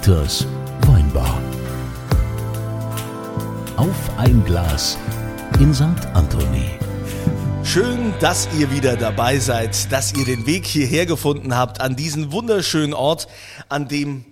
Dieters 0.00 0.46
Weinbar. 0.86 1.38
Auf 3.76 3.94
ein 4.16 4.42
Glas 4.46 4.96
in 5.58 5.74
St. 5.74 5.84
Anthony. 6.14 6.70
Schön, 7.64 8.14
dass 8.18 8.48
ihr 8.58 8.70
wieder 8.70 8.96
dabei 8.96 9.38
seid, 9.38 9.92
dass 9.92 10.14
ihr 10.14 10.24
den 10.24 10.46
Weg 10.46 10.64
hierher 10.64 11.04
gefunden 11.04 11.54
habt 11.54 11.82
an 11.82 11.96
diesen 11.96 12.32
wunderschönen 12.32 12.94
Ort, 12.94 13.28
an 13.68 13.88
dem 13.88 14.24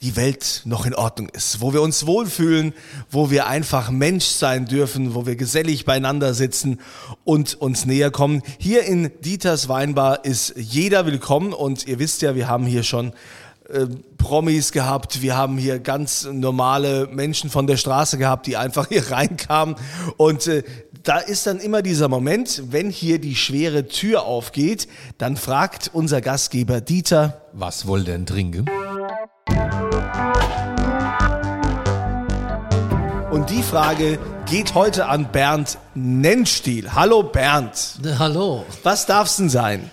die 0.00 0.14
Welt 0.14 0.62
noch 0.64 0.86
in 0.86 0.94
Ordnung 0.94 1.28
ist, 1.30 1.60
wo 1.60 1.72
wir 1.72 1.82
uns 1.82 2.06
wohlfühlen, 2.06 2.72
wo 3.10 3.28
wir 3.28 3.48
einfach 3.48 3.90
Mensch 3.90 4.26
sein 4.26 4.66
dürfen, 4.66 5.14
wo 5.14 5.26
wir 5.26 5.34
gesellig 5.34 5.84
beieinander 5.84 6.34
sitzen 6.34 6.78
und 7.24 7.54
uns 7.54 7.84
näher 7.84 8.12
kommen. 8.12 8.42
Hier 8.58 8.84
in 8.84 9.10
Dieters 9.24 9.68
Weinbar 9.68 10.24
ist 10.24 10.54
jeder 10.56 11.04
willkommen 11.06 11.52
und 11.52 11.88
ihr 11.88 11.98
wisst 11.98 12.22
ja, 12.22 12.36
wir 12.36 12.46
haben 12.46 12.66
hier 12.66 12.84
schon 12.84 13.12
äh, 13.68 13.86
Promis 14.18 14.72
gehabt, 14.72 15.22
wir 15.22 15.36
haben 15.36 15.58
hier 15.58 15.78
ganz 15.78 16.28
normale 16.30 17.08
Menschen 17.08 17.50
von 17.50 17.66
der 17.66 17.76
Straße 17.76 18.18
gehabt, 18.18 18.46
die 18.46 18.56
einfach 18.56 18.88
hier 18.88 19.10
reinkamen 19.10 19.76
und 20.16 20.46
äh, 20.46 20.62
da 21.02 21.18
ist 21.18 21.46
dann 21.46 21.60
immer 21.60 21.82
dieser 21.82 22.08
Moment, 22.08 22.64
wenn 22.70 22.90
hier 22.90 23.20
die 23.20 23.36
schwere 23.36 23.86
Tür 23.86 24.24
aufgeht, 24.24 24.88
dann 25.18 25.36
fragt 25.36 25.90
unser 25.92 26.20
Gastgeber 26.20 26.80
Dieter, 26.80 27.42
Was 27.52 27.86
wollt 27.86 28.08
ihr 28.08 28.14
denn 28.14 28.26
trinken? 28.26 28.66
Und 33.30 33.50
die 33.50 33.62
Frage 33.62 34.18
geht 34.46 34.74
heute 34.74 35.06
an 35.06 35.30
Bernd 35.30 35.78
Nennstiel. 35.94 36.94
Hallo 36.94 37.22
Bernd, 37.22 37.98
Hallo. 38.18 38.64
was 38.82 39.06
darf's 39.06 39.36
denn 39.36 39.50
sein? 39.50 39.90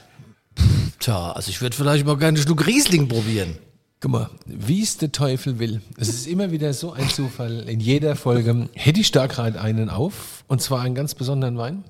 Tja, 1.03 1.33
also 1.33 1.49
ich 1.49 1.61
würde 1.61 1.75
vielleicht 1.75 2.05
mal 2.05 2.15
gerne 2.15 2.37
einen 2.37 2.47
Schluck 2.47 2.65
Riesling 2.65 3.09
probieren. 3.09 3.57
Guck 3.99 4.11
mal, 4.11 4.29
wie 4.45 4.81
es 4.81 4.95
der 4.95 5.11
Teufel 5.11 5.59
will. 5.59 5.81
Es 5.97 6.07
ist 6.07 6.27
immer 6.27 6.51
wieder 6.51 6.73
so 6.73 6.93
ein 6.93 7.09
Zufall. 7.09 7.67
In 7.67 7.81
jeder 7.81 8.15
Folge 8.15 8.69
hätte 8.71 9.01
ich 9.01 9.11
da 9.11 9.27
gerade 9.27 9.59
einen 9.59 9.89
auf, 9.89 10.45
und 10.47 10.61
zwar 10.61 10.79
einen 10.79 10.95
ganz 10.95 11.13
besonderen 11.13 11.57
Wein. 11.57 11.83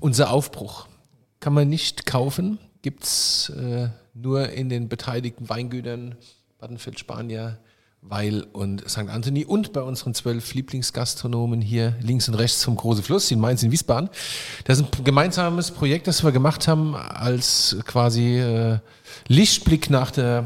Unser 0.00 0.30
Aufbruch 0.30 0.88
kann 1.40 1.52
man 1.52 1.68
nicht 1.68 2.06
kaufen, 2.06 2.58
gibt's 2.80 3.50
äh, 3.50 3.90
nur 4.14 4.48
in 4.48 4.70
den 4.70 4.88
beteiligten 4.88 5.50
Weingütern 5.50 6.14
Badenfeld, 6.58 6.98
Spanier, 6.98 7.58
Weil 8.04 8.42
und 8.52 8.88
St. 8.90 9.08
Anthony 9.08 9.44
und 9.44 9.72
bei 9.72 9.80
unseren 9.80 10.12
zwölf 10.12 10.54
Lieblingsgastronomen 10.54 11.60
hier 11.60 11.94
links 12.00 12.28
und 12.28 12.34
rechts 12.34 12.64
vom 12.64 12.76
Große 12.76 13.02
Fluss 13.02 13.30
in 13.30 13.38
Mainz 13.38 13.62
in 13.62 13.70
Wiesbaden. 13.70 14.10
Das 14.64 14.80
ist 14.80 14.98
ein 14.98 15.04
gemeinsames 15.04 15.70
Projekt, 15.70 16.08
das 16.08 16.24
wir 16.24 16.32
gemacht 16.32 16.66
haben 16.66 16.96
als 16.96 17.76
quasi 17.86 18.40
äh, 18.40 18.78
Lichtblick 19.28 19.88
nach 19.88 20.10
der 20.10 20.44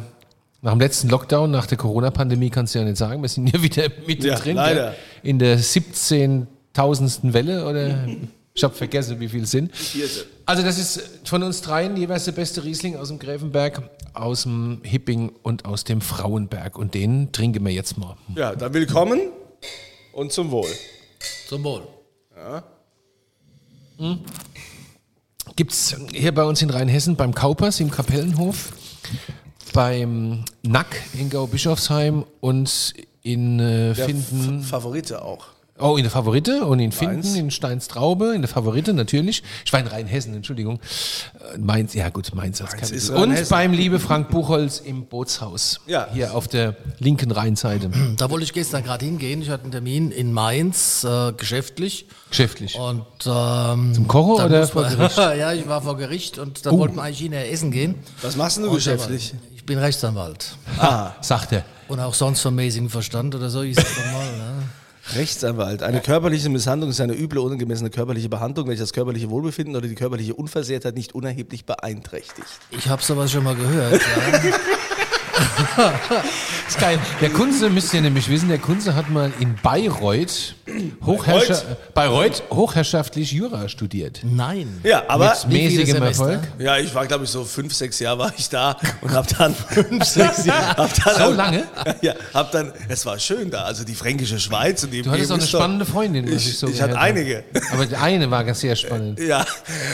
nach 0.62 0.73
dem 0.73 0.81
letzten 0.81 1.09
Lockdown, 1.09 1.51
nach 1.51 1.67
der 1.67 1.79
Corona-Pandemie 1.79 2.51
kannst 2.51 2.75
du 2.75 2.81
ja 2.81 2.84
nicht 2.84 2.97
sagen, 2.97 3.23
wir 3.23 3.29
sind 3.29 3.47
hier 3.49 3.62
wieder 3.62 3.84
mittendrin. 4.07 4.57
Ja, 4.57 4.62
leider. 4.62 4.95
In 5.23 5.39
der 5.39 5.59
17.000. 5.59 7.33
Welle 7.33 7.67
oder 7.67 8.09
ich 8.53 8.65
habe 8.65 8.75
vergessen, 8.75 9.21
wie 9.21 9.29
viel 9.29 9.45
es 9.45 9.51
sind. 9.51 9.71
Also 10.45 10.62
das 10.62 10.79
ist 10.79 11.21
von 11.25 11.43
uns 11.43 11.61
dreien 11.61 11.97
jeweils 11.97 12.25
der 12.25 12.33
beste 12.33 12.65
Riesling 12.65 12.97
aus 12.97 13.09
dem 13.09 13.19
Gräfenberg, 13.19 13.83
aus 14.17 14.42
dem 14.42 14.81
Hipping 14.83 15.33
und 15.42 15.64
aus 15.64 15.84
dem 15.84 16.00
Frauenberg. 16.00 16.78
Und 16.78 16.95
den 16.95 17.33
trinken 17.33 17.64
wir 17.64 17.72
jetzt 17.72 17.98
mal. 17.98 18.17
Ja, 18.34 18.55
dann 18.55 18.75
willkommen 18.75 19.20
und 20.12 20.33
zum 20.33 20.50
Wohl. 20.50 20.70
Zum 21.48 21.64
Wohl. 21.64 21.83
Gibt's 25.56 25.97
hier 26.12 26.34
bei 26.34 26.44
uns 26.44 26.61
in 26.61 26.70
Rheinhessen 26.70 27.17
beim 27.17 27.34
Kaupers 27.34 27.81
im 27.81 27.91
Kapellenhof, 27.91 28.72
beim 29.72 30.44
Nack 30.62 31.03
in 31.14 31.31
Gau-Bischofsheim 31.31 32.25
und 32.41 32.94
in 33.22 33.59
äh, 33.59 33.94
Finden. 33.94 34.62
Favorite 34.62 35.22
auch. 35.22 35.56
Oh, 35.78 35.97
in 35.97 36.04
der 36.04 36.10
Favorite 36.10 36.64
und 36.64 36.81
in 36.81 36.91
Finden, 36.91 37.16
Mainz. 37.16 37.37
in 37.37 37.50
Steinstraube, 37.50 38.34
in 38.34 38.41
der 38.41 38.48
Favorite 38.48 38.94
natürlich. 38.94 39.42
Ich 39.64 39.72
war 39.72 39.81
in 39.81 39.87
Rheinhessen, 39.87 40.34
Entschuldigung. 40.34 40.81
Äh, 41.54 41.59
Mainz, 41.59 41.92
ja 41.92 42.09
gut, 42.09 42.34
Mainz 42.34 42.62
als 42.62 42.72
Mainz 42.72 42.91
ist. 42.91 43.10
Und 43.10 43.48
beim 43.50 43.72
liebe 43.72 43.98
Frank 44.00 44.31
Buchholz 44.31 44.81
im 44.81 45.04
Bootshaus. 45.04 45.81
Ja. 45.87 46.09
Hier 46.12 46.34
auf 46.34 46.48
der 46.48 46.76
linken 46.98 47.31
Rheinseite. 47.31 47.91
Da 48.16 48.31
wollte 48.31 48.44
ich 48.44 48.54
gestern 48.54 48.84
gerade 48.84 49.04
hingehen. 49.04 49.42
Ich 49.42 49.50
hatte 49.50 49.64
einen 49.64 49.72
Termin 49.72 50.10
in 50.12 50.32
Mainz, 50.32 51.04
äh, 51.04 51.32
geschäftlich. 51.32 52.06
Geschäftlich. 52.31 52.78
Und 52.78 53.04
ähm, 53.26 53.93
Zum 53.94 54.08
Kochen 54.08 54.44
oder 54.47 54.66
vor 54.66 54.84
Gericht? 54.84 55.16
ja, 55.19 55.53
ich 55.53 55.69
war 55.69 55.82
vor 55.82 55.97
Gericht 55.98 56.38
und 56.38 56.64
dann 56.64 56.78
wollten 56.78 56.97
wir 56.97 57.03
eigentlich 57.03 57.19
hinterher 57.19 57.53
essen 57.53 57.70
gehen. 57.70 57.97
Was 58.22 58.37
machst 58.37 58.56
denn 58.56 58.64
du 58.64 58.72
geschäftlich? 58.72 59.34
aber 59.34 59.54
Ich 59.54 59.66
bin 59.66 59.78
Rechtsanwalt. 59.78 60.56
Sagt 61.20 61.53
er. 61.53 61.64
Und 61.88 62.00
auch 62.00 62.14
sonst 62.14 62.41
vom 62.41 62.54
mäßigen 62.56 62.88
Verstand 62.88 63.34
oder 63.34 63.48
so 63.48 63.62
ist 63.62 63.78
es 63.78 63.97
normal. 64.04 64.26
Ne? 64.38 64.46
Rechtsanwalt. 65.15 65.83
Eine 65.83 66.00
körperliche 66.00 66.49
Misshandlung 66.49 66.91
ist 66.91 67.00
eine 67.00 67.15
üble, 67.15 67.39
unangemessene 67.39 67.91
körperliche 67.91 68.28
Behandlung, 68.28 68.69
welche 68.69 68.83
das 68.83 68.93
körperliche 68.93 69.31
Wohlbefinden 69.31 69.77
oder 69.77 69.87
die 69.87 69.94
körperliche 69.94 70.34
Unversehrtheit 70.34 70.94
nicht 70.94 71.15
unerheblich 71.15 71.65
beeinträchtigt. 71.65 72.49
Ich 72.71 72.89
habe 72.89 73.03
sowas 73.03 73.31
schon 73.31 73.44
mal 73.44 73.55
gehört. 73.55 74.00
Ja. 74.00 74.50
ist 76.69 76.78
geil. 76.78 76.99
Der 77.21 77.31
Kunze, 77.31 77.71
müsst 77.71 77.93
ihr 77.94 78.00
nämlich 78.00 78.28
wissen, 78.28 78.49
der 78.49 78.59
Kunze 78.59 78.94
hat 78.94 79.09
mal 79.11 79.33
in 79.41 79.55
Bayreuth, 79.62 80.55
Hochherrscha 81.05 81.62
Bayreuth? 81.94 82.43
Hochherrschaftlich 82.50 83.33
Jura 83.33 83.69
studiert. 83.69 84.21
Nein. 84.22 84.81
Ja, 84.83 85.05
aber 85.09 85.34
Mit 85.49 85.62
mäßigem? 85.62 86.03
Erfolg. 86.03 86.41
ja, 86.59 86.77
ich 86.78 86.94
war 86.94 87.06
glaube 87.06 87.25
ich 87.25 87.31
so 87.31 87.44
fünf, 87.44 87.75
sechs 87.75 87.99
Jahre 88.00 88.19
war 88.19 88.33
ich 88.37 88.49
da 88.49 88.77
und 89.00 89.12
hab 89.12 89.27
dann 89.39 89.55
fünf, 89.71 90.05
sechs 90.05 90.44
Jahre. 90.44 90.77
Hab 90.77 91.05
dann 91.05 91.17
So 91.17 91.33
lange? 91.33 91.65
Ja, 92.03 92.15
hab 92.34 92.53
dann. 92.53 92.73
Es 92.88 93.06
war 93.06 93.19
schön 93.19 93.50
da, 93.50 93.62
also 93.62 93.84
die 93.84 93.94
fränkische 93.94 94.38
Schweiz 94.38 94.83
und 94.84 94.91
die 94.91 95.03
Du 95.03 95.11
hattest 95.11 95.31
auch 95.33 95.37
eine 95.37 95.47
spannende 95.47 95.84
Freundin, 95.87 96.27
was 96.27 96.43
ich, 96.43 96.49
Ich, 96.50 96.59
so 96.59 96.69
ich 96.69 96.81
hatte 96.83 96.93
habe. 96.94 97.00
einige. 97.03 97.44
Aber 97.73 97.87
die 97.87 97.97
eine 97.97 98.31
war 98.31 98.44
ganz 98.44 98.61
sehr 98.61 98.77
spannend. 98.77 99.21
Ja. 99.21 99.44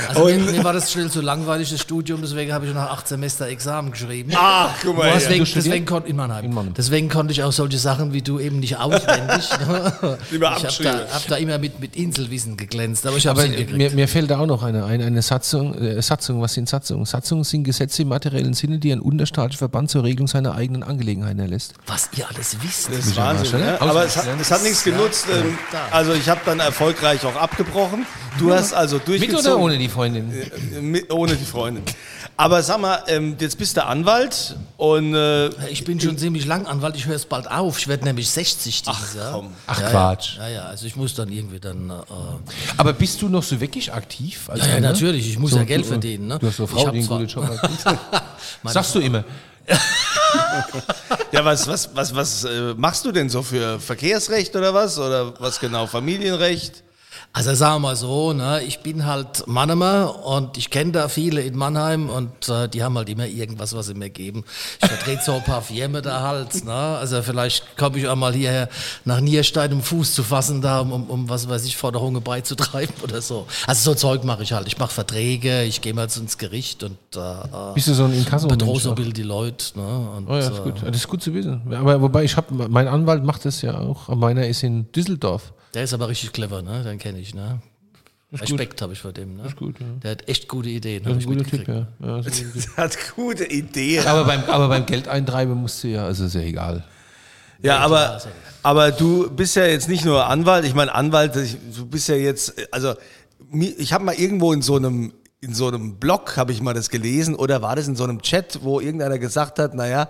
Also 0.08 0.24
mir, 0.24 0.34
und, 0.34 0.52
mir 0.52 0.64
war 0.64 0.72
das 0.72 0.90
schnell 0.90 1.10
zu 1.10 1.20
langweilig, 1.20 1.70
das 1.70 1.80
Studium, 1.80 2.20
deswegen 2.22 2.52
habe 2.52 2.66
ich 2.66 2.74
nach 2.74 2.90
acht 2.90 3.06
Semester 3.08 3.46
Examen 3.46 3.92
geschrieben. 3.92 4.32
ach, 4.34 4.70
guck 4.82 4.96
mal. 4.96 5.12
hast 5.14 5.28
hier. 5.28 5.36
Studiert? 5.52 5.74
deswegen, 5.74 5.86
kon, 5.86 6.04
in 6.04 6.16
Mannheim. 6.16 6.44
In 6.44 6.54
Mannheim. 6.54 6.74
deswegen 6.74 7.08
konnte 7.08 7.32
ich 7.32 7.42
auch 7.42 7.52
solche 7.52 7.78
Sachen 7.78 8.12
wie 8.12 8.22
du 8.22 8.38
eben 8.38 8.60
nicht 8.60 8.76
auswendig. 8.78 9.48
Lieber 10.30 10.56
ich 10.58 10.64
habe 10.64 10.82
da, 10.82 11.14
hab 11.14 11.26
da 11.28 11.36
immer 11.36 11.58
mit, 11.58 11.80
mit 11.80 11.96
Inselwissen 11.96 12.56
geglänzt, 12.56 13.06
aber 13.06 13.16
ich 13.16 13.26
habe 13.26 13.48
mir, 13.48 13.90
mir 13.90 14.08
fällt 14.08 14.30
da 14.30 14.38
auch 14.38 14.46
noch 14.46 14.62
eine 14.62 14.84
ein, 14.84 15.02
eine 15.02 15.22
Satzung, 15.22 15.74
äh, 15.74 16.02
Satzung, 16.02 16.40
was 16.40 16.54
sind 16.54 16.68
Satzungen? 16.68 17.04
Satzungen 17.04 17.44
sind 17.44 17.64
Gesetze 17.64 18.02
im 18.02 18.08
materiellen 18.08 18.54
Sinne, 18.54 18.78
die 18.78 18.92
ein 18.92 19.00
unterstaatlicher 19.00 19.58
Verband 19.58 19.90
zur 19.90 20.04
Regelung 20.04 20.26
seiner 20.26 20.54
eigenen 20.54 20.82
Angelegenheiten 20.82 21.40
erlässt. 21.40 21.74
Was 21.86 22.10
ihr 22.16 22.28
alles 22.28 22.56
wisst. 22.62 22.88
Das 22.90 23.06
ist 23.06 23.16
ja 23.16 23.24
Wahnsinn, 23.24 23.60
was, 23.60 23.60
ne? 23.60 23.80
Aber 23.80 24.04
es 24.04 24.16
hat, 24.16 24.26
es 24.40 24.50
hat 24.50 24.62
nichts 24.62 24.84
genutzt. 24.84 25.26
Ähm, 25.32 25.58
also 25.90 26.12
ich 26.12 26.28
habe 26.28 26.40
dann 26.44 26.60
erfolgreich 26.60 27.24
auch 27.24 27.36
abgebrochen. 27.36 28.06
Du 28.38 28.52
hast 28.52 28.72
also 28.72 28.96
Mit 28.96 29.08
durchgezogen. 29.08 29.46
oder 29.46 29.58
ohne 29.58 29.78
die 29.78 29.88
Freundin? 29.88 30.32
Äh, 30.32 30.80
mit, 30.80 31.12
ohne 31.12 31.36
die 31.36 31.44
Freundin. 31.44 31.84
Aber 32.36 32.62
sag 32.62 32.80
mal, 32.80 33.02
ähm, 33.08 33.36
jetzt 33.38 33.58
bist 33.58 33.76
du 33.76 33.84
Anwalt 33.84 34.56
und 34.76 35.14
äh, 35.14 35.48
Ich 35.68 35.84
bin 35.84 36.00
schon 36.00 36.16
ziemlich 36.18 36.46
lang 36.46 36.66
Anwalt, 36.66 36.96
ich 36.96 37.06
höre 37.06 37.14
es 37.16 37.26
bald 37.26 37.48
auf. 37.50 37.78
Ich 37.78 37.88
werde 37.88 38.04
nämlich 38.04 38.28
60 38.30 38.82
dieses 38.82 39.14
Jahr. 39.14 39.32
komm. 39.32 39.52
Ach 39.66 39.80
ja, 39.80 39.90
Quatsch. 39.90 40.38
Ja, 40.38 40.48
ja, 40.48 40.62
also 40.64 40.86
ich 40.86 40.96
muss 40.96 41.14
dann 41.14 41.30
irgendwie 41.30 41.60
dann. 41.60 41.90
Äh, 41.90 41.94
Aber 42.78 42.94
bist 42.94 43.20
du 43.22 43.28
noch 43.28 43.42
so 43.42 43.60
wirklich 43.60 43.92
aktiv? 43.92 44.48
als 44.48 44.60
ja, 44.66 44.74
ja, 44.74 44.80
natürlich, 44.80 45.28
ich 45.28 45.38
muss 45.38 45.50
So, 45.52 45.58
ja 45.58 45.64
Geld 45.64 45.84
du, 45.84 45.88
verdienen. 45.88 46.26
Ne? 46.26 46.38
Du 46.38 46.46
hast 46.46 46.56
so 46.56 46.66
Frau, 46.66 46.88
die 46.90 46.98
einen 46.98 47.06
guten 47.06 47.26
Job 47.26 47.46
hat. 47.48 48.22
Sagst 48.64 48.94
du 48.94 49.00
immer. 49.00 49.24
ja, 51.30 51.44
was, 51.44 51.66
was, 51.68 51.90
was, 51.94 52.14
was 52.14 52.44
äh, 52.44 52.74
machst 52.76 53.04
du 53.04 53.12
denn 53.12 53.28
so 53.28 53.42
für 53.42 53.78
Verkehrsrecht 53.78 54.56
oder 54.56 54.74
was? 54.74 54.98
Oder 54.98 55.38
was 55.40 55.60
genau? 55.60 55.86
Familienrecht? 55.86 56.82
Also 57.34 57.54
sagen 57.54 57.76
wir 57.76 57.88
mal 57.88 57.96
so, 57.96 58.34
ne, 58.34 58.60
ich 58.62 58.80
bin 58.80 59.06
halt 59.06 59.46
Mannheimer 59.46 60.26
und 60.26 60.58
ich 60.58 60.68
kenne 60.68 60.92
da 60.92 61.08
viele 61.08 61.40
in 61.40 61.56
Mannheim 61.56 62.10
und 62.10 62.46
äh, 62.50 62.68
die 62.68 62.82
haben 62.82 62.98
halt 62.98 63.08
immer 63.08 63.26
irgendwas, 63.26 63.74
was 63.74 63.86
sie 63.86 63.94
mir 63.94 64.10
geben. 64.10 64.44
Ich 64.82 64.88
vertrete 64.88 65.22
so 65.24 65.32
ein 65.32 65.42
paar 65.42 65.62
Firmen 65.62 66.02
da 66.02 66.20
halt, 66.20 66.62
ne? 66.66 66.72
also 66.72 67.22
vielleicht 67.22 67.78
komme 67.78 67.96
ich 67.98 68.06
auch 68.06 68.16
mal 68.16 68.34
hierher 68.34 68.68
nach 69.06 69.20
Nierstein, 69.20 69.72
um 69.72 69.80
Fuß 69.80 70.12
zu 70.14 70.22
fassen 70.22 70.60
da, 70.60 70.80
um, 70.80 70.92
um, 70.92 71.28
was 71.30 71.48
weiß 71.48 71.64
ich, 71.64 71.74
Forderungen 71.74 72.22
beizutreiben 72.22 72.94
oder 73.02 73.22
so. 73.22 73.46
Also 73.66 73.92
so 73.92 73.94
Zeug 73.94 74.24
mache 74.24 74.42
ich 74.42 74.52
halt. 74.52 74.66
Ich 74.66 74.76
mache 74.76 74.92
Verträge, 74.92 75.62
ich 75.62 75.80
gehe 75.80 75.94
mal 75.94 76.04
ins 76.14 76.36
Gericht 76.36 76.82
und 76.82 76.98
äh, 77.16 77.18
äh, 77.18 77.72
Bist 77.72 77.88
du 77.88 77.94
so 77.94 78.04
ein 78.04 78.12
inkasso 78.12 78.46
bedrohe 78.46 78.78
so 78.78 78.90
ein 78.90 78.94
bisschen 78.94 79.14
die 79.14 79.22
Leute. 79.22 79.78
Ne? 79.78 80.10
Und, 80.18 80.28
Oh 80.28 80.34
ja, 80.34 80.40
ist 80.40 80.62
gut. 80.62 80.82
Das 80.84 80.96
ist 80.96 81.08
gut 81.08 81.22
zu 81.22 81.32
wissen. 81.32 81.62
Aber 81.72 81.98
wobei 82.02 82.24
ich 82.24 82.36
habe, 82.36 82.68
mein 82.68 82.88
Anwalt 82.88 83.24
macht 83.24 83.46
das 83.46 83.62
ja 83.62 83.78
auch. 83.78 84.08
Meiner 84.08 84.46
ist 84.46 84.62
in 84.62 84.92
Düsseldorf. 84.92 85.54
Der 85.74 85.84
ist 85.84 85.94
aber 85.94 86.08
richtig 86.08 86.32
clever, 86.32 86.62
ne? 86.62 86.82
den 86.82 86.98
kenne 86.98 87.18
ich. 87.18 87.34
Ne? 87.34 87.60
Respekt 88.32 88.80
habe 88.80 88.94
ich 88.94 89.00
vor 89.00 89.12
dem. 89.12 89.36
Ne? 89.36 89.46
Ist 89.46 89.56
gut, 89.56 89.78
ja. 89.78 89.86
Der 90.02 90.12
hat 90.12 90.28
echt 90.28 90.48
gute 90.48 90.68
Ideen. 90.68 91.02
Das 91.02 91.12
ist 91.12 91.18
ich 91.18 91.26
ein 91.26 91.36
guter 91.36 91.42
mitgekriegt. 91.42 91.68
ja. 91.68 91.86
ja 92.00 92.18
ist 92.18 92.26
ein 92.26 92.52
Typ. 92.52 92.66
Hat 92.76 92.98
gute 93.14 93.44
Ideen. 93.44 94.06
aber, 94.06 94.24
beim, 94.24 94.44
aber 94.44 94.68
beim 94.68 94.86
Geldeintreiben 94.86 95.54
musst 95.54 95.84
du 95.84 95.88
ja, 95.88 96.06
also 96.06 96.24
ist 96.24 96.34
ja 96.34 96.40
egal. 96.40 96.84
Ja, 97.60 97.78
aber, 97.78 98.20
aber 98.62 98.90
du 98.90 99.30
bist 99.30 99.54
ja 99.54 99.66
jetzt 99.66 99.88
nicht 99.88 100.04
nur 100.04 100.26
Anwalt. 100.26 100.64
Ich 100.64 100.74
meine, 100.74 100.94
Anwalt, 100.94 101.36
du 101.36 101.86
bist 101.86 102.08
ja 102.08 102.16
jetzt, 102.16 102.54
also 102.72 102.94
ich 103.52 103.92
habe 103.92 104.04
mal 104.04 104.14
irgendwo 104.14 104.52
in 104.52 104.62
so 104.62 104.76
einem 104.76 105.12
in 105.42 105.54
so 105.54 105.66
einem 105.66 105.96
Blog, 105.96 106.36
habe 106.36 106.52
ich 106.52 106.62
mal 106.62 106.72
das 106.72 106.88
gelesen, 106.88 107.34
oder 107.34 107.62
war 107.62 107.74
das 107.74 107.88
in 107.88 107.96
so 107.96 108.04
einem 108.04 108.22
Chat, 108.22 108.60
wo 108.62 108.78
irgendeiner 108.78 109.18
gesagt 109.18 109.58
hat, 109.58 109.74
naja, 109.74 110.04
äh, 110.04 110.08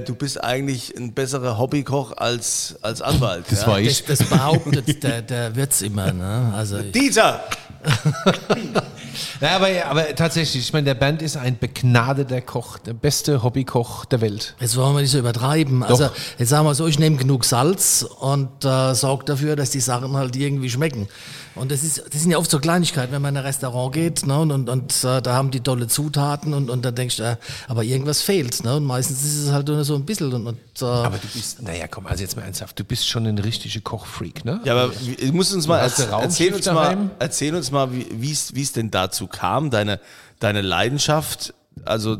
du 0.00 0.14
bist 0.14 0.42
eigentlich 0.42 0.96
ein 0.96 1.12
besserer 1.12 1.58
Hobbykoch 1.58 2.16
als, 2.16 2.76
als 2.82 3.02
Anwalt. 3.02 3.44
Das 3.50 3.62
ja? 3.62 3.66
war 3.66 3.80
ich. 3.80 4.04
Das, 4.04 4.18
das 4.18 4.28
behauptet 4.28 5.02
der, 5.02 5.22
der 5.22 5.56
Wirtz 5.56 5.82
immer. 5.82 6.12
Ne? 6.12 6.52
Also 6.54 6.82
Dieter! 6.82 7.44
Ja, 9.40 9.56
aber, 9.56 9.68
aber 9.86 10.14
tatsächlich, 10.14 10.62
ich 10.62 10.72
meine, 10.72 10.84
der 10.84 10.94
Bernd 10.94 11.22
ist 11.22 11.36
ein 11.36 11.58
begnadeter 11.58 12.40
Koch, 12.40 12.78
der 12.78 12.94
beste 12.94 13.42
Hobbykoch 13.42 14.04
der 14.06 14.20
Welt. 14.20 14.54
Jetzt 14.60 14.76
wollen 14.76 14.94
wir 14.94 15.02
nicht 15.02 15.10
so 15.10 15.18
übertreiben. 15.18 15.82
Also 15.82 16.10
jetzt 16.38 16.48
sagen 16.48 16.66
wir 16.66 16.74
so, 16.74 16.86
ich 16.86 16.98
nehme 16.98 17.16
genug 17.16 17.44
Salz 17.44 18.06
und 18.20 18.64
äh, 18.64 18.94
sorge 18.94 19.24
dafür, 19.24 19.56
dass 19.56 19.70
die 19.70 19.80
Sachen 19.80 20.16
halt 20.16 20.36
irgendwie 20.36 20.70
schmecken. 20.70 21.08
Und 21.56 21.72
das, 21.72 21.82
ist, 21.82 22.02
das 22.12 22.20
sind 22.22 22.30
ja 22.30 22.38
oft 22.38 22.50
so 22.50 22.58
Kleinigkeiten, 22.58 23.12
wenn 23.12 23.22
man 23.22 23.34
in 23.34 23.38
ein 23.38 23.46
Restaurant 23.46 23.92
geht 23.94 24.26
ne, 24.26 24.38
und, 24.38 24.50
und, 24.52 24.68
und 24.68 25.04
äh, 25.04 25.22
da 25.22 25.34
haben 25.34 25.50
die 25.50 25.60
tolle 25.60 25.88
Zutaten 25.88 26.52
und, 26.54 26.68
und 26.70 26.84
dann 26.84 26.94
denkst 26.94 27.16
du, 27.16 27.22
äh, 27.22 27.36
aber 27.66 27.82
irgendwas 27.82 28.20
fehlt. 28.22 28.62
Ne, 28.62 28.76
und 28.76 28.84
meistens 28.84 29.24
ist 29.24 29.36
es 29.44 29.50
halt 29.52 29.66
nur 29.68 29.82
so 29.84 29.94
ein 29.94 30.04
bisschen. 30.04 30.32
Und, 30.32 30.46
und, 30.46 30.58
äh, 30.80 30.84
Aber 30.84 31.16
du 31.18 31.26
bist, 31.28 31.62
naja, 31.62 31.86
komm, 31.88 32.06
also 32.06 32.22
jetzt 32.22 32.36
mal 32.36 32.42
ernsthaft, 32.42 32.78
du 32.78 32.84
bist 32.84 33.08
schon 33.08 33.26
ein 33.26 33.38
richtiger 33.38 33.80
Kochfreak, 33.80 34.44
ne? 34.44 34.60
Ja, 34.64 34.74
aber 34.74 34.92
du 34.94 35.32
musst 35.32 35.54
uns 35.54 35.66
mal 35.66 35.80
erz- 35.80 36.06
erzähl 36.10 36.54
uns 36.54 36.66
mal, 36.66 37.10
erzähl 37.18 37.54
uns 37.54 37.70
mal, 37.70 37.92
wie 37.92 38.06
wie 38.10 38.32
es 38.32 38.54
wie 38.54 38.62
es 38.62 38.72
denn 38.72 38.90
dazu 38.90 39.26
kam, 39.26 39.70
deine, 39.70 39.98
deine 40.40 40.60
Leidenschaft, 40.60 41.54
also 41.84 42.14
äh, 42.14 42.18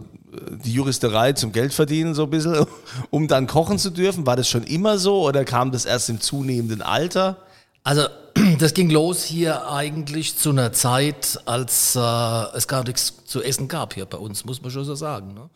die 0.64 0.72
Juristerei 0.72 1.32
zum 1.34 1.52
Geldverdienen 1.52 2.14
so 2.14 2.22
ein 2.24 2.30
bisschen, 2.30 2.66
um 3.10 3.28
dann 3.28 3.46
kochen 3.46 3.78
zu 3.78 3.90
dürfen. 3.90 4.26
War 4.26 4.36
das 4.36 4.48
schon 4.48 4.62
immer 4.64 4.98
so 4.98 5.22
oder 5.26 5.44
kam 5.44 5.72
das 5.72 5.84
erst 5.84 6.08
im 6.08 6.20
zunehmenden 6.20 6.80
Alter? 6.80 7.36
Also 7.84 8.06
das 8.58 8.74
ging 8.74 8.90
los 8.90 9.24
hier 9.24 9.70
eigentlich 9.70 10.36
zu 10.36 10.50
einer 10.50 10.72
Zeit, 10.72 11.40
als 11.46 11.96
äh, 11.96 12.56
es 12.56 12.68
gar 12.68 12.84
nichts 12.84 13.24
zu 13.24 13.42
essen 13.42 13.68
gab 13.68 13.94
hier 13.94 14.04
bei 14.04 14.18
uns, 14.18 14.44
muss 14.44 14.62
man 14.62 14.70
schon 14.70 14.84
so 14.84 14.94
sagen. 14.94 15.34
Ne? 15.34 15.48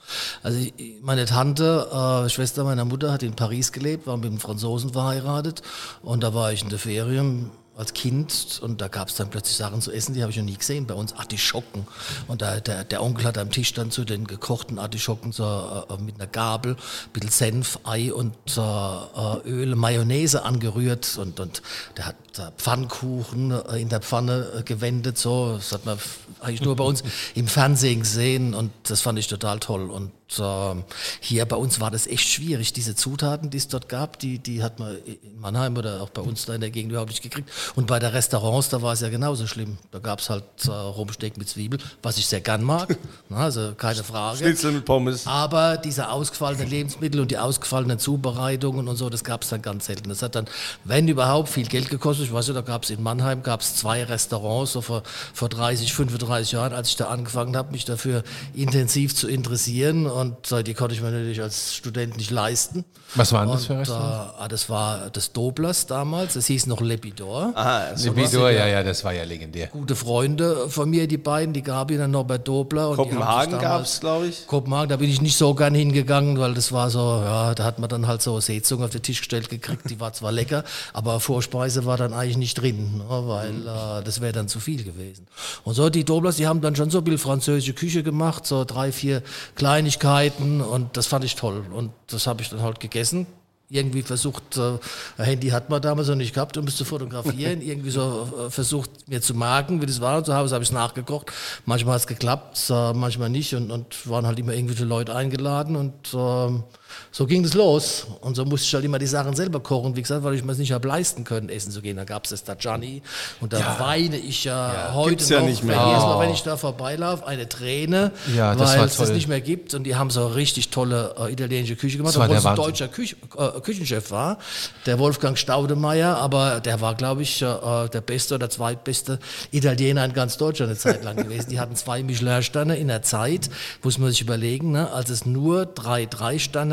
Also 0.43 0.59
ich, 0.59 0.75
meine 1.03 1.27
Tante, 1.27 1.89
äh, 1.93 2.29
Schwester 2.29 2.65
meiner 2.65 2.85
Mutter, 2.85 3.13
hat 3.13 3.23
in 3.23 3.35
Paris 3.35 3.73
gelebt, 3.73 4.07
war 4.07 4.17
mit 4.17 4.27
einem 4.27 4.41
Franzosen 4.41 4.93
verheiratet 4.93 5.63
und 6.03 6.23
da 6.23 6.35
war 6.35 6.53
ich 6.53 6.63
in 6.63 6.69
der 6.69 6.79
Ferien 6.79 7.51
als 7.81 7.95
Kind 7.95 8.61
und 8.63 8.81
da 8.83 8.89
gab 8.89 9.09
es 9.09 9.15
dann 9.15 9.31
plötzlich 9.31 9.57
Sachen 9.57 9.81
zu 9.81 9.91
essen, 9.91 10.13
die 10.15 10.21
habe 10.21 10.31
ich 10.31 10.37
noch 10.37 10.45
nie 10.45 10.57
gesehen 10.57 10.87
bei 10.87 10.93
uns, 10.93 11.15
Artischocken. 11.15 11.87
Und 12.29 12.43
da, 12.43 12.61
der, 12.61 12.85
der 12.85 13.03
Onkel 13.03 13.25
hat 13.25 13.39
am 13.39 13.51
Tisch 13.51 13.73
dann 13.73 13.91
zu 13.91 14.05
den 14.05 14.27
gekochten 14.27 14.79
Artischocken 14.79 15.33
so 15.33 15.45
äh, 15.45 15.97
mit 16.03 16.17
einer 16.17 16.27
Gabel, 16.27 16.73
ein 16.75 17.13
bisschen 17.13 17.31
Senf, 17.31 17.79
Ei 17.85 18.13
und 18.13 18.37
äh, 18.57 18.61
äh, 18.61 19.49
Öl, 19.49 19.75
Mayonnaise 19.77 20.45
angerührt 20.45 21.17
und, 21.17 21.41
und 21.41 21.63
der 21.97 22.07
hat 22.07 22.17
Pfannkuchen 22.57 23.51
äh, 23.51 23.79
in 23.79 23.89
der 23.89 24.01
Pfanne 24.01 24.47
äh, 24.59 24.63
gewendet, 24.63 25.19
so. 25.19 25.55
Das 25.57 25.73
hat 25.73 25.85
man 25.85 25.99
eigentlich 26.41 26.63
nur 26.63 26.77
bei 26.77 26.85
uns 26.85 27.03
im 27.35 27.49
Fernsehen 27.49 28.01
gesehen 28.01 28.55
und 28.55 28.71
das 28.85 29.01
fand 29.01 29.19
ich 29.19 29.29
total 29.29 29.59
toll. 29.59 29.91
Und 29.91 30.13
ähm, 30.39 30.85
hier 31.21 31.45
bei 31.47 31.57
uns 31.57 31.81
war 31.81 31.91
das 31.91 32.07
echt 32.07 32.29
schwierig. 32.29 32.73
Diese 32.73 32.95
Zutaten, 32.95 33.51
die 33.51 33.59
es 33.59 33.69
dort 33.69 33.89
gab, 33.89 34.19
die, 34.19 34.39
die 34.39 34.63
hat 34.63 34.79
man 34.79 34.97
in 35.05 35.41
Mannheim 35.41 35.77
oder 35.77 36.03
auch 36.03 36.11
bei 36.11 36.23
uns 36.23 36.47
da 36.47 36.55
in 36.55 36.61
der 36.61 36.71
Gegend 36.71 36.93
überhaupt 36.93 37.11
nicht 37.11 37.23
gekriegt. 37.23 37.51
Und 37.75 37.87
bei 37.87 37.99
der 37.99 38.13
Restaurants, 38.13 38.69
da 38.69 38.83
war 38.83 38.93
es 38.93 39.01
ja 39.01 39.09
genauso 39.09 39.47
schlimm. 39.47 39.79
Da 39.91 39.99
gab 39.99 40.21
es 40.21 40.31
halt 40.31 40.45
äh, 40.67 40.71
Rumsteak 40.71 41.37
mit 41.37 41.49
Zwiebel, 41.49 41.79
was 42.03 42.19
ich 42.19 42.27
sehr 42.27 42.41
gern 42.41 42.63
mag. 42.63 42.97
Na, 43.29 43.39
also 43.39 43.73
keine 43.77 44.05
Frage. 44.05 44.39
Schnitzel 44.39 44.73
mit 44.73 44.85
Pommes. 44.85 45.27
Aber 45.27 45.77
diese 45.77 46.11
ausgefallenen 46.11 46.69
Lebensmittel 46.69 47.21
und 47.21 47.31
die 47.31 47.39
ausgefallenen 47.39 47.99
Zubereitungen 47.99 48.89
und 48.89 48.97
so, 48.97 49.11
das 49.11 49.25
gab 49.25 49.43
es 49.43 49.49
dann 49.49 49.63
ganz 49.63 49.87
selten. 49.87 50.09
Das 50.09 50.23
hat 50.23 50.35
dann, 50.35 50.47
wenn 50.85 51.09
überhaupt, 51.09 51.49
viel 51.49 51.67
Geld 51.67 51.91
gekostet. 51.91 52.30
Ich 52.31 52.35
weiß 52.35 52.47
ja, 52.47 52.55
da 52.55 52.61
gab 52.61 52.85
es 52.85 52.91
in 52.91 53.03
Mannheim 53.03 53.43
gab's 53.43 53.75
zwei 53.75 54.05
Restaurants, 54.05 54.71
so 54.75 54.83
vor, 54.83 55.03
vor 55.35 55.49
30, 55.49 55.93
35 55.93 56.53
Jahren, 56.53 56.73
als 56.73 56.91
ich 56.91 56.95
da 56.97 57.09
angefangen 57.09 57.57
habe, 57.57 57.73
mich 57.73 57.85
dafür 57.85 58.23
intensiv 58.55 59.17
zu 59.17 59.27
interessieren. 59.27 60.07
Und 60.07 60.53
äh, 60.53 60.63
die 60.63 60.75
konnte 60.75 60.95
ich 60.95 61.03
mir 61.03 61.11
natürlich 61.11 61.43
als 61.43 61.75
Student 61.75 62.17
nicht 62.17 62.31
leisten. 62.31 62.85
Was 63.17 63.33
waren 63.33 63.49
das 63.49 63.67
für 63.67 63.73
Und, 63.73 63.79
Restaurants? 63.81 64.39
äh, 64.39 64.43
ah, 64.43 64.47
das 64.47 64.71
war 64.71 65.11
das 65.11 65.33
Doblers 65.33 65.87
damals, 65.87 66.35
das 66.35 66.47
hieß 66.47 66.67
noch 66.69 66.81
Lepidor. 66.81 67.51
Aha, 67.57 67.97
so 67.97 68.13
Libidor, 68.13 68.51
ja, 68.51 68.69
ja, 68.69 68.85
das 68.85 69.03
war 69.03 69.13
ja 69.13 69.25
legendär. 69.25 69.67
Gute 69.67 69.97
Freunde 69.97 70.69
von 70.69 70.89
mir, 70.89 71.09
die 71.09 71.19
beiden, 71.19 71.53
die 71.53 71.63
Gabi 71.63 71.95
und 71.95 71.99
der 71.99 72.07
Norbert 72.07 72.47
Dobler. 72.47 72.91
Und 72.91 72.97
Kopenhagen 72.97 73.59
gab 73.59 73.83
es, 73.83 73.99
glaube 73.99 74.29
ich. 74.29 74.47
Kopenhagen, 74.47 74.91
da 74.91 74.97
bin 74.99 75.11
ich 75.11 75.21
nicht 75.21 75.37
so 75.37 75.53
gern 75.55 75.75
hingegangen, 75.75 76.39
weil 76.39 76.55
das 76.55 76.71
war 76.71 76.91
so, 76.91 77.01
ja, 77.25 77.57
da 77.57 77.65
hat 77.65 77.81
man 77.81 77.89
dann 77.89 78.07
halt 78.07 78.23
so 78.23 78.39
Seezunge 78.39 78.85
auf 78.85 78.91
den 78.91 79.03
Tisch 79.03 79.19
gestellt 79.19 79.49
gekriegt, 79.49 79.91
die 79.91 79.99
war 79.99 80.13
zwar 80.13 80.31
lecker, 80.31 80.63
aber 80.93 81.19
Vorspeise 81.19 81.85
war 81.87 81.97
dann 81.97 82.10
eigentlich 82.13 82.37
nicht 82.37 82.55
drin, 82.55 82.99
ne, 82.99 83.05
weil 83.09 83.67
äh, 83.67 84.05
das 84.05 84.21
wäre 84.21 84.33
dann 84.33 84.49
zu 84.49 84.61
viel 84.61 84.85
gewesen. 84.85 85.27
Und 85.65 85.75
so, 85.75 85.91
die 85.91 86.05
Doblers, 86.05 86.37
die 86.37 86.47
haben 86.47 86.61
dann 86.61 86.77
schon 86.77 86.91
so 86.91 86.99
ein 86.99 87.05
bisschen 87.05 87.19
französische 87.19 87.75
Küche 87.75 88.03
gemacht, 88.03 88.47
so 88.47 88.65
drei, 88.65 88.93
vier 88.93 89.23
Kleinigkeiten 89.55 90.61
und 90.61 90.97
das 90.97 91.07
fand 91.07 91.25
ich 91.25 91.37
toll 91.37 91.65
und 91.73 91.91
das 92.09 92.27
habe 92.27 92.43
ich 92.43 92.51
dann 92.51 92.63
halt 92.63 92.81
gegessen. 92.81 93.27
Irgendwie 93.73 94.03
versucht, 94.03 94.57
äh, 94.57 94.79
ein 95.17 95.25
Handy 95.25 95.51
hat 95.51 95.71
man 95.71 95.81
damals 95.81 96.09
noch 96.09 96.17
nicht 96.17 96.35
gehabt, 96.35 96.57
um 96.57 96.67
es 96.67 96.77
zu 96.77 96.85
fotografieren. 96.85 97.63
irgendwie 97.63 97.91
so 97.91 98.29
äh, 98.47 98.51
versucht, 98.51 98.91
mir 99.09 99.23
zu 99.23 99.33
merken, 99.33 99.81
wie 99.81 99.87
das 99.87 100.01
war. 100.01 100.19
Und 100.19 100.27
zu 100.27 100.35
Hause 100.35 100.55
habe 100.55 100.65
ich 100.65 100.71
es 100.71 100.75
nachgekocht. 100.75 101.31
Manchmal 101.67 101.95
hat 101.95 102.01
es 102.01 102.07
geklappt, 102.09 102.61
äh, 102.69 102.93
manchmal 102.95 103.31
nicht. 103.31 103.55
Und, 103.55 103.71
und 103.71 104.11
waren 104.11 104.27
halt 104.27 104.41
immer 104.41 104.55
irgendwelche 104.55 104.85
Leute 104.85 105.15
eingeladen. 105.15 105.77
Und 105.77 105.95
ähm, 106.13 106.65
so 107.11 107.27
ging 107.27 107.43
das 107.43 107.55
los. 107.55 108.07
Und 108.21 108.37
so 108.37 108.45
musste 108.45 108.67
ich 108.67 108.75
halt 108.75 108.85
immer 108.85 108.99
die 108.99 109.07
Sachen 109.07 109.35
selber 109.35 109.61
kochen. 109.61 109.97
Wie 109.97 110.03
gesagt, 110.03 110.23
weil 110.25 110.35
ich 110.35 110.45
mir 110.45 110.53
es 110.53 110.59
nicht 110.59 110.73
habe 110.73 110.87
leisten 110.89 111.25
können, 111.25 111.49
essen 111.49 111.71
zu 111.71 111.83
gehen. 111.83 111.97
Da 111.97 112.05
gab 112.05 112.25
es 112.25 112.31
das 112.31 112.45
Tajani. 112.45 113.03
Und 113.41 113.53
da 113.53 113.77
weine 113.79 114.17
ich 114.17 114.45
ja, 114.45 114.93
heute 114.95 115.11
Gibt's 115.11 115.29
ja 115.29 115.41
noch, 115.41 115.47
nicht 115.49 115.63
mehr. 115.65 115.77
wenn, 115.79 115.87
jedes 115.89 116.03
Mal, 116.03 116.17
Oh. 116.17 116.21
wenn 116.21 116.31
ich 116.31 116.43
da 116.43 116.57
vorbeilaufe, 116.57 117.27
eine 117.27 117.49
Träne, 117.49 118.13
Ja, 118.37 118.59
weil 118.59 118.85
es 118.85 118.97
das 118.97 119.11
nicht 119.11 119.29
mehr 119.29 119.41
gibt. 119.41 119.75
Und 119.75 119.85
die 119.85 119.97
haben 119.97 120.11
so 120.11 120.27
richtig 120.29 120.71
tolle 120.71 121.15
äh, 121.19 121.33
italienische 121.33 121.77
Küche 121.77 121.97
gemacht, 121.99 122.17
obwohl 122.17 122.37
es 122.37 122.47
ein 122.47 122.57
deutscher 122.57 122.89
Küch 122.89 123.17
äh, 123.37 123.61
Küchenchef 123.61 124.11
war, 124.11 124.39
der 124.87 124.99
Wolfgang 124.99 125.37
Staudemeyer, 125.39 126.17
aber 126.17 126.61
der 126.61 126.81
war, 126.81 126.95
glaube 126.95 127.23
ich, 127.23 127.43
äh, 127.43 127.47
der 127.93 128.01
beste 128.01 128.35
oder 128.35 128.51
zweitbeste 128.51 129.19
Italiener 129.51 130.05
in 130.05 130.13
ganz 130.13 130.37
Deutschland 130.37 130.71
eine 130.71 130.79
Zeit 130.79 131.05
lang 131.05 131.17
gewesen. 131.23 131.51
Die 131.51 131.61
hatten 131.61 131.77
zwei 131.77 132.03
Michelin-Sterne 132.03 132.77
in 132.77 132.89
der 132.89 133.03
Zeit, 133.03 133.51
muss 133.83 133.99
man 133.99 134.11
sich 134.11 134.21
überlegen, 134.21 134.73
ne, 134.73 134.91
als 134.93 135.11
es 135.11 135.27
nur 135.27 135.67
drei 135.67 136.07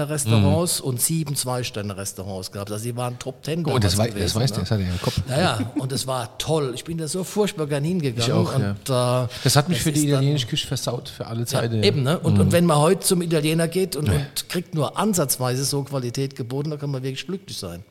Drei-Sterne-Restaurants 0.08 0.82
und 0.82 1.02
sieben 1.02 1.36
Zwei-Sterne-Restaurants 1.36 2.52
gab. 2.52 2.70
Also 2.72 2.84
die 2.84 2.96
waren 2.96 3.20
Top 3.20 3.44
Ten 3.44 3.66
Und 3.66 3.74
Oh, 3.74 3.80
das, 3.80 3.96
damals 3.96 3.98
wei 3.98 4.20
das 4.20 4.34
gewesen, 4.34 4.42
weiß 4.42 4.52
ne? 4.52 4.58
das 4.60 4.72
hat 4.72 4.80
er 4.80 4.86
ja 4.86 4.92
im 4.92 5.02
Kopf. 5.02 5.22
Ja, 5.30 5.40
ja, 5.40 5.72
und 5.76 5.92
es 5.92 6.08
war 6.08 6.38
toll. 6.38 6.72
Ich 6.76 6.84
bin 6.84 6.98
da 6.98 7.08
so 7.08 7.24
furchtbar 7.24 7.68
gern 7.68 7.84
hingegangen. 7.84 8.24
Ich 8.26 8.32
auch, 8.34 8.58
ja. 8.58 8.72
und, 8.72 9.28
äh, 9.28 9.34
Das 9.44 9.56
hat 9.56 9.70
mich 9.70 9.82
für 9.82 9.92
die 9.92 10.08
italienische 10.08 10.48
Küche 10.48 10.68
versaut, 10.68 11.10
für 11.10 11.28
alle 11.28 11.42
ja, 11.42 11.46
Zeiten. 11.46 11.84
eben, 11.84 12.04
ne? 12.04 12.20
Und, 12.20 12.40
und 12.40 12.52
wenn 12.52 12.66
man 12.66 12.78
heute 12.78 13.02
zum 13.02 13.22
Italiener 13.22 13.68
geht 13.68 13.96
und, 13.96 14.10
und 14.10 14.50
kriegt 14.50 14.74
nur 14.74 14.98
ansatzweise 14.98 15.64
so 15.66 15.84
Qualität 15.84 16.36
geboten, 16.36 16.70
dann 16.70 16.80
kann 16.80 16.92
man 16.92 17.04
wirklich 17.04 17.26
glücklich 17.26 17.58
sein. 17.58 17.84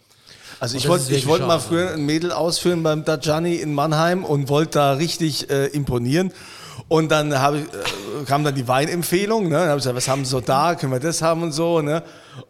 Also 0.58 0.76
ich 0.76 0.84
das 0.84 0.90
wollte 0.90 1.14
ich 1.14 1.26
wollte 1.26 1.46
mal 1.46 1.58
früher 1.58 1.90
ein 1.92 2.06
Mädel 2.06 2.32
ausführen 2.32 2.82
beim 2.82 3.04
Dajani 3.04 3.56
in 3.56 3.74
Mannheim 3.74 4.24
und 4.24 4.48
wollte 4.48 4.78
da 4.78 4.92
richtig 4.92 5.50
äh, 5.50 5.66
imponieren. 5.66 6.32
Und 6.88 7.10
dann 7.10 7.28
ich, 7.32 7.62
äh, 7.62 8.24
kam 8.26 8.44
dann 8.44 8.54
die 8.54 8.68
Weinempfehlung, 8.68 9.44
ne? 9.44 9.50
Dann 9.58 9.68
habe 9.68 9.78
ich 9.78 9.82
gesagt, 9.84 9.96
was 9.96 10.08
haben 10.08 10.24
Sie 10.24 10.30
so 10.30 10.40
da, 10.40 10.74
können 10.74 10.92
wir 10.92 11.00
das 11.00 11.22
haben 11.22 11.42
und 11.42 11.52
so, 11.52 11.80
ne? 11.80 12.02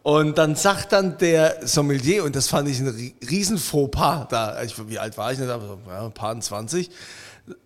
Und 0.02 0.36
dann 0.38 0.56
sagt 0.56 0.92
dann 0.92 1.16
der 1.18 1.58
Sommelier, 1.66 2.24
und 2.24 2.34
das 2.36 2.48
fand 2.48 2.68
ich 2.68 2.80
ein 2.80 2.88
ri- 2.88 3.14
riesen 3.30 3.56
Fauxpas 3.58 4.26
da, 4.28 4.62
ich, 4.62 4.74
wie 4.88 4.98
alt 4.98 5.16
war 5.16 5.32
ich 5.32 5.38
so, 5.38 5.44
ja, 5.44 5.58
ein 6.04 6.12
paar 6.12 6.38
20, 6.38 6.88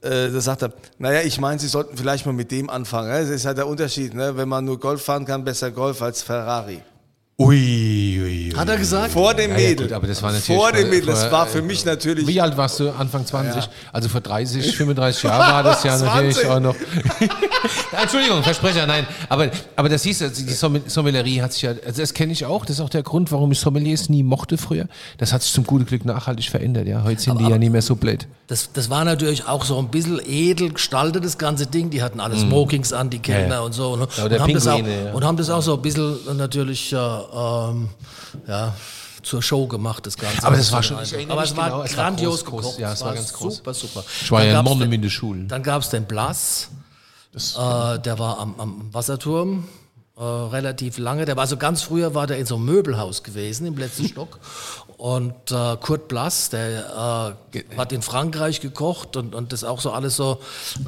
äh, 0.03 0.31
da 0.31 0.41
sagt 0.41 0.63
er, 0.63 0.73
naja, 0.99 1.23
ich 1.23 1.41
meine, 1.41 1.59
Sie 1.59 1.69
sollten 1.69 1.97
vielleicht 1.97 2.27
mal 2.27 2.33
mit 2.33 2.51
dem 2.51 2.69
anfangen. 2.69 3.11
Ne? 3.11 3.21
Das 3.21 3.31
ist 3.31 3.47
halt 3.47 3.57
der 3.57 3.67
Unterschied, 3.67 4.13
ne? 4.15 4.37
wenn 4.37 4.49
man 4.49 4.65
nur 4.67 4.79
Golf 4.79 5.03
fahren 5.03 5.25
kann, 5.25 5.43
besser 5.45 5.71
Golf 5.71 6.03
als 6.03 6.23
Ferrari. 6.23 6.83
Ui, 7.41 8.21
ui, 8.21 8.23
ui. 8.23 8.53
Hat 8.55 8.69
er 8.69 8.77
gesagt? 8.77 9.13
Vor 9.13 9.33
dem 9.33 9.53
Ja, 9.53 9.57
ja, 9.59 9.69
Mädel. 9.71 9.87
gut, 9.87 9.95
aber 9.95 10.07
das 10.07 10.23
war 10.23 10.31
natürlich 10.31 10.61
Vor 10.61 10.73
dem 10.73 10.91
Mädel, 10.91 11.07
das 11.07 11.33
war 11.33 11.47
für 11.47 11.63
mich 11.63 11.87
natürlich... 11.87 12.27
Wie 12.27 12.39
alt 12.39 12.55
warst 12.55 12.79
du? 12.81 12.91
Anfang 12.91 13.25
20? 13.25 13.67
Also 13.95 14.11
vor 14.11 14.21
30, 14.21 14.77
35 14.77 15.23
Jahren 15.23 15.39
war 15.39 15.63
das 15.63 15.83
ja 15.83 15.97
20. 15.97 16.15
natürlich 16.37 16.47
auch 16.47 16.61
noch. 16.61 16.75
Ja, 17.93 18.03
Entschuldigung, 18.03 18.43
Versprecher, 18.43 18.87
nein. 18.87 19.07
Aber, 19.31 19.49
aber 19.75 19.89
das 19.89 20.03
hieß, 20.03 20.21
also 20.21 20.45
die 20.45 20.53
Sommel- 20.53 20.83
Sommelerie 20.87 21.41
hat 21.41 21.55
sich 21.55 21.63
ja, 21.63 21.71
also 21.87 22.03
das 22.03 22.13
kenne 22.13 22.33
ich 22.35 22.45
auch, 22.45 22.67
das 22.67 22.77
ist 22.77 22.83
auch 22.83 22.91
der 22.91 23.03
Grund, 23.03 23.33
warum 23.33 23.53
ich 23.53 23.61
Sommeliers 23.61 24.11
nie 24.11 24.23
mochte 24.23 24.59
früher. 24.59 24.85
Das 25.17 25.33
hat 25.33 25.43
sich 25.43 25.53
zum 25.55 25.65
guten 25.65 25.87
Glück 25.87 26.05
nachhaltig 26.05 26.51
verändert, 26.51 26.89
ja. 26.89 27.05
Heute 27.05 27.23
sind 27.23 27.41
die 27.41 27.49
ja 27.49 27.57
nicht 27.57 27.73
mehr 27.73 27.81
so 27.83 27.97
blöd. 27.97 28.27
Das, 28.49 28.71
das 28.75 28.91
war 28.91 29.05
natürlich 29.07 29.47
auch 29.47 29.65
so 29.65 29.79
ein 29.79 29.89
bisschen 29.89 30.21
edel 30.27 30.73
gestaltet, 30.75 31.25
das 31.25 31.39
ganze 31.39 31.67
Ding. 31.67 31.89
Die 31.89 32.03
hatten 32.03 32.21
alle 32.21 32.37
Smokings 32.37 32.93
an, 32.93 33.09
die 33.09 33.21
Kellner 33.21 33.47
Ja, 33.49 33.55
ja. 33.55 33.61
und 33.61 33.73
so. 33.73 33.97
Ja, 33.97 34.25
oder 34.25 34.37
und, 34.37 34.43
haben 34.43 34.53
das 34.53 34.67
auch, 34.67 34.75
Pinguine, 34.77 35.05
ja. 35.07 35.13
und 35.13 35.25
haben 35.25 35.37
das 35.39 35.49
auch 35.51 35.63
so 35.63 35.75
ein 35.77 35.83
bisschen 35.83 36.17
natürlich 36.37 36.93
äh, 36.93 36.97
ähm, 37.33 37.89
ja, 38.47 38.75
zur 39.23 39.43
Show 39.43 39.67
gemacht, 39.67 40.07
das 40.07 40.17
Ganze. 40.17 40.45
Aber 40.47 40.57
das 40.57 40.73
war 40.73 40.83
schon- 40.83 40.99
erinnere 40.99 41.33
Aber 41.33 41.45
es 41.45 41.57
war 41.57 41.69
genau, 41.71 41.83
es 41.83 41.97
war 41.97 42.05
grandios 42.05 42.45
groß, 42.45 42.63
groß. 42.65 42.79
Ja, 42.79 42.93
es 42.93 43.03
war 43.05 43.15
ganz 43.15 43.33
groß. 43.33 43.57
Super, 43.57 43.75
super. 43.75 44.05
Ich 44.23 44.31
war 44.31 44.41
Dann 44.41 44.49
ja 44.51 44.63
Monnen 44.63 44.81
den- 44.91 44.93
in 44.95 45.03
der 45.03 45.11
Schule. 45.11 45.45
Dann 45.45 45.63
gab 45.63 45.83
es 45.83 45.91
den 45.91 46.05
Blas, 46.07 46.69
äh, 47.35 47.99
der 47.99 48.19
war 48.19 48.39
am, 48.39 48.55
am 48.59 48.89
Wasserturm. 48.95 49.69
Äh, 50.21 50.23
relativ 50.23 50.99
lange. 50.99 51.25
Der 51.25 51.37
war 51.39 51.47
so 51.47 51.57
ganz 51.57 51.81
früher 51.81 52.15
war 52.15 52.27
der 52.27 52.37
in 52.37 52.45
so 52.45 52.57
einem 52.57 52.67
Möbelhaus 52.67 53.23
gewesen 53.23 53.67
im 53.67 53.79
letzten 53.79 54.07
Stock. 54.09 54.39
Und 54.99 55.51
äh, 55.51 55.79
Kurt 55.81 56.09
Blass, 56.09 56.51
der 56.51 57.35
äh, 57.55 57.77
hat 57.79 57.91
in 57.91 58.03
Frankreich 58.03 58.61
gekocht 58.61 59.17
und, 59.17 59.35
und 59.35 59.51
das 59.51 59.65
auch 59.65 59.81
so 59.81 59.93
alles 59.93 60.17
so 60.17 60.41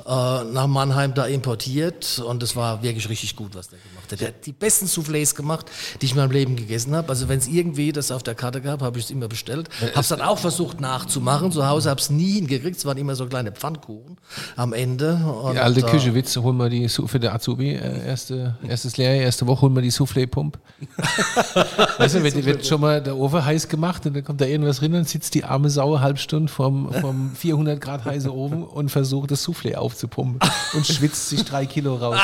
äh, 0.05 0.11
nach 0.45 0.67
Mannheim 0.67 1.15
da 1.15 1.25
importiert. 1.25 2.19
Und 2.19 2.43
das 2.43 2.55
war 2.57 2.83
wirklich 2.83 3.09
richtig 3.09 3.37
gut, 3.37 3.55
was 3.55 3.71
der 3.71 3.79
gemacht 3.79 4.13
hat. 4.13 4.21
Der 4.21 4.29
hat 4.29 4.45
die 4.45 4.53
besten 4.53 4.85
Soufflés 4.85 5.35
gemacht, 5.35 5.65
die 6.03 6.05
ich 6.05 6.13
in 6.13 6.19
meinem 6.19 6.31
Leben 6.31 6.57
gegessen 6.57 6.95
habe. 6.95 7.09
Also 7.09 7.31
wenn 7.31 7.39
es 7.39 7.49
irgendwie 7.49 7.91
das 7.91 8.11
auf 8.11 8.23
der 8.23 8.35
Karte 8.35 8.61
gab, 8.61 8.83
habe 8.83 8.99
ich 8.99 9.07
es 9.07 9.11
immer 9.11 9.29
bestellt. 9.29 9.71
Habe 9.81 10.01
es 10.01 10.09
dann 10.09 10.21
auch 10.21 10.39
versucht 10.39 10.79
nachzumachen. 10.79 11.51
Zu 11.51 11.67
Hause 11.67 11.89
habe 11.89 11.99
es 11.99 12.11
nie 12.11 12.35
hingekriegt. 12.35 12.77
Es 12.77 12.85
waren 12.85 12.99
immer 12.99 13.15
so 13.15 13.27
kleine 13.27 13.51
Pfannkuchen 13.51 14.19
am 14.57 14.75
Ende. 14.75 15.15
Und, 15.15 15.55
Die 15.55 15.59
alte 15.59 15.81
äh, 15.81 15.91
Küchewitz, 15.91 16.37
holen 16.37 16.59
wir 16.59 16.69
die 16.69 16.87
für 16.91 17.19
der 17.19 17.35
Azubi, 17.35 17.71
äh, 17.71 18.07
erste, 18.07 18.59
erstes 18.69 18.99
Lehrjahr, 18.99 19.22
erste 19.23 19.47
Woche, 19.47 19.63
holen 19.63 19.75
wir 19.75 19.83
die 19.83 19.91
Soufflé-Pump. 19.91 20.59
weißt 21.99 22.15
du, 22.17 22.23
wird, 22.23 22.45
wird 22.45 22.67
schon 22.67 22.81
mal 22.81 23.03
der 23.03 23.17
Ofen 23.17 23.45
heiß 23.45 23.69
gemacht 23.69 24.05
und 24.07 24.15
dann 24.15 24.25
kommt 24.25 24.41
da 24.41 24.45
irgendwas 24.45 24.83
rein 24.83 24.95
und 24.95 25.09
sitzt 25.09 25.35
die 25.35 25.45
arme 25.45 25.71
Sau 25.71 25.95
eine 25.95 26.03
halbe 26.03 26.19
Stunde 26.19 26.51
vom, 26.53 26.93
vom 26.93 27.33
400 27.35 27.81
Grad 27.81 28.05
heißen 28.05 28.31
Ofen 28.31 28.63
und 28.65 28.91
versucht 28.91 29.31
das 29.31 29.47
Soufflé 29.47 29.75
aufzupumpen 29.77 30.39
und 30.75 30.87
schwitzt 30.87 31.29
sich 31.29 31.45
drei 31.45 31.67
Kilo 31.67 31.95
raus. 31.97 32.19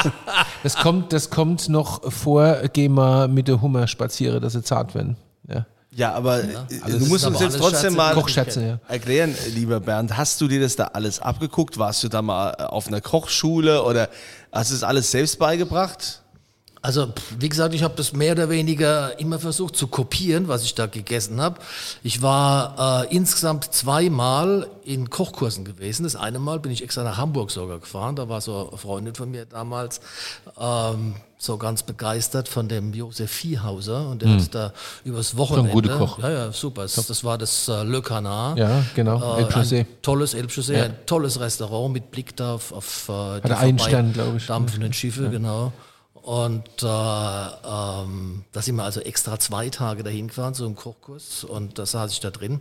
Das 0.63 0.77
kommt, 0.77 1.13
das 1.13 1.31
kommt 1.31 1.69
noch 1.69 2.11
vor, 2.13 2.57
geh 2.73 2.89
mal 2.89 3.29
mit 3.29 3.49
der 3.49 3.61
Hummer 3.63 3.87
spazieren, 3.87 4.41
dass 4.43 4.53
sie 4.53 4.63
zart 4.63 4.95
werden. 4.95 5.17
Ja. 5.49 5.67
Ja, 5.99 6.13
aber 6.13 6.45
äh, 6.45 6.55
Also 6.83 6.99
du 6.99 7.07
musst 7.07 7.27
uns 7.27 7.41
jetzt 7.41 7.57
trotzdem 7.59 7.81
Scherze. 7.81 7.97
mal 7.97 8.15
Kochschätze, 8.15 8.63
ja. 8.65 8.79
erklären, 8.89 9.35
lieber 9.53 9.81
Bernd, 9.81 10.17
hast 10.17 10.41
du 10.41 10.47
dir 10.47 10.61
das 10.61 10.77
da 10.77 10.85
alles 10.85 11.19
abgeguckt? 11.19 11.77
Warst 11.79 12.05
du 12.05 12.09
da 12.09 12.23
mal 12.23 12.55
äh, 12.57 12.63
auf 12.63 12.87
einer 12.87 13.01
Kochschule 13.01 13.83
oder 13.83 14.09
hast 14.53 14.71
du 14.71 14.77
es 14.77 14.85
alles 14.85 15.11
selbst 15.11 15.39
beigebracht? 15.41 16.23
Also, 16.89 17.09
wie 17.39 17.51
gesagt, 17.51 17.75
ich 17.75 17.83
habe 17.83 17.93
das 17.99 18.15
mehr 18.15 18.33
oder 18.33 18.49
weniger 18.49 19.21
immer 19.21 19.39
versucht 19.39 19.77
zu 19.77 19.89
kopieren, 19.89 20.49
was 20.49 20.65
ich 20.65 20.75
da 20.75 20.87
gegessen 20.87 21.39
habe. 21.39 21.61
Ich 22.03 22.23
war 22.23 23.03
äh, 23.05 23.15
insgesamt 23.15 23.75
zweimal 23.75 24.67
in 24.85 25.11
Kochkursen 25.11 25.67
gewesen. 25.67 26.05
Das 26.05 26.17
eine 26.17 26.39
Mal 26.39 26.61
bin 26.61 26.73
ich 26.73 26.83
extra 26.83 27.05
nach 27.05 27.19
Hamburg 27.19 27.51
sogar 27.51 27.79
gefahren. 27.79 28.17
Da 28.17 28.31
war 28.31 28.41
so 28.41 28.71
eine 28.71 28.79
Freundin 28.79 29.15
von 29.15 29.31
mir 29.31 29.45
damals 29.45 30.01
ähm, 30.59 31.17
so 31.37 31.59
ganz 31.59 31.83
begeistert 31.83 32.49
von 32.49 32.69
dem 32.69 32.95
Josef 32.95 33.31
Viehhauser 33.31 34.09
und 34.09 34.23
der 34.23 34.31
hat 34.41 34.55
da 34.55 34.73
übers 35.05 35.37
Wochenende. 35.37 35.71
guter 35.71 35.99
Koch. 35.99 36.19
Ja, 36.21 36.31
ja, 36.31 36.53
super. 36.53 36.83
Das, 36.85 36.95
das 36.95 37.23
war 37.23 37.37
das 37.37 37.69
äh, 37.69 37.83
Le 37.83 38.01
Canard. 38.01 38.57
Ja, 38.59 38.83
genau, 38.95 39.37
Äh, 39.39 39.45
ein 39.45 39.87
tolles 40.01 40.33
Elbchaussee, 40.33 40.79
Ja. 40.79 40.85
ein 40.85 40.97
tolles 41.05 41.39
Restaurant 41.39 41.93
mit 41.93 42.11
Blick 42.11 42.35
da 42.35 42.55
auf, 42.55 42.73
auf 42.73 43.11
äh, 43.11 43.43
die 43.47 43.53
einen 43.53 43.79
vorbei 43.79 43.91
Stern, 43.91 44.13
glaub 44.15 44.37
ich. 44.39 44.47
dampfenden 44.47 44.95
Schiffe, 44.95 45.29
genau. 45.29 45.71
Und 46.29 46.83
äh, 46.83 46.87
ähm, 46.87 48.45
da 48.53 48.61
sind 48.61 48.77
wir 48.77 48.85
also 48.85 49.01
extra 49.01 49.39
zwei 49.39 49.71
Tage 49.71 50.03
dahin 50.03 50.29
gefahren, 50.29 50.53
so 50.53 50.67
im 50.67 50.77
Kochkurs. 50.77 51.43
Und 51.43 51.79
da 51.79 51.87
saß 51.87 52.13
ich 52.13 52.21
da 52.21 52.31
drin. 52.31 52.61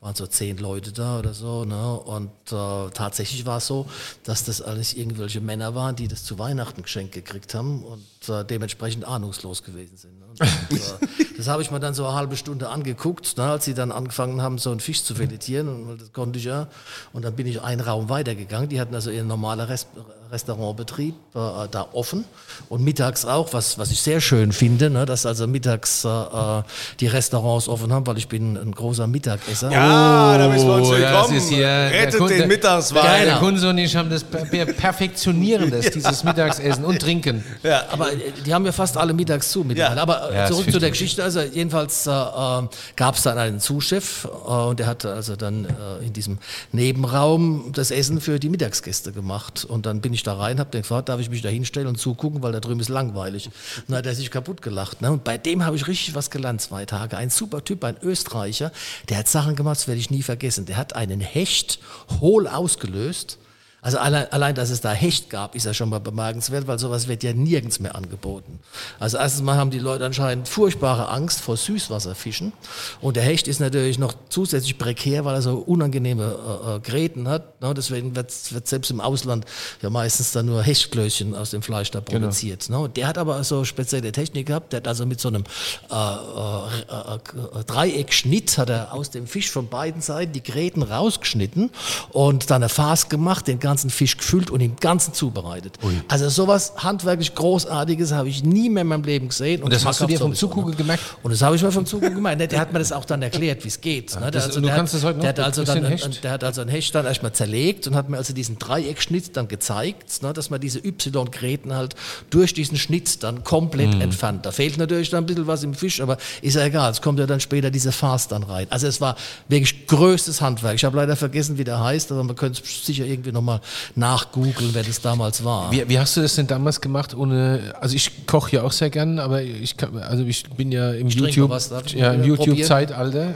Waren 0.00 0.16
so 0.16 0.26
zehn 0.26 0.58
Leute 0.58 0.90
da 0.90 1.20
oder 1.20 1.32
so. 1.32 1.64
Ne? 1.64 1.92
Und 1.96 2.32
äh, 2.50 2.90
tatsächlich 2.90 3.46
war 3.46 3.58
es 3.58 3.68
so, 3.68 3.86
dass 4.24 4.42
das 4.42 4.60
alles 4.60 4.94
irgendwelche 4.94 5.40
Männer 5.40 5.76
waren, 5.76 5.94
die 5.94 6.08
das 6.08 6.24
zu 6.24 6.40
Weihnachten 6.40 6.82
geschenkt 6.82 7.14
gekriegt 7.14 7.54
haben 7.54 7.84
und 7.84 8.04
äh, 8.28 8.44
dementsprechend 8.44 9.04
ahnungslos 9.06 9.62
gewesen 9.62 9.96
sind. 9.96 10.18
Ne? 10.18 10.24
Und, 10.30 10.40
äh, 10.40 11.24
das 11.36 11.48
habe 11.48 11.62
ich 11.62 11.70
mir 11.70 11.80
dann 11.80 11.94
so 11.94 12.06
eine 12.06 12.14
halbe 12.16 12.36
Stunde 12.36 12.68
angeguckt, 12.68 13.36
ne? 13.36 13.44
als 13.44 13.64
sie 13.64 13.74
dann 13.74 13.92
angefangen 13.92 14.40
haben, 14.42 14.58
so 14.58 14.70
einen 14.70 14.80
Fisch 14.80 15.02
zu 15.02 15.14
filetieren. 15.14 15.68
Und 15.68 16.00
das 16.00 16.12
konnte 16.12 16.38
ich 16.38 16.44
ja. 16.44 16.68
Und 17.12 17.24
dann 17.24 17.34
bin 17.34 17.46
ich 17.46 17.62
einen 17.62 17.80
Raum 17.80 18.08
weitergegangen. 18.08 18.68
Die 18.68 18.80
hatten 18.80 18.94
also 18.94 19.10
ihren 19.10 19.26
normalen 19.28 19.60
Rest 19.60 19.88
Restaurantbetrieb 20.32 21.14
äh, 21.34 21.38
da 21.70 21.86
offen 21.92 22.24
und 22.68 22.82
mittags 22.82 23.24
auch, 23.24 23.52
was, 23.52 23.78
was 23.78 23.90
ich 23.92 24.00
sehr 24.00 24.20
schön 24.20 24.52
finde, 24.52 24.90
ne, 24.90 25.06
dass 25.06 25.26
also 25.26 25.46
mittags 25.46 26.04
äh, 26.04 26.08
äh, 26.08 26.62
die 26.98 27.06
Restaurants 27.06 27.68
offen 27.68 27.92
haben, 27.92 28.06
weil 28.06 28.18
ich 28.18 28.26
bin 28.28 28.56
ein 28.56 28.72
großer 28.72 29.06
Mittagesser. 29.06 29.70
Ja, 29.70 30.36
da 30.36 30.48
müssen 30.48 30.66
wir 30.66 30.74
uns 30.74 30.88
Oh, 30.88 30.94
ja, 30.96 31.12
willkommen. 31.12 31.36
ist 31.36 31.48
hier 31.50 31.66
Rettet 31.66 32.18
Kunde- 32.18 32.36
den 32.38 32.48
Mittagswein. 32.48 33.04
Der 33.04 33.24
Genau. 33.26 33.38
Kunze 33.38 33.68
und 33.70 33.78
ich 33.78 33.94
haben 33.94 34.10
das 34.10 34.24
per- 34.24 34.44
per- 34.44 34.66
perfektionieren 34.66 35.70
das, 35.70 35.90
dieses 35.92 36.24
Mittagsessen 36.24 36.84
und 36.84 37.00
Trinken. 37.00 37.44
Aber 37.92 38.12
äh, 38.12 38.13
die 38.46 38.54
haben 38.54 38.64
ja 38.66 38.72
fast 38.72 38.96
alle 38.96 39.12
mittags 39.12 39.50
zu 39.50 39.64
mittlerweile. 39.64 39.96
Ja. 39.96 40.02
Aber 40.02 40.30
äh, 40.30 40.34
Ja, 40.34 40.46
zurück 40.46 40.70
zu 40.70 40.78
der 40.78 40.90
Geschichte. 40.90 41.22
Also 41.22 41.40
jedenfalls 41.40 42.06
äh, 42.06 42.10
äh, 42.10 42.62
gab 42.96 43.14
es 43.16 43.22
dann 43.22 43.38
einen 43.38 43.60
Zuschef 43.60 44.24
äh, 44.24 44.48
und 44.48 44.78
der 44.80 44.86
hat 44.86 45.04
also 45.04 45.36
dann 45.36 45.64
äh, 45.64 46.04
in 46.06 46.12
diesem 46.12 46.38
Nebenraum 46.72 47.72
das 47.72 47.90
Essen 47.90 48.20
für 48.20 48.38
die 48.38 48.48
Mittagsgäste 48.48 49.12
gemacht. 49.12 49.64
Und 49.64 49.86
dann 49.86 50.00
bin 50.00 50.12
ich 50.12 50.22
da 50.22 50.34
rein, 50.34 50.58
habe 50.58 50.70
den 50.70 50.82
gefragt, 50.82 51.08
darf 51.08 51.20
ich 51.20 51.30
mich 51.30 51.42
da 51.42 51.48
hinstellen 51.48 51.88
und 51.88 51.96
zugucken, 51.96 52.42
weil 52.42 52.52
da 52.52 52.60
drüben 52.60 52.80
ist 52.80 52.88
langweilig. 52.88 53.46
Und 53.46 53.84
dann 53.88 53.98
hat 53.98 54.06
er 54.06 54.14
sich 54.14 54.30
kaputt 54.30 54.62
gelacht. 54.62 55.02
Ne? 55.02 55.12
Und 55.12 55.24
bei 55.24 55.38
dem 55.38 55.64
habe 55.64 55.76
ich 55.76 55.86
richtig 55.86 56.14
was 56.14 56.30
gelernt, 56.30 56.60
zwei 56.60 56.84
Tage. 56.84 57.16
Ein 57.16 57.30
super 57.30 57.64
Typ, 57.64 57.84
ein 57.84 57.96
Österreicher, 58.02 58.72
der 59.08 59.18
hat 59.18 59.28
Sachen 59.28 59.56
gemacht, 59.56 59.78
das 59.78 59.88
werde 59.88 60.00
ich 60.00 60.10
nie 60.10 60.22
vergessen. 60.22 60.66
Der 60.66 60.76
hat 60.76 60.94
einen 60.94 61.20
Hecht 61.20 61.78
hohl 62.20 62.46
ausgelöst. 62.46 63.38
Also 63.84 63.98
allein, 63.98 64.32
allein, 64.32 64.54
dass 64.54 64.70
es 64.70 64.80
da 64.80 64.92
Hecht 64.92 65.28
gab, 65.28 65.54
ist 65.54 65.66
ja 65.66 65.74
schon 65.74 65.90
mal 65.90 66.00
bemerkenswert, 66.00 66.66
weil 66.66 66.78
sowas 66.78 67.06
wird 67.06 67.22
ja 67.22 67.34
nirgends 67.34 67.80
mehr 67.80 67.94
angeboten. 67.94 68.58
Also 68.98 69.18
erstens 69.18 69.42
mal 69.42 69.56
haben 69.56 69.70
die 69.70 69.78
Leute 69.78 70.06
anscheinend 70.06 70.48
furchtbare 70.48 71.10
Angst 71.10 71.42
vor 71.42 71.58
Süßwasserfischen. 71.58 72.54
Und 73.02 73.16
der 73.16 73.24
Hecht 73.24 73.46
ist 73.46 73.60
natürlich 73.60 73.98
noch 73.98 74.14
zusätzlich 74.30 74.78
prekär, 74.78 75.26
weil 75.26 75.34
er 75.34 75.42
so 75.42 75.58
unangenehme 75.58 76.24
äh, 76.24 76.76
äh, 76.76 76.80
Gräten 76.80 77.28
hat. 77.28 77.60
Ne? 77.60 77.74
Deswegen 77.74 78.16
wird, 78.16 78.32
wird 78.54 78.66
selbst 78.66 78.90
im 78.90 79.02
Ausland 79.02 79.44
ja 79.82 79.90
meistens 79.90 80.32
dann 80.32 80.46
nur 80.46 80.62
Hechtklößchen 80.62 81.34
aus 81.34 81.50
dem 81.50 81.60
Fleisch 81.60 81.90
da 81.90 82.00
produziert. 82.00 82.70
Ne? 82.70 82.78
Und 82.78 82.96
der 82.96 83.06
hat 83.06 83.18
aber 83.18 83.44
so 83.44 83.64
spezielle 83.64 84.12
Technik 84.12 84.46
gehabt. 84.46 84.72
Der 84.72 84.78
hat 84.78 84.88
also 84.88 85.04
mit 85.04 85.20
so 85.20 85.28
einem 85.28 85.44
äh, 85.90 85.94
äh, 85.94 87.16
äh, 87.16 87.64
Dreieckschnitt 87.64 88.56
hat 88.56 88.70
er 88.70 88.94
aus 88.94 89.10
dem 89.10 89.26
Fisch 89.26 89.50
von 89.50 89.68
beiden 89.68 90.00
Seiten 90.00 90.32
die 90.32 90.42
Gräten 90.42 90.82
rausgeschnitten 90.82 91.70
und 92.12 92.50
dann 92.50 92.62
eine 92.62 92.70
Farce 92.70 93.10
gemacht, 93.10 93.46
den 93.46 93.58
ganzen 93.58 93.73
Fisch 93.90 94.16
gefüllt 94.16 94.50
und 94.50 94.60
im 94.60 94.76
Ganzen 94.76 95.12
zubereitet. 95.14 95.78
Also 96.08 96.28
sowas 96.28 96.72
handwerklich 96.78 97.34
Großartiges 97.34 98.12
habe 98.12 98.28
ich 98.28 98.42
nie 98.44 98.68
mehr 98.70 98.82
in 98.82 98.88
meinem 98.88 99.02
Leben 99.04 99.28
gesehen. 99.28 99.62
Und 99.62 99.72
das 99.72 99.84
hast 99.84 100.00
du 100.00 100.06
dir 100.06 100.18
vom 100.18 100.34
Zugucken 100.34 100.70
ne? 100.72 100.76
gemerkt? 100.76 101.02
Und 101.22 101.30
das 101.32 101.42
habe 101.42 101.56
ich 101.56 101.62
mir 101.62 101.72
vom 101.72 101.86
Zugucken 101.86 102.14
gemerkt. 102.16 102.52
Der 102.52 102.60
hat 102.60 102.72
mir 102.72 102.78
das 102.78 102.92
auch 102.92 103.04
dann 103.04 103.22
erklärt, 103.22 103.64
wie 103.64 103.68
es 103.68 103.80
geht. 103.80 104.14
Ne? 104.14 104.20
Der, 104.22 104.30
das- 104.30 104.46
und 104.56 104.62
du 104.62 104.68
der, 104.68 104.76
kannst 104.76 104.94
das 104.94 105.04
heute 105.04 105.18
noch? 105.18 105.22
der 105.24 105.30
hat 105.30 105.40
also 105.40 105.64
dann, 105.64 105.84
Hecht? 105.84 106.22
der 106.24 106.30
hat 106.30 106.44
also 106.44 106.60
ein 106.62 106.68
Hecht 106.68 106.94
dann 106.94 107.06
erstmal 107.06 107.32
zerlegt 107.32 107.86
und 107.86 107.94
hat 107.94 108.08
mir 108.08 108.16
also 108.16 108.32
diesen 108.32 108.58
Dreieckschnitt 108.58 109.36
dann 109.36 109.48
gezeigt, 109.48 110.22
ne, 110.22 110.32
dass 110.32 110.50
man 110.50 110.60
diese 110.60 110.78
Y-Gräten 110.78 111.74
halt 111.74 111.94
durch 112.30 112.54
diesen 112.54 112.76
Schnitt 112.76 113.22
dann 113.22 113.44
komplett 113.44 113.94
Mhm. 113.94 114.00
entfernt. 114.00 114.46
Da 114.46 114.52
fehlt 114.52 114.78
natürlich 114.78 115.10
dann 115.10 115.24
ein 115.24 115.26
bisschen 115.26 115.46
was 115.46 115.62
im 115.62 115.74
Fisch, 115.74 116.00
aber 116.00 116.16
ist 116.42 116.54
ja 116.54 116.64
egal. 116.64 116.90
Es 116.90 117.02
kommt 117.02 117.18
ja 117.18 117.26
dann 117.26 117.40
später 117.40 117.70
diese 117.70 117.92
Farce 117.92 118.28
dann 118.28 118.42
rein. 118.42 118.66
Also 118.70 118.86
es 118.86 119.00
war 119.00 119.16
wirklich 119.48 119.86
größtes 119.86 120.40
Handwerk. 120.40 120.74
Ich 120.76 120.84
habe 120.84 120.96
leider 120.96 121.16
vergessen, 121.16 121.58
wie 121.58 121.64
der 121.64 121.80
heißt, 121.82 122.10
aber 122.12 122.24
man 122.24 122.36
könnte 122.36 122.62
es 122.64 122.86
sicher 122.86 123.04
irgendwie 123.04 123.32
nochmal 123.32 123.60
nachgoogeln, 123.94 124.70
wer 124.72 124.82
das 124.82 125.00
damals 125.00 125.44
war. 125.44 125.70
Wie, 125.72 125.88
wie 125.88 125.98
hast 125.98 126.16
du 126.16 126.22
das 126.22 126.34
denn 126.34 126.46
damals 126.46 126.80
gemacht 126.80 127.14
ohne, 127.14 127.74
also 127.80 127.96
ich 127.96 128.26
koche 128.26 128.56
ja 128.56 128.62
auch 128.62 128.72
sehr 128.72 128.90
gern, 128.90 129.18
aber 129.18 129.42
ich 129.42 129.76
kann, 129.76 129.96
also 129.98 130.24
ich 130.24 130.44
bin 130.50 130.72
ja 130.72 130.92
im 130.92 131.08
trinke 131.08 131.40
YouTube, 131.40 131.50
ja, 131.94 132.12
im 132.12 132.24
YouTube-Zeitalter. 132.24 133.34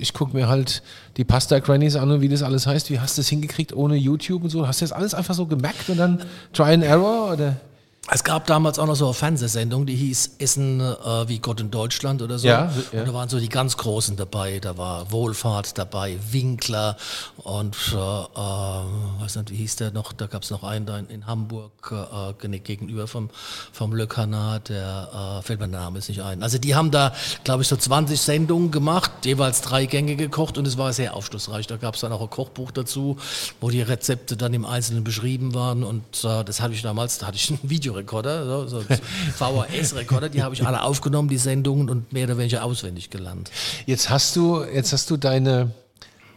Ich 0.00 0.12
gucke 0.12 0.36
mir 0.36 0.48
halt 0.48 0.82
die 1.16 1.24
Pasta 1.24 1.58
Grannies 1.58 1.96
an 1.96 2.10
und 2.10 2.20
wie 2.20 2.28
das 2.28 2.42
alles 2.42 2.66
heißt. 2.66 2.90
Wie 2.90 3.00
hast 3.00 3.16
du 3.16 3.22
das 3.22 3.28
hingekriegt 3.28 3.74
ohne 3.74 3.96
YouTube 3.96 4.44
und 4.44 4.50
so? 4.50 4.66
Hast 4.66 4.80
du 4.80 4.84
das 4.84 4.92
alles 4.92 5.14
einfach 5.14 5.34
so 5.34 5.46
gemerkt 5.46 5.88
und 5.88 5.98
dann 5.98 6.20
Try 6.52 6.74
and 6.74 6.84
Error 6.84 7.32
oder? 7.32 7.56
Es 8.10 8.22
gab 8.22 8.46
damals 8.46 8.78
auch 8.78 8.86
noch 8.86 8.96
so 8.96 9.06
eine 9.06 9.14
Fernsehsendung, 9.14 9.86
die 9.86 9.96
hieß 9.96 10.32
Essen 10.38 10.78
äh, 10.80 11.26
wie 11.26 11.38
Gott 11.38 11.60
in 11.60 11.70
Deutschland 11.70 12.20
oder 12.20 12.38
so. 12.38 12.46
Ja, 12.46 12.70
ja. 12.92 13.00
Und 13.00 13.08
da 13.08 13.14
waren 13.14 13.28
so 13.30 13.40
die 13.40 13.48
ganz 13.48 13.78
Großen 13.78 14.14
dabei. 14.16 14.58
Da 14.60 14.76
war 14.76 15.10
Wohlfahrt 15.10 15.78
dabei, 15.78 16.18
Winkler 16.30 16.98
und 17.38 17.74
äh, 17.94 17.96
äh, 17.96 19.22
weiß 19.22 19.36
nicht, 19.36 19.50
wie 19.52 19.56
hieß 19.56 19.76
der 19.76 19.90
noch? 19.92 20.12
Da 20.12 20.26
gab 20.26 20.42
es 20.42 20.50
noch 20.50 20.64
einen 20.64 20.84
da 20.84 20.98
in, 20.98 21.26
Hamburg 21.26 21.72
äh, 21.92 22.34
gene- 22.38 22.60
gegenüber 22.60 23.06
vom, 23.06 23.30
vom 23.72 23.94
Le 23.94 24.06
Canard, 24.06 24.68
der 24.68 25.38
äh, 25.40 25.42
fällt 25.42 25.60
mir 25.60 25.68
der 25.68 25.80
Name 25.80 25.96
jetzt 25.98 26.10
nicht 26.10 26.20
ein. 26.22 26.42
Also 26.42 26.58
die 26.58 26.74
haben 26.74 26.90
da, 26.90 27.14
glaube 27.44 27.62
ich, 27.62 27.68
so 27.68 27.76
20 27.76 28.20
Sendungen 28.20 28.70
gemacht, 28.70 29.10
jeweils 29.24 29.62
drei 29.62 29.86
Gänge 29.86 30.16
gekocht 30.16 30.58
und 30.58 30.66
es 30.66 30.76
war 30.76 30.92
sehr 30.92 31.14
aufschlussreich. 31.16 31.66
Da 31.66 31.78
gab 31.78 31.94
es 31.94 32.02
dann 32.02 32.12
auch 32.12 32.20
ein 32.20 32.28
Kochbuch 32.30 32.70
dazu, 32.70 33.16
wo 33.62 33.70
die 33.70 33.80
Rezepte 33.80 34.36
dann 34.36 34.52
im 34.52 34.66
Einzelnen 34.66 35.04
beschrieben 35.04 35.54
waren 35.54 35.82
und 35.82 36.04
äh, 36.22 36.44
das 36.44 36.60
hatte 36.60 36.74
ich 36.74 36.82
damals, 36.82 37.16
da 37.16 37.28
hatte 37.28 37.38
ich 37.38 37.48
einen 37.48 37.60
Videorekorder, 37.94 38.44
so, 38.44 38.66
so 38.66 38.82
VHS-Rekorder, 39.38 40.28
die 40.28 40.42
habe 40.42 40.54
ich 40.54 40.66
alle 40.66 40.82
aufgenommen, 40.82 41.28
die 41.28 41.38
Sendungen 41.38 41.88
und 41.88 42.12
mehr 42.12 42.24
oder 42.24 42.38
weniger 42.38 42.64
auswendig 42.64 43.10
gelernt. 43.10 43.50
Jetzt 43.86 44.10
hast 44.10 44.36
du, 44.36 44.64
jetzt 44.64 44.92
hast 44.92 45.10
du 45.10 45.16
deine 45.16 45.70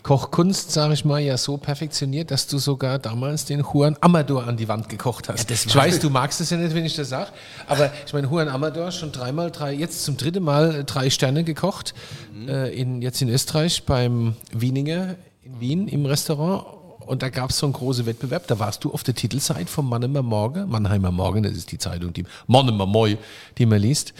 Kochkunst, 0.03 0.71
sage 0.71 0.93
ich 0.93 1.03
mal, 1.03 1.19
ja 1.19 1.37
so 1.37 1.57
perfektioniert, 1.57 2.31
dass 2.31 2.47
du 2.47 2.59
sogar 2.59 2.97
damals 2.97 3.43
den 3.43 3.59
Juan 3.61 3.97
Amador 3.99 4.47
an 4.47 4.55
die 4.55 4.67
Wand 4.69 4.87
gekocht 4.87 5.27
hast. 5.27 5.49
Ja, 5.49 5.55
ich 5.55 5.75
weiß, 5.75 5.99
du 5.99 6.09
magst 6.09 6.39
es 6.39 6.49
ja 6.49 6.57
nicht, 6.57 6.73
wenn 6.73 6.85
ich 6.85 6.95
das 6.95 7.09
sage, 7.09 7.31
aber 7.67 7.91
ich 8.05 8.13
meine, 8.13 8.27
Juan 8.27 8.47
Amador 8.47 8.91
schon 8.91 9.11
dreimal, 9.11 9.51
drei, 9.51 9.73
jetzt 9.73 10.05
zum 10.05 10.15
dritten 10.15 10.43
Mal 10.43 10.83
drei 10.85 11.09
Sterne 11.09 11.43
gekocht, 11.43 11.93
äh, 12.47 12.73
in, 12.73 13.01
jetzt 13.01 13.21
in 13.21 13.29
Österreich 13.29 13.83
beim 13.83 14.35
Wieninger 14.53 15.15
in 15.43 15.59
Wien 15.59 15.87
im 15.87 16.05
Restaurant 16.05 16.65
und 17.07 17.21
da 17.21 17.29
gab 17.29 17.49
es 17.49 17.57
so 17.57 17.65
einen 17.65 17.73
großen 17.73 18.05
Wettbewerb. 18.05 18.47
Da 18.47 18.59
warst 18.59 18.83
du 18.83 18.91
auf 18.91 19.03
der 19.03 19.15
Titelseite 19.15 19.67
vom 19.67 19.89
Mannheimer 19.89 20.21
Morgen. 20.21 20.69
Mannheimer 20.69 21.11
Morgen, 21.11 21.43
das 21.43 21.53
ist 21.53 21.71
die 21.71 21.77
Zeitung, 21.77 22.13
die 22.13 22.25
Mannheimer 22.47 22.85
Moi, 22.85 23.17
die 23.57 23.65
man 23.65 23.81
liest. 23.81 24.13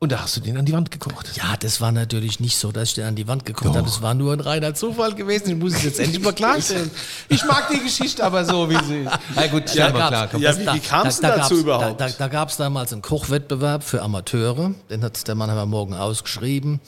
Und 0.00 0.12
da 0.12 0.20
hast 0.20 0.36
du 0.36 0.40
den 0.40 0.56
an 0.56 0.64
die 0.64 0.72
Wand 0.72 0.92
gekocht. 0.92 1.36
Ja, 1.36 1.56
das 1.58 1.80
war 1.80 1.90
natürlich 1.90 2.38
nicht 2.38 2.56
so, 2.56 2.70
dass 2.70 2.90
ich 2.90 2.94
den 2.94 3.04
an 3.04 3.16
die 3.16 3.26
Wand 3.26 3.44
gekocht 3.44 3.70
habe. 3.74 3.82
Das 3.82 4.00
war 4.00 4.14
nur 4.14 4.32
ein 4.32 4.38
reiner 4.38 4.72
Zufall 4.72 5.12
gewesen. 5.12 5.48
Ich 5.50 5.56
muss 5.56 5.72
es 5.74 5.82
jetzt 5.82 5.98
endlich 5.98 6.22
mal 6.22 6.32
klarstellen. 6.32 6.88
Ich 7.28 7.44
mag 7.44 7.68
die 7.68 7.80
Geschichte 7.80 8.22
aber 8.22 8.44
so, 8.44 8.70
wie 8.70 8.76
sie 8.84 8.98
ist. 9.00 9.10
Na 9.34 9.48
gut, 9.48 9.64
Da 9.76 9.90
mal 9.90 9.98
gab's- 9.98 10.08
klar. 10.08 10.28
Komm. 10.28 10.40
Ja, 10.42 10.56
wie, 10.56 10.66
wie 10.74 10.78
kam 10.86 11.04
es 11.08 11.18
dazu 11.20 11.38
gab's- 11.40 11.50
überhaupt? 11.50 12.00
Da, 12.00 12.06
da, 12.10 12.14
da 12.16 12.28
gab 12.28 12.48
es 12.50 12.56
damals 12.56 12.92
einen 12.92 13.02
Kochwettbewerb 13.02 13.82
für 13.82 14.00
Amateure, 14.02 14.72
den 14.88 15.02
hat 15.02 15.26
der 15.26 15.34
Mannheimer 15.34 15.66
Morgen 15.66 15.94
ausgeschrieben. 15.94 16.78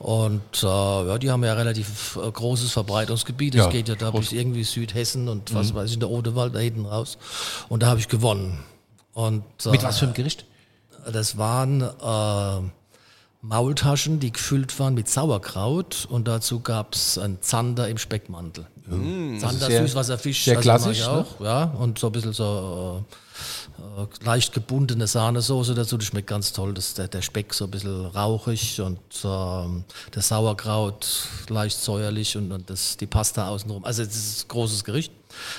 Und 0.00 0.42
äh, 0.64 0.66
ja, 0.66 1.18
die 1.18 1.30
haben 1.30 1.44
ja 1.44 1.52
relativ 1.54 2.16
äh, 2.20 2.28
großes 2.28 2.72
Verbreitungsgebiet. 2.72 3.54
Es 3.54 3.60
Ja, 3.60 3.68
geht 3.70 3.88
ja 3.88 3.94
da 3.94 4.10
bis 4.10 4.32
irgendwie 4.32 4.64
Südhessen 4.64 5.28
und 5.28 5.54
was 5.54 5.70
Mhm. 5.70 5.76
weiß 5.76 5.88
ich, 5.90 5.94
in 5.94 6.00
der 6.00 6.10
Odewald 6.10 6.52
da 6.52 6.58
hinten 6.58 6.84
raus. 6.86 7.16
Und 7.68 7.84
da 7.84 7.86
habe 7.86 8.00
ich 8.00 8.08
gewonnen. 8.08 8.58
Und, 9.12 9.44
äh, 9.64 9.70
Mit 9.70 9.84
was 9.84 10.00
für 10.00 10.06
einem 10.06 10.14
Gericht? 10.14 10.46
Das 11.12 11.36
waren 11.38 11.82
äh, 11.82 12.70
Maultaschen, 13.42 14.18
die 14.20 14.32
gefüllt 14.32 14.78
waren 14.80 14.94
mit 14.94 15.08
Sauerkraut 15.08 16.06
und 16.10 16.26
dazu 16.26 16.60
gab 16.60 16.94
es 16.94 17.18
ein 17.18 17.38
Zander 17.40 17.88
im 17.88 17.98
Speckmantel. 17.98 18.66
Zander, 18.88 19.66
sehr- 19.66 19.82
Süßwasserfisch. 19.82 20.44
sehr 20.44 20.56
klassisch, 20.56 21.00
ich 21.00 21.06
ne? 21.06 21.12
auch, 21.12 21.40
ja. 21.40 21.64
Und 21.64 21.98
so 21.98 22.06
ein 22.06 22.12
bisschen 22.12 22.32
so 22.32 23.04
äh, 23.98 24.02
äh, 24.02 24.06
leicht 24.24 24.52
gebundene 24.52 25.06
Sahnesoße 25.08 25.74
dazu, 25.74 25.96
das 25.96 26.06
schmeckt 26.06 26.28
ganz 26.28 26.52
toll. 26.52 26.72
Das, 26.72 26.94
der, 26.94 27.08
der 27.08 27.20
Speck 27.22 27.52
so 27.52 27.64
ein 27.64 27.70
bisschen 27.72 28.06
rauchig 28.06 28.80
und 28.80 28.98
ähm, 29.24 29.84
das 30.12 30.28
Sauerkraut 30.28 31.06
leicht 31.48 31.78
säuerlich 31.78 32.36
und, 32.36 32.52
und 32.52 32.70
das, 32.70 32.96
die 32.96 33.06
Pasta 33.06 33.48
außenrum. 33.48 33.84
Also 33.84 34.04
das 34.04 34.14
ist 34.14 34.44
ein 34.44 34.48
großes 34.48 34.84
Gericht, 34.84 35.12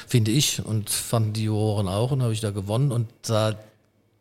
finde 0.07 0.31
ich 0.31 0.63
und 0.65 0.89
fanden 0.89 1.33
die 1.33 1.43
Juroren 1.43 1.89
auch 1.89 2.11
und 2.11 2.23
habe 2.23 2.31
ich 2.33 2.39
da 2.41 2.51
gewonnen 2.51 2.91
und 2.93 3.09
äh, 3.29 3.55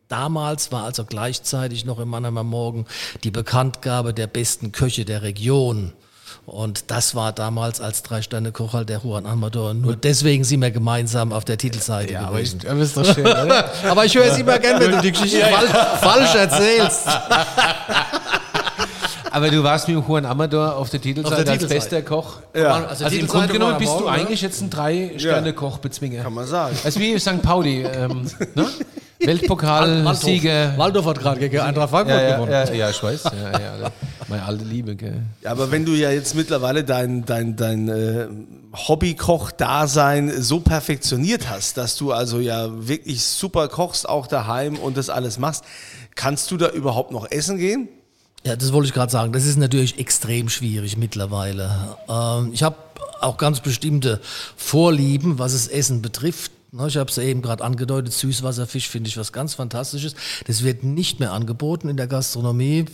Damals 0.07 0.71
war 0.71 0.83
also 0.83 1.03
gleichzeitig 1.03 1.83
noch 1.85 1.99
im 1.99 2.07
Mannheimer 2.09 2.43
Morgen 2.43 2.85
die 3.23 3.31
Bekanntgabe 3.31 4.13
der 4.13 4.27
besten 4.27 4.71
Köche 4.71 5.03
der 5.03 5.21
Region. 5.21 5.91
Und 6.45 6.91
das 6.91 7.13
war 7.13 7.33
damals 7.33 7.81
als 7.81 8.03
Drei-Sterne-Koch 8.03 8.71
halt 8.71 8.87
der 8.87 8.99
Juan 9.03 9.25
Amador. 9.25 9.73
Nur 9.73 9.97
deswegen 9.97 10.45
sind 10.45 10.61
wir 10.61 10.71
gemeinsam 10.71 11.33
auf 11.33 11.43
der 11.43 11.57
Titelseite 11.57 12.13
Ja, 12.13 12.21
aber, 12.21 12.37
gewesen. 12.37 12.61
ich, 12.63 12.69
aber 12.69 12.79
ist 12.79 12.95
doch 12.95 13.03
schön, 13.05 13.25
oder? 13.25 13.69
Aber 13.89 14.05
ich 14.05 14.15
höre 14.15 14.25
es 14.27 14.37
immer 14.37 14.57
gern, 14.57 14.79
wenn 14.79 14.91
du 14.91 15.01
die 15.01 15.11
Geschichte 15.11 15.41
fal 15.41 15.67
falsch 15.97 16.35
erzählst. 16.35 17.05
Aber 19.31 19.49
du 19.49 19.61
warst 19.61 19.87
mit 19.89 19.97
Juan 20.07 20.25
Amador 20.25 20.77
auf 20.77 20.89
der 20.89 21.01
Titelseite 21.01 21.35
Auf 21.35 21.43
der 21.43 21.51
als 21.53 21.61
Titelseite. 21.63 21.95
bester 21.97 22.01
Koch. 22.01 22.39
Ja. 22.55 22.85
Also, 22.87 23.05
im 23.07 23.27
Grunde 23.27 23.49
genommen 23.49 23.77
bist 23.77 23.99
du 23.99 24.07
eigentlich 24.07 24.41
jetzt 24.41 24.61
ein 24.61 24.69
Drei-Sterne-Koch-Bezwinger. 24.69 26.23
Kann 26.23 26.33
man 26.33 26.47
sagen. 26.47 26.77
Das 26.83 26.95
ist 26.95 26.99
wie 26.99 27.19
St. 27.19 27.41
Pauli. 27.41 27.83
Ähm, 27.83 28.31
ne? 28.55 28.67
Weltpokal-Sieger. 29.25 30.77
Waldorf 30.77 31.05
hat 31.05 31.19
gerade 31.19 31.39
gegen 31.39 31.59
Eintracht 31.59 31.89
Frankfurt 31.89 32.17
Ja, 32.17 32.27
ja, 32.27 32.35
gewonnen. 32.35 32.51
ja, 32.51 32.73
ja, 32.73 32.89
ich 32.89 33.01
weiß. 33.01 33.23
Ja, 33.23 33.59
ja, 33.59 33.91
meine 34.27 34.43
alte 34.43 34.63
Liebe. 34.63 34.95
Gell. 34.95 35.21
Ja, 35.41 35.51
aber 35.51 35.71
wenn 35.71 35.85
du 35.85 35.93
ja 35.93 36.11
jetzt 36.11 36.35
mittlerweile 36.35 36.83
dein, 36.83 37.25
dein, 37.25 37.55
dein 37.55 37.87
äh, 37.89 38.27
Hobbykoch-Dasein 38.73 40.41
so 40.41 40.59
perfektioniert 40.59 41.49
hast, 41.49 41.77
dass 41.77 41.95
du 41.95 42.11
also 42.11 42.39
ja 42.39 42.67
wirklich 42.87 43.23
super 43.23 43.67
kochst, 43.67 44.07
auch 44.07 44.27
daheim 44.27 44.77
und 44.77 44.97
das 44.97 45.09
alles 45.09 45.39
machst, 45.39 45.63
kannst 46.15 46.51
du 46.51 46.57
da 46.57 46.69
überhaupt 46.69 47.11
noch 47.11 47.29
essen 47.31 47.57
gehen? 47.57 47.89
Ja, 48.43 48.55
das 48.55 48.71
wollte 48.71 48.87
ich 48.87 48.93
gerade 48.93 49.11
sagen. 49.11 49.33
Das 49.33 49.45
ist 49.45 49.57
natürlich 49.57 49.99
extrem 49.99 50.47
schwierig 50.49 50.97
mittlerweile. 50.97 51.97
Ähm, 52.07 52.51
ich 52.53 52.63
habe 52.63 52.75
auch 53.19 53.37
ganz 53.37 53.61
bestimmte 53.61 54.21
Vorlieben, 54.55 55.39
was 55.39 55.53
das 55.53 55.67
Essen 55.67 56.01
betrifft. 56.01 56.51
Ne, 56.71 56.87
Ich 56.87 56.97
habe 56.97 57.09
es 57.09 57.15
ja 57.15 57.23
eben 57.23 57.41
gerade 57.41 57.63
angedeutet, 57.63 58.13
Süßwasserfisch 58.13 58.89
finde 58.89 59.09
ich 59.09 59.17
was 59.17 59.31
ganz 59.31 59.53
Fantastisches. 59.53 60.15
Das 60.45 60.63
wird 60.63 60.83
nicht 60.83 61.19
mehr 61.19 61.31
angeboten 61.31 61.89
in 61.89 61.97
der 61.97 62.07
Gastronomie. 62.07 62.85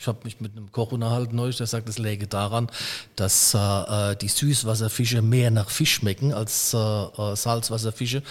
Ich 0.00 0.06
habe 0.06 0.20
mich 0.24 0.40
mit 0.40 0.52
einem 0.56 0.70
Koch 0.70 0.92
unterhalten 0.92 1.34
neulich, 1.34 1.56
der 1.56 1.66
sagt, 1.66 1.88
das 1.88 1.98
läge 1.98 2.28
daran, 2.28 2.70
dass 3.16 3.52
äh, 3.54 4.14
die 4.16 4.28
Süßwasserfische 4.28 5.22
mehr 5.22 5.50
nach 5.50 5.70
Fisch 5.70 5.94
schmecken 5.94 6.32
als 6.32 6.72
äh, 6.72 6.78
äh, 6.78 7.34
Salzwasserfische. 7.34 8.22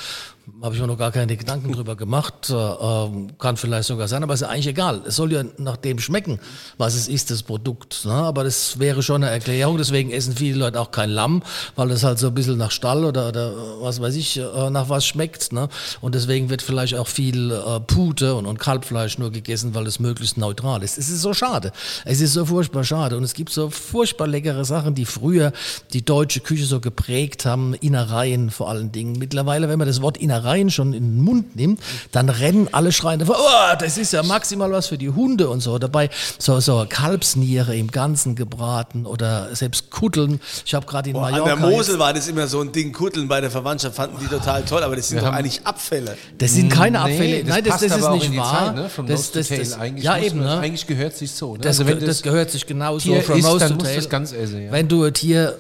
Habe 0.62 0.74
ich 0.74 0.82
mir 0.82 0.88
noch 0.88 0.98
gar 0.98 1.12
keine 1.12 1.36
Gedanken 1.36 1.74
drüber 1.74 1.98
gemacht. 1.98 2.50
Äh, 2.50 2.54
ähm, 2.54 3.38
kann 3.38 3.58
vielleicht 3.58 3.88
sogar 3.88 4.08
sein, 4.08 4.24
aber 4.24 4.34
ist 4.34 4.42
ja 4.42 4.48
eigentlich 4.48 4.68
egal. 4.68 5.02
Es 5.06 5.18
soll 5.18 5.34
ja 5.34 5.44
nach 5.58 5.76
dem 5.76 6.00
schmecken, 6.00 6.40
was 6.78 6.96
es 6.96 7.10
ist, 7.10 7.30
das 7.32 7.44
Produkt. 7.44 8.06
Ne? 8.06 8.14
Aber 8.14 8.46
das 8.46 8.80
wäre 8.80 9.04
schon 9.04 9.24
eine 9.24 9.32
Erklärung. 9.32 9.78
Deswegen 9.78 10.10
essen 10.10 10.34
viele 10.34 10.58
Leute 10.58 10.80
auch 10.80 10.92
kein 10.92 11.10
Lamm, 11.10 11.44
weil 11.76 11.90
das 11.90 12.04
halt 12.04 12.18
so 12.18 12.28
ein 12.28 12.34
bisschen 12.34 12.58
nach 12.58 12.72
Stall 12.72 13.04
oder, 13.04 13.28
oder 13.28 13.54
was 13.82 14.02
weiß 14.02 14.16
ich, 14.16 14.38
äh, 14.38 14.70
nach 14.70 14.88
was 14.88 15.06
schmeckt. 15.06 15.52
Ne? 15.52 15.68
Und 16.00 16.16
deswegen 16.16 16.50
wird 16.50 16.62
vielleicht 16.62 16.96
auch 16.96 17.08
viel 17.08 17.52
äh, 17.52 17.80
Pute 17.82 18.34
und, 18.34 18.46
und 18.46 18.58
Kalbfleisch 18.58 19.18
nur 19.18 19.32
gegessen, 19.32 19.76
weil 19.76 19.86
es 19.86 20.00
möglichst 20.00 20.38
neutral 20.38 20.82
ist. 20.82 20.98
Es 20.98 21.10
ist 21.10 21.22
so 21.22 21.34
schade. 21.34 21.74
Es 22.06 22.22
ist 22.22 22.34
so 22.34 22.46
furchtbar 22.46 22.86
schade. 22.86 23.18
Und 23.18 23.24
es 23.24 23.34
gibt 23.34 23.52
so 23.52 23.70
furchtbar 23.70 24.28
leckere 24.28 24.64
Sachen, 24.64 24.96
die 24.96 25.06
früher 25.06 25.52
die 25.92 26.06
deutsche 26.06 26.40
Küche 26.40 26.66
so 26.66 26.80
geprägt 26.80 27.46
haben. 27.46 27.74
Innereien 27.74 28.50
vor 28.50 28.70
allen 28.70 28.94
Dingen. 28.94 29.20
Mittlerweile, 29.20 29.68
wenn 29.68 29.78
man 29.78 29.88
das 29.88 30.02
Wort 30.02 30.18
Innereien 30.18 30.37
schon 30.70 30.94
in 30.94 31.04
den 31.18 31.22
Mund 31.24 31.56
nimmt, 31.56 31.80
dann 32.12 32.30
rennen 32.30 32.68
alle 32.72 32.92
schreien 32.92 33.20
davor, 33.20 33.38
oh, 33.40 33.76
das 33.80 33.98
ist 33.98 34.14
ja 34.14 34.24
maximal 34.24 34.72
was 34.72 34.88
für 34.88 34.98
die 34.98 35.10
Hunde 35.10 35.50
und 35.50 35.62
so. 35.62 35.78
Dabei 35.80 36.10
so, 36.40 36.60
so 36.60 36.86
Kalbsniere 36.88 37.76
im 37.76 37.90
Ganzen 37.92 38.36
gebraten 38.36 39.06
oder 39.06 39.56
selbst 39.56 39.90
Kutteln. 39.92 40.40
Ich 40.66 40.74
habe 40.74 40.86
gerade 40.86 41.10
in 41.10 41.16
an 41.16 41.22
Mallorca... 41.32 41.56
der 41.56 41.64
jetzt- 41.64 41.76
Mosel 41.78 42.00
war 42.00 42.14
das 42.14 42.28
immer 42.28 42.48
so 42.48 42.62
ein 42.62 42.72
Ding, 42.72 42.94
Kutteln 42.94 43.28
bei 43.28 43.42
der 43.42 43.52
Verwandtschaft 43.52 43.96
fanden 43.96 44.18
die 44.22 44.28
total 44.28 44.64
toll, 44.64 44.84
aber 44.84 44.96
das 44.96 45.10
sind 45.10 45.22
doch 45.22 45.32
eigentlich 45.32 45.66
Abfälle. 45.66 46.18
Das 46.38 46.54
sind 46.54 46.70
keine 46.72 46.98
Nee, 47.04 47.14
Abfälle. 47.14 47.40
das 47.44 47.50
Nein, 47.50 47.64
das, 47.64 47.72
passt 47.72 47.84
das 47.86 47.98
ist 47.98 48.04
aber 48.04 48.12
auch 48.12 48.16
nicht 48.16 48.26
in 48.26 48.32
die 48.34 48.38
wahr. 48.38 48.66
Zeit, 48.68 48.76
ne? 48.76 48.90
From 48.90 49.08
das, 49.08 49.32
das, 49.32 49.48
Tail. 49.48 49.60
das, 49.60 49.74
Eigentlich 49.74 50.04
ja, 50.04 50.18
eben. 50.18 50.40
Ne? 50.40 50.58
Eigentlich 50.60 50.88
gehört 50.88 51.14
es 51.14 51.20
sich 51.20 51.32
so. 51.32 51.54
Ne? 51.54 51.60
Das, 51.60 51.80
also 51.80 51.88
wenn 51.92 52.00
ge- 52.00 52.08
das 52.08 52.22
gehört 52.22 52.52
sich 52.52 52.66
genauso 52.66 53.10
Tier 53.10 53.22
from 53.22 53.40
nose 53.42 53.60
dann 53.60 53.70
to 53.70 53.74
musst 53.76 53.82
du 53.82 53.86
tail. 53.88 53.96
das 53.98 54.10
ganz 54.10 54.32
essen, 54.34 54.66
ja. 54.66 54.72
Wenn 54.72 54.88
du 54.88 55.04
ein 55.04 55.14
Tier 55.14 55.58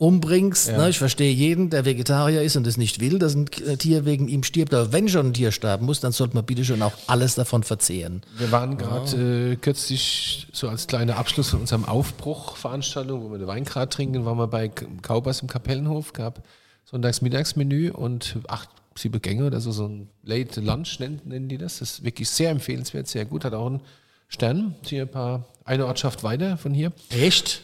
umbringst, 0.00 0.72
ne, 0.72 0.88
ich 0.88 0.98
verstehe 0.98 1.30
jeden, 1.30 1.68
der 1.68 1.84
Vegetarier 1.84 2.40
ist 2.40 2.56
und 2.56 2.66
es 2.66 2.78
nicht 2.78 3.00
will, 3.00 3.18
dass 3.18 3.34
ein 3.34 3.46
Tier 3.46 4.06
wegen 4.06 4.28
ihm 4.28 4.42
stirbt, 4.42 4.72
aber 4.72 4.94
wenn 4.94 5.10
schon 5.10 5.26
ein 5.26 5.34
Tier 5.34 5.52
sterben 5.52 5.84
muss, 5.84 6.00
dann 6.00 6.12
sollte 6.12 6.34
man 6.34 6.46
bitte 6.46 6.64
schon 6.64 6.80
auch 6.80 6.94
alles 7.06 7.34
davon 7.34 7.62
verzehren. 7.62 8.22
Wir 8.38 8.50
waren 8.50 8.78
gerade 8.78 9.52
äh, 9.52 9.56
kürzlich 9.56 10.46
so 10.52 10.70
als 10.70 10.86
kleiner 10.86 11.18
Abschluss 11.18 11.50
von 11.50 11.60
unserem 11.60 11.84
Aufbruch-Veranstaltung, 11.84 13.22
wo 13.22 13.30
wir 13.30 13.36
den 13.36 13.46
Weingrad 13.46 13.92
trinken, 13.92 14.24
waren 14.24 14.38
wir 14.38 14.46
bei 14.46 14.68
Kaubers 14.68 15.42
im 15.42 15.48
Kapellenhof, 15.48 16.14
gab 16.14 16.44
sonntags 16.86 17.20
Mittagsmenü 17.20 17.90
und 17.90 18.38
acht, 18.48 18.70
sieben 18.94 19.20
Gänge 19.20 19.44
oder 19.44 19.60
so, 19.60 19.70
so 19.70 19.86
ein 19.86 20.08
Late 20.22 20.62
Lunch 20.62 20.98
nennen, 20.98 21.20
nennen 21.26 21.50
die 21.50 21.58
das. 21.58 21.80
Das 21.80 21.90
ist 21.90 22.04
wirklich 22.04 22.30
sehr 22.30 22.48
empfehlenswert, 22.50 23.06
sehr 23.06 23.26
gut, 23.26 23.44
hat 23.44 23.52
auch 23.52 23.66
einen 23.66 23.82
Stern, 24.28 24.76
hier 24.82 25.02
ein 25.02 25.10
paar, 25.10 25.44
eine 25.66 25.84
Ortschaft 25.84 26.22
weiter 26.22 26.56
von 26.56 26.72
hier. 26.72 26.90
Echt? 27.10 27.60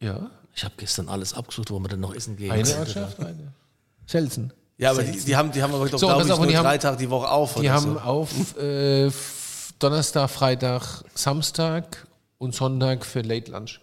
Ja, 0.00 0.30
Ich 0.54 0.64
habe 0.64 0.74
gestern 0.76 1.08
alles 1.08 1.32
abgesucht, 1.34 1.70
wo 1.70 1.78
wir 1.78 1.88
denn 1.88 2.00
noch 2.00 2.14
essen 2.14 2.36
gehen. 2.36 2.50
eine 2.50 2.76
Ortschaft 2.78 3.18
weiter. 3.18 3.52
Selten. 4.06 4.52
Ja, 4.78 4.90
aber 4.92 5.02
die, 5.02 5.18
die, 5.20 5.36
haben, 5.36 5.52
die 5.52 5.62
haben 5.62 5.74
aber 5.74 5.88
doch, 5.88 5.98
So, 5.98 6.06
glaube 6.06 6.24
ich, 6.24 6.32
auf, 6.32 6.38
nur 6.40 6.50
drei 6.52 6.78
Tage 6.78 6.96
die 6.96 7.10
Woche 7.10 7.28
auf. 7.30 7.54
Die 7.60 7.70
haben 7.70 7.94
so. 7.94 8.00
auf 8.00 8.56
äh, 8.58 9.10
Donnerstag, 9.78 10.30
Freitag, 10.30 11.04
Samstag 11.14 12.06
und 12.38 12.54
Sonntag 12.54 13.04
für 13.04 13.20
Late 13.20 13.50
Lunch. 13.52 13.80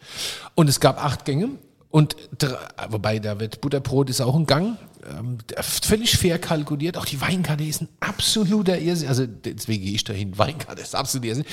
Und 0.55 0.67
es 0.69 0.79
gab 0.79 1.03
acht 1.03 1.23
Gänge. 1.25 1.49
Und 1.89 2.15
dr- 2.37 2.59
wobei 2.89 3.19
da 3.19 3.39
wird 3.39 3.61
Butterbrot 3.61 4.09
ist 4.09 4.21
auch 4.21 4.35
ein 4.35 4.45
Gang. 4.45 4.77
Ähm, 5.07 5.37
völlig 5.61 6.17
fair 6.17 6.37
kalkuliert. 6.39 6.97
Auch 6.97 7.05
die 7.05 7.21
Weinkarte 7.21 7.63
ist 7.63 7.81
ein 7.81 7.89
absoluter 7.99 8.77
Irrsinn. 8.77 9.07
Also 9.07 9.25
deswegen 9.25 9.83
gehe 9.85 9.93
ich 9.93 10.03
dahin. 10.03 10.37
Weinkarte 10.37 10.81
ist 10.81 10.95
absolut 10.95 11.25
Irrsinn. 11.25 11.45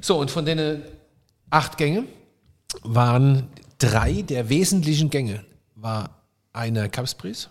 So, 0.00 0.18
und 0.18 0.30
von 0.30 0.46
den 0.46 0.82
acht 1.50 1.76
Gängen 1.76 2.06
waren 2.82 3.48
drei 3.90 4.22
der 4.22 4.48
wesentlichen 4.48 5.10
Gänge. 5.10 5.44
War 5.74 6.22
einer 6.52 6.88
Kapspries, 6.88 7.48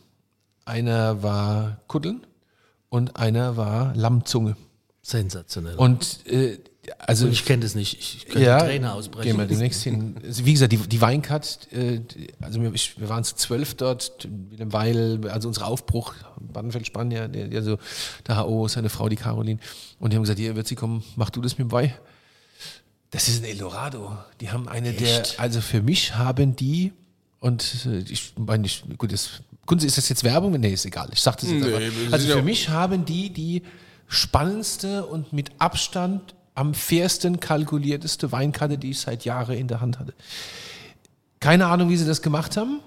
einer 0.66 1.22
war 1.22 1.82
Kuddeln 1.88 2.26
und 2.90 3.16
einer 3.16 3.58
war 3.58 3.96
Lammzunge. 3.96 4.56
Sensationell. 5.02 5.76
Und 5.76 6.26
äh, 6.28 6.58
also 7.00 7.28
ich 7.28 7.46
kenne 7.46 7.64
das 7.64 7.76
nicht. 7.76 8.00
Ich 8.00 8.26
könnte 8.26 8.48
ja, 8.48 8.60
Träne 8.60 8.94
ausbrechen. 8.94 9.24
Gehen 9.24 9.38
wir 9.38 9.46
demnächst 9.46 9.84
hin. 9.84 10.16
Also, 10.24 10.46
Wie 10.46 10.54
gesagt, 10.54 10.72
die, 10.72 10.78
die 10.78 11.02
Weinkart, 11.02 11.68
äh, 11.72 12.02
also 12.42 12.62
wir, 12.62 12.74
ich, 12.74 13.00
wir 13.00 13.10
waren 13.10 13.24
zu 13.24 13.36
zwölf 13.36 13.76
dort, 13.76 14.28
Willem 14.50 14.74
Weil, 14.74 15.28
also 15.30 15.48
unser 15.48 15.68
Aufbruch, 15.68 16.14
Badenfeld 16.40 16.88
Spanier, 16.88 17.28
der, 17.28 17.48
der, 17.48 17.64
so, 17.64 17.78
der 18.28 18.44
HO, 18.44 18.68
seine 18.68 18.90
Frau, 18.90 19.08
die 19.08 19.16
Caroline. 19.16 19.60
Und 20.00 20.12
die 20.12 20.18
haben 20.18 20.24
gesagt, 20.24 20.40
hier 20.40 20.56
wird 20.56 20.68
sie 20.68 20.76
kommen, 20.76 21.04
mach 21.16 21.30
du 21.30 21.42
das 21.42 21.58
mit 21.58 21.68
dem 21.68 21.72
Weih. 21.72 21.94
Das 23.14 23.28
ist 23.28 23.44
ein 23.44 23.50
Eldorado. 23.50 24.18
Die 24.42 24.52
haben 24.52 24.68
eine 24.68 24.90
Echt? 24.90 25.38
der, 25.38 25.40
also 25.40 25.62
für 25.62 25.82
mich 25.82 26.16
haben 26.16 26.56
die, 26.56 26.92
und 27.40 27.86
äh, 27.86 28.00
ich 28.00 28.34
meine, 28.38 28.66
ich, 28.66 28.84
gut, 28.98 29.14
das, 29.14 29.42
ist 29.82 29.98
das 29.98 30.10
jetzt 30.10 30.24
Werbung? 30.24 30.52
Nee, 30.60 30.74
ist 30.74 30.86
egal. 30.86 31.10
Ich 31.14 31.22
sag 31.22 31.38
das 31.38 31.50
jetzt 31.50 31.64
Nee, 31.64 31.76
einfach. 31.76 32.14
Also 32.14 32.28
für 32.28 32.42
mich 32.42 32.70
haben 32.70 33.06
die 33.06 33.32
die 33.32 33.62
spannendste 34.08 35.06
und 35.06 35.32
mit 35.32 35.52
Abstand 35.60 36.36
am 36.56 36.74
fairsten 36.74 37.40
kalkulierteste 37.40 38.32
Weinkarte, 38.32 38.78
die 38.78 38.92
ich 38.92 39.00
seit 39.00 39.26
Jahren 39.26 39.58
in 39.58 39.68
der 39.68 39.80
Hand 39.80 40.00
hatte. 40.00 40.14
Keine 41.40 41.68
Ahnung, 41.68 41.90
wie 41.90 41.98
sie 41.98 42.06
das 42.06 42.22
gemacht 42.22 42.58
haben. 42.58 42.80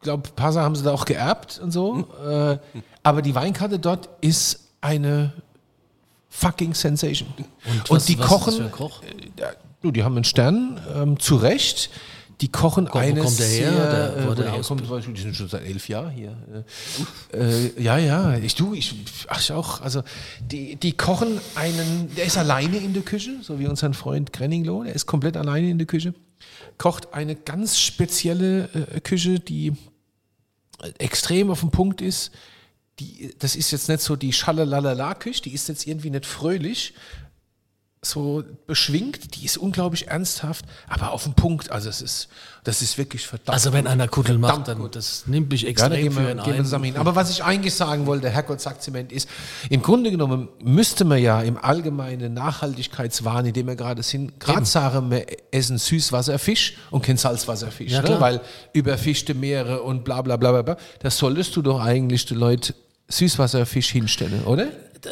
glaube, 0.00 0.28
ein 0.28 0.34
paar 0.34 0.52
Sachen 0.52 0.64
haben 0.64 0.76
sie 0.76 0.84
da 0.84 0.92
auch 0.92 1.04
geerbt 1.04 1.58
und 1.62 1.70
so. 1.70 2.06
Äh, 2.26 2.58
aber 3.02 3.22
die 3.22 3.34
Weinkarte 3.34 3.78
dort 3.78 4.08
ist 4.20 4.68
eine 4.80 5.32
fucking 6.36 6.74
Sensation. 6.74 7.28
Und, 7.36 7.90
was- 7.90 8.04
die 8.06 8.18
was 8.18 8.24
ist 8.26 8.30
kochen, 8.30 8.46
das 8.46 8.56
für 8.56 8.64
ein 8.64 8.70
Koch? 8.72 9.02
äh, 9.02 9.06
du, 9.82 9.90
die 9.90 10.04
haben 10.04 10.14
einen 10.16 10.24
Stern, 10.24 10.80
ähm, 10.94 11.18
zu 11.18 11.36
Recht. 11.36 11.90
Die 12.42 12.48
kochen 12.48 12.86
wo 12.92 12.98
eine 12.98 13.22
kommt 13.22 13.38
der 13.38 13.46
her? 13.46 13.72
sehr, 13.72 14.14
wo 14.16 14.20
äh, 14.20 14.28
wo 14.28 14.34
der 14.34 14.98
ich, 14.98 15.06
die 15.14 15.20
sind 15.22 15.34
schon 15.34 15.48
seit 15.48 15.64
elf 15.64 15.88
Jahren 15.88 16.10
hier. 16.10 16.36
Äh, 17.32 17.38
äh, 17.38 17.82
ja, 17.82 17.96
ja, 17.96 18.36
ich 18.36 18.54
du, 18.54 18.74
ich, 18.74 18.94
ach 19.28 19.40
ich 19.40 19.52
auch. 19.52 19.80
Also 19.80 20.02
die, 20.42 20.76
die 20.76 20.92
kochen 20.92 21.40
einen, 21.54 22.14
der 22.14 22.26
ist 22.26 22.36
alleine 22.36 22.76
in 22.76 22.92
der 22.92 23.04
Küche, 23.04 23.38
so 23.40 23.58
wie 23.58 23.66
unser 23.66 23.90
Freund 23.94 24.34
Grenningloh, 24.34 24.84
der 24.84 24.94
ist 24.94 25.06
komplett 25.06 25.38
alleine 25.38 25.70
in 25.70 25.78
der 25.78 25.86
Küche, 25.86 26.12
kocht 26.76 27.14
eine 27.14 27.36
ganz 27.36 27.78
spezielle 27.78 28.64
äh, 28.74 29.00
Küche, 29.00 29.40
die 29.40 29.72
extrem 30.98 31.50
auf 31.50 31.60
dem 31.60 31.70
Punkt 31.70 32.02
ist. 32.02 32.32
Die, 32.98 33.34
das 33.38 33.56
ist 33.56 33.70
jetzt 33.72 33.88
nicht 33.88 34.00
so 34.00 34.16
die 34.16 34.32
Schalalala-Küche, 34.32 35.42
die 35.42 35.52
ist 35.52 35.68
jetzt 35.68 35.86
irgendwie 35.86 36.10
nicht 36.10 36.24
fröhlich, 36.24 36.94
so 38.08 38.44
beschwingt, 38.66 39.34
die 39.34 39.44
ist 39.44 39.56
unglaublich 39.56 40.08
ernsthaft, 40.08 40.64
aber 40.88 41.12
auf 41.12 41.24
dem 41.24 41.34
Punkt. 41.34 41.70
Also 41.70 41.88
es 41.88 42.00
ist, 42.00 42.28
das 42.64 42.82
ist 42.82 42.98
wirklich 42.98 43.26
verdammt. 43.26 43.50
Also 43.50 43.72
wenn 43.72 43.86
einer 43.86 44.08
Kudel 44.08 44.38
macht, 44.38 44.68
dann 44.68 44.78
gut. 44.78 44.96
das 44.96 45.26
nimmt 45.26 45.50
mich 45.50 45.62
Ja, 45.62 45.68
extrem 45.68 45.92
gehen 45.92 46.12
für 46.12 46.30
ihn 46.30 46.40
ein. 46.40 46.96
Aber 46.96 47.16
was 47.16 47.30
ich 47.30 47.42
eigentlich 47.44 47.74
sagen 47.74 48.06
wollte, 48.06 48.30
Herrgott 48.30 48.60
sagt 48.60 48.82
Zement, 48.82 49.12
ist, 49.12 49.28
im 49.70 49.82
Grunde 49.82 50.10
genommen 50.10 50.48
müsste 50.62 51.04
man 51.04 51.18
ja 51.18 51.42
im 51.42 51.56
allgemeinen 51.56 52.34
Nachhaltigkeitswahn, 52.34 53.46
in 53.46 53.52
dem 53.52 53.66
wir 53.66 53.76
gerade 53.76 54.02
sind, 54.02 54.38
gerade 54.40 54.64
sagen, 54.64 55.10
wir 55.10 55.26
essen 55.50 55.78
Süßwasserfisch 55.78 56.76
und 56.90 57.04
kein 57.04 57.16
Salzwasserfisch. 57.16 57.92
Ja, 57.92 58.02
ne? 58.02 58.20
Weil 58.20 58.40
überfischte 58.72 59.34
Meere 59.34 59.82
und 59.82 60.04
bla 60.04 60.22
bla 60.22 60.36
bla 60.36 60.52
bla 60.52 60.62
bla. 60.62 60.76
Das 61.00 61.18
solltest 61.18 61.56
du 61.56 61.62
doch 61.62 61.80
eigentlich 61.80 62.26
den 62.26 62.38
Leuten 62.38 62.74
Süßwasserfisch 63.08 63.88
hinstellen, 63.90 64.44
oder? 64.44 64.68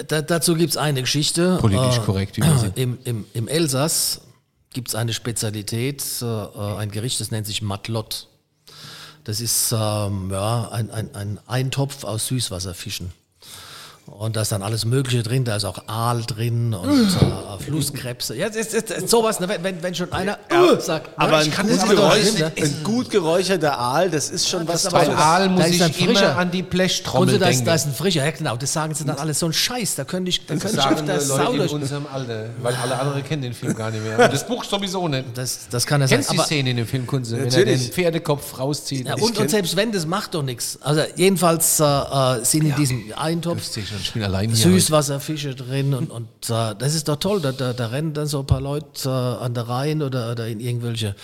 Da, 0.08 0.22
dazu 0.22 0.56
gibt 0.56 0.70
es 0.70 0.76
eine 0.76 1.02
Geschichte. 1.02 1.58
Politisch 1.60 1.98
Äh, 1.98 2.00
korrekt, 2.00 2.34
sind. 2.34 2.76
Im, 2.76 2.98
im, 3.04 3.24
Im 3.32 3.48
Elsass 3.48 4.22
gibt 4.72 4.88
es 4.88 4.94
eine 4.94 5.12
Spezialität, 5.12 6.02
äh, 6.20 6.24
ein 6.24 6.90
Gericht, 6.90 7.20
das 7.20 7.30
nennt 7.30 7.46
sich 7.46 7.62
Matlott. 7.62 8.28
Das 9.22 9.40
ist 9.40 9.72
ähm, 9.72 10.30
ja, 10.30 10.68
ein, 10.70 10.90
ein, 10.90 11.14
ein 11.14 11.38
Eintopf 11.46 12.04
aus 12.04 12.26
Süßwasserfischen. 12.26 13.12
Und 14.06 14.36
da 14.36 14.42
ist 14.42 14.52
dann 14.52 14.62
alles 14.62 14.84
Mögliche 14.84 15.22
drin, 15.22 15.44
da 15.44 15.56
ist 15.56 15.64
auch 15.64 15.88
Aal 15.88 16.22
drin 16.26 16.74
und 16.74 17.06
äh, 17.08 17.64
Flusskrebse. 17.64 18.36
Ja, 18.36 18.48
ist, 18.48 18.74
das 18.74 18.82
ist 18.98 19.08
sowas, 19.08 19.40
ne, 19.40 19.48
wenn, 19.62 19.82
wenn, 19.82 19.94
schon 19.94 20.12
einer 20.12 20.38
äh, 20.50 20.78
sagt, 20.78 21.08
Aber 21.16 21.38
ein, 21.38 21.46
ich 21.48 21.52
kann 21.52 21.66
gut 21.66 21.88
geräuch, 21.88 22.16
nicht, 22.24 22.38
ne? 22.38 22.52
ein 22.54 22.76
gut 22.84 23.08
geräucherter 23.10 23.78
Aal, 23.78 24.10
das 24.10 24.28
ist 24.28 24.46
schon 24.48 24.68
was 24.68 24.84
ist 24.84 24.90
Tolles. 24.90 25.06
so- 25.06 25.12
Aal 25.14 25.48
muss 25.48 25.66
ist 25.66 25.74
ich 25.76 25.82
ein 25.82 25.90
immer 25.94 26.18
frischer. 26.18 26.36
an 26.36 26.50
die 26.50 26.62
Blechtrommel 26.62 27.38
da 27.38 27.46
ist, 27.48 27.54
denken. 27.56 27.64
da 27.64 27.74
ist 27.74 27.86
ein 27.86 27.94
frischer, 27.94 28.24
ja 28.26 28.30
genau, 28.30 28.56
das 28.56 28.72
sagen 28.74 28.94
sie 28.94 29.04
dann 29.06 29.16
alles 29.16 29.38
so 29.38 29.46
ein 29.46 29.52
Scheiß, 29.54 29.94
da 29.94 30.04
könnte 30.04 30.28
ich, 30.28 30.44
da 30.46 30.54
könnte 30.54 30.68
ich 30.68 30.72
sagen 30.74 30.94
auf 30.96 31.04
der 31.06 31.14
nur 31.16 31.22
Sau 31.24 31.36
Leute 31.38 31.52
in 31.52 31.58
durch. 31.58 31.72
unserem 31.72 32.06
Alter, 32.12 32.50
weil 32.60 32.74
alle 32.76 32.98
anderen 33.00 33.24
kennen 33.24 33.42
den 33.42 33.54
Film 33.54 33.74
gar 33.74 33.90
nicht 33.90 34.04
mehr. 34.04 34.18
Und 34.24 34.32
das 34.32 34.46
Buch 34.46 34.64
sowieso 34.64 35.08
nicht. 35.08 35.24
Das, 35.34 35.60
das 35.70 35.86
kann 35.86 36.02
ja 36.02 36.08
sein. 36.08 36.18
Kennst 36.18 36.32
die 36.32 36.38
Szene 36.38 36.70
in 36.70 36.76
dem 36.76 36.86
Film 36.86 37.06
Kunze, 37.06 37.38
wenn 37.40 37.50
er 37.50 37.64
den 37.64 37.80
Pferdekopf 37.80 38.58
rauszieht? 38.58 39.08
ja, 39.08 39.14
und, 39.14 39.38
und 39.38 39.50
selbst 39.50 39.74
wenn, 39.76 39.92
das 39.92 40.04
macht 40.04 40.34
doch 40.34 40.42
nichts. 40.42 40.78
Also 40.82 41.00
jedenfals 41.16 41.80
äh, 41.80 41.84
äh, 41.84 42.44
sind 42.44 42.66
in 42.66 42.74
diesem 42.76 43.12
Eintopf 43.16 43.64
ich 44.00 44.12
bin 44.12 44.22
allein 44.22 44.50
hier. 44.50 44.64
heute. 44.64 44.74
Süßwasserfische 44.74 45.54
drin 45.54 45.94
und, 45.94 46.10
und 46.10 46.28
äh, 46.48 46.74
das 46.78 46.94
ist 46.94 47.08
doch 47.08 47.16
toll. 47.16 47.40
Da, 47.40 47.52
da, 47.52 47.72
da 47.72 47.86
rennen 47.88 48.12
dann 48.14 48.26
so 48.26 48.40
ein 48.40 48.46
paar 48.46 48.60
Leute 48.60 49.08
äh, 49.08 49.44
an 49.44 49.54
der 49.54 49.68
Rhein 49.68 50.02
oder, 50.02 50.32
oder 50.32 50.46
in 50.46 50.60
irgendwelche 50.60 51.14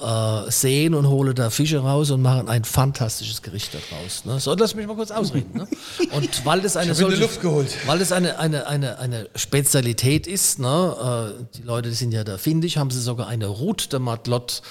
äh, 0.00 0.50
Seen 0.50 0.94
und 0.94 1.08
holen 1.08 1.34
da 1.34 1.50
Fische 1.50 1.78
raus 1.78 2.10
und 2.10 2.22
machen 2.22 2.48
ein 2.48 2.64
fantastisches 2.64 3.42
Gericht 3.42 3.72
daraus. 3.74 4.24
Ne? 4.24 4.40
So, 4.40 4.54
lass 4.54 4.74
mich 4.74 4.86
mal 4.86 4.96
kurz 4.96 5.10
ausreden. 5.10 5.50
Ne? 5.54 5.68
Und 6.12 6.46
weil 6.46 6.60
das 6.60 6.76
eine 6.76 6.94
solche, 6.94 7.20
Luft 7.20 7.40
geholt. 7.40 7.74
weil 7.86 7.98
das 7.98 8.12
eine, 8.12 8.38
eine, 8.38 8.66
eine, 8.66 8.98
eine 8.98 9.28
Spezialität 9.34 10.26
ist, 10.26 10.58
ne? 10.58 11.34
äh, 11.38 11.44
die 11.56 11.62
Leute 11.62 11.88
die 11.90 11.94
sind 11.94 12.12
ja 12.12 12.24
da 12.24 12.38
findig, 12.38 12.76
haben 12.76 12.90
sie 12.90 13.00
sogar 13.00 13.28
eine 13.28 13.46
Route 13.46 13.88
de 13.88 13.98
Matlot 13.98 14.62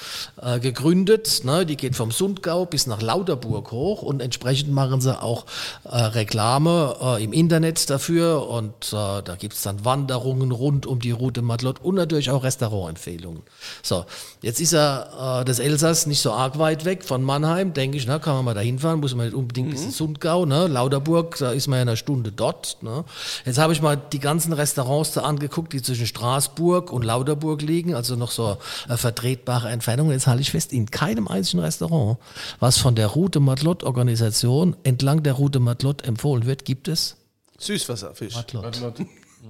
äh, 0.42 0.60
gegründet. 0.60 1.42
Ne? 1.44 1.66
Die 1.66 1.78
geht 1.78 1.96
vom 1.96 2.12
Sundgau 2.12 2.66
bis 2.66 2.88
nach 2.88 3.02
Lauterburg 3.02 3.72
hoch 3.72 4.02
und 4.02 4.22
entsprechend 4.22 4.72
machen 4.72 5.02
sie 5.02 5.22
auch 5.22 5.46
äh, 5.84 5.98
Reklame 5.98 7.18
im 7.20 7.34
Internet 7.48 7.90
dafür 7.90 8.50
und 8.50 8.92
äh, 8.92 9.24
da 9.24 9.38
gibt 9.40 9.54
es 9.54 9.62
dann 9.62 9.86
Wanderungen 9.86 10.52
rund 10.52 10.86
um 10.86 11.00
die 11.00 11.12
Route 11.12 11.42
Matlot 11.42 11.80
und 11.82 11.96
natürlich 11.96 12.30
auch 12.30 12.44
Restaurantempfehlungen. 12.44 13.42
So, 13.82 14.04
jetzt 14.42 14.60
ist 14.60 14.74
ja 14.74 15.40
äh, 15.40 15.46
das 15.46 15.60
Elsass 15.60 16.08
nicht 16.08 16.20
so 16.20 16.34
arg 16.34 16.60
weit 16.60 16.84
weg 16.84 17.06
von 17.06 17.24
Mannheim, 17.24 17.74
denke 17.74 17.96
ich, 17.96 18.06
na, 18.06 18.20
kann 18.20 18.36
man 18.36 18.44
mal 18.44 18.54
da 18.54 18.60
hinfahren, 18.60 19.00
muss 19.00 19.16
man 19.16 19.28
nicht 19.28 19.36
unbedingt 19.36 19.70
bis 19.70 19.84
ins 19.84 19.96
Sundgau, 19.96 20.46
ne? 20.46 20.68
Lauterburg, 20.68 21.38
da 21.38 21.52
ist 21.52 21.68
man 21.68 21.78
ja 21.78 21.84
in 21.84 21.88
einer 21.88 21.96
Stunde 21.96 22.34
dort. 22.34 22.80
Ne? 22.82 23.06
Jetzt 23.46 23.60
habe 23.60 23.72
ich 23.72 23.82
mal 23.82 23.96
die 23.96 24.20
ganzen 24.20 24.52
Restaurants 24.52 25.14
da 25.14 25.22
angeguckt, 25.22 25.72
die 25.72 25.82
zwischen 25.82 26.06
Straßburg 26.06 26.92
und 26.92 27.04
Lauterburg 27.04 27.62
liegen, 27.62 27.96
also 27.96 28.18
noch 28.18 28.32
so 28.32 28.58
äh, 28.90 28.98
vertretbare 28.98 29.70
Entfernung. 29.70 30.12
Jetzt 30.12 30.28
halte 30.28 30.42
ich 30.42 30.52
fest, 30.52 30.74
in 30.74 30.92
keinem 30.92 31.30
einzigen 31.30 31.62
Restaurant, 31.64 32.18
was 32.60 32.78
von 32.78 32.96
der 32.96 33.08
Route 33.08 33.40
Matlot 33.40 33.86
Organisation 33.86 34.76
entlang 34.84 35.24
der 35.24 35.32
Route 35.34 35.62
Matlot 35.62 36.04
empfohlen 36.06 36.46
wird, 36.46 36.66
gibt 36.66 36.90
es 36.90 37.17
Süßwasserfisch. 37.58 38.36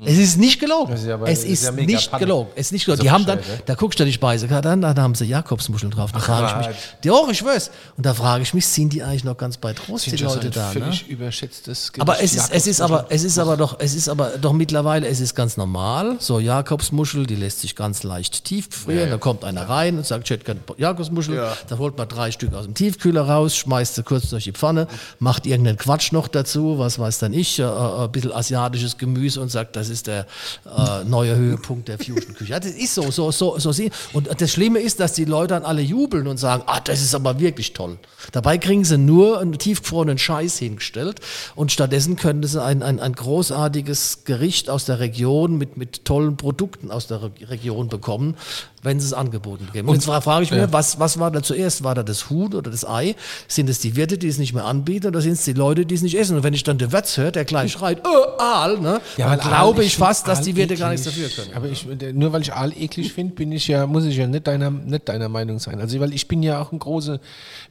Es 0.06 0.18
ist 0.18 0.38
nicht 0.38 0.60
gelogen. 0.60 0.94
Ist 0.94 1.06
ja 1.06 1.20
es 1.24 1.44
ist 1.44 1.46
ist 1.46 1.64
ja 1.64 1.72
nicht 1.72 2.12
Panne. 2.12 2.26
gelogen. 2.26 2.52
Es 2.56 2.68
ist 2.68 2.72
nicht 2.72 2.86
gelogen. 2.86 3.00
So 3.00 3.04
Die 3.04 3.12
haben 3.12 3.26
dann, 3.26 3.40
ne? 3.40 3.44
da 3.66 3.76
guckst 3.76 4.00
du 4.00 4.06
die 4.06 4.14
Speisekarte 4.14 4.70
an, 4.70 4.82
da 4.82 4.96
haben 4.96 5.16
sie 5.16 5.26
Jakobsmuscheln 5.26 5.92
drauf. 5.92 6.12
Da 6.12 6.20
frage 6.20 6.62
ich 6.62 6.68
mich, 6.68 6.78
ja, 7.04 7.14
ich 7.30 7.44
weiß. 7.44 7.72
Und 7.98 8.06
da 8.06 8.14
frage 8.14 8.44
ich 8.44 8.54
mich, 8.54 8.66
sind 8.68 8.94
die 8.94 9.04
eigentlich 9.04 9.24
noch 9.24 9.38
ganz 9.38 9.58
bei 9.58 9.74
Trost, 9.74 10.06
die 10.06 10.12
Sind 10.12 10.20
schon 10.20 10.30
Leute 10.30 10.50
da? 10.50 10.68
Ne? 10.74 10.82
völlig 10.82 11.08
überschätztes 11.08 11.92
Gericht. 11.92 12.02
Aber 12.02 12.22
es 12.22 12.36
ist, 12.36 12.52
es 12.54 12.68
ist 12.68 12.82
aber, 12.82 13.08
es 13.10 13.24
ist 13.24 13.40
aber 13.40 13.58
doch, 13.58 13.80
es 13.80 13.96
ist 13.96 14.10
aber 14.10 14.38
doch 14.40 14.54
mittlerweile, 14.54 15.08
es 15.08 15.20
ist 15.20 15.36
ganz 15.36 15.58
normal. 15.58 16.18
So 16.20 16.40
Jakobsmuschel, 16.40 17.26
die 17.26 17.36
lässt 17.36 17.62
sich 17.62 17.76
ganz 17.76 18.04
leicht 18.04 18.44
tief 18.46 18.68
frieren. 18.72 19.10
Da 19.10 19.18
kommt 19.18 19.44
einer 19.44 19.68
rein 19.68 19.98
und 19.98 20.06
sagt, 20.06 20.26
ich 20.26 20.30
hätte 20.32 20.46
gerne 20.46 20.62
Jakobsmuschel. 20.78 21.36
Ja. 21.36 21.54
Da 21.68 21.78
holt 21.78 21.98
man 21.98 22.08
drei 22.08 22.32
Stück 22.32 22.54
aus 22.54 22.66
dem 22.66 22.74
Tiefkühler 22.74 23.22
raus, 23.22 23.56
schmeißt 23.56 23.96
sie 23.96 24.04
kurz 24.04 24.30
durch 24.30 24.44
die 24.46 24.52
Pfanne, 24.52 24.88
macht 25.20 25.46
irgendeinen 25.46 25.78
Quatsch 25.78 26.12
noch 26.12 26.28
dazu, 26.28 26.80
was 26.80 27.00
weiß 27.00 27.20
dann 27.20 27.34
ich, 27.34 27.60
äh, 27.60 27.64
äh, 27.64 28.04
ein 28.04 28.12
bisschen 28.12 28.32
asiatisches 28.32 28.98
Gemüse 28.98 29.42
und 29.42 29.50
sagt, 29.50 29.76
das 29.76 29.87
ist 29.90 30.08
der 30.08 30.28
äh, 30.66 31.04
neue 31.06 31.36
Höhepunkt 31.36 31.88
der 31.88 31.98
Fusion-Küche. 31.98 32.52
Ja, 32.52 32.60
das 32.60 32.72
ist 32.72 32.94
so, 32.94 33.12
so, 33.12 33.32
so, 33.32 33.58
so. 33.58 33.84
Und 34.14 34.30
das 34.40 34.52
Schlimme 34.52 34.80
ist, 34.80 35.00
dass 35.00 35.14
die 35.14 35.26
Leute 35.26 35.54
dann 35.54 35.64
alle 35.64 35.82
jubeln 35.82 36.28
und 36.28 36.38
sagen, 36.38 36.64
ah, 36.66 36.80
das 36.80 37.02
ist 37.02 37.16
aber 37.16 37.40
wirklich 37.40 37.74
toll. 37.74 37.98
Dabei 38.32 38.58
kriegen 38.58 38.84
sie 38.84 38.98
nur 38.98 39.40
einen 39.40 39.58
tiefgefrorenen 39.58 40.18
Scheiß 40.18 40.58
hingestellt 40.58 41.20
und 41.56 41.72
stattdessen 41.72 42.16
könnten 42.16 42.48
sie 42.48 42.62
ein, 42.62 42.84
ein, 42.84 43.00
ein 43.00 43.14
großartiges 43.14 44.24
Gericht 44.26 44.70
aus 44.70 44.86
der 44.86 45.00
Region 45.00 45.58
mit, 45.58 45.78
mit 45.78 46.06
tollen 46.06 46.38
Produkten 46.38 46.92
aus 46.92 47.08
der 47.08 47.22
Re 47.22 47.32
Region 47.50 47.88
bekommen, 47.88 48.36
wenn 48.84 49.00
sie 49.00 49.08
es 49.08 49.14
angeboten 49.14 49.68
geben. 49.74 49.90
Und 49.90 49.96
jetzt 49.96 50.06
fra- 50.06 50.22
frage 50.22 50.44
ich 50.44 50.52
mir, 50.52 50.72
was, 50.72 51.00
was 51.00 51.18
war 51.20 51.32
da 51.32 51.42
zuerst? 51.42 51.84
War 51.84 51.96
da 51.96 52.04
das 52.04 52.30
Huhn 52.30 52.54
oder 52.54 52.70
das 52.70 52.88
Ei? 52.88 53.16
Sind 53.48 53.70
es 53.70 53.80
die 53.80 53.96
Wirte, 53.96 54.18
die 54.18 54.28
es 54.28 54.38
nicht 54.38 54.54
mehr 54.54 54.66
anbieten 54.66 55.08
oder 55.08 55.20
sind 55.20 55.34
es 55.34 55.44
die 55.46 55.54
Leute, 55.54 55.86
die 55.86 55.96
es 55.96 56.04
nicht 56.04 56.18
essen? 56.18 56.38
Und 56.38 56.44
wenn 56.44 56.54
ich 56.54 56.64
dann 56.64 56.78
den 56.78 56.92
Wirt 56.92 57.08
höre, 57.18 57.32
der 57.32 57.44
gleich 57.44 57.72
schreit, 57.74 58.00
äh, 58.06 58.42
Aal, 58.42 58.80
ne? 58.80 59.02
Ja, 59.18 59.36
dann 59.36 59.40
glaube 59.48 59.80
Aal- 59.82 59.86
ich 59.88 59.98
fast, 59.98 60.28
dass 60.28 60.40
Aal 60.40 60.46
die 60.46 60.56
Wirte 60.56 60.76
gar 60.78 60.92
nichts 60.92 61.08
eklig. 61.08 61.26
dafür 61.36 61.44
können. 61.46 61.58
Aber 61.58 61.68
ich, 61.70 61.86
nur 62.14 62.32
weil 62.34 62.42
ich 62.44 62.54
Aal 62.54 62.72
eklig 62.78 63.14
finde, 63.14 63.34
bin 63.34 63.52
ich 63.52 63.68
ja, 63.68 63.88
muss 63.88 64.06
ich 64.06 64.16
ja 64.16 64.28
nicht 64.28 64.46
deiner, 64.48 64.70
nicht 64.70 65.10
deiner 65.10 65.28
Meinung 65.28 65.58
sein. 65.60 65.82
Also, 65.82 66.00
weil 66.00 66.14
ich 66.14 66.28
bin 66.28 66.44
ja 66.44 66.62
auch 66.62 66.72
ein 66.72 66.80
großer, 66.80 67.20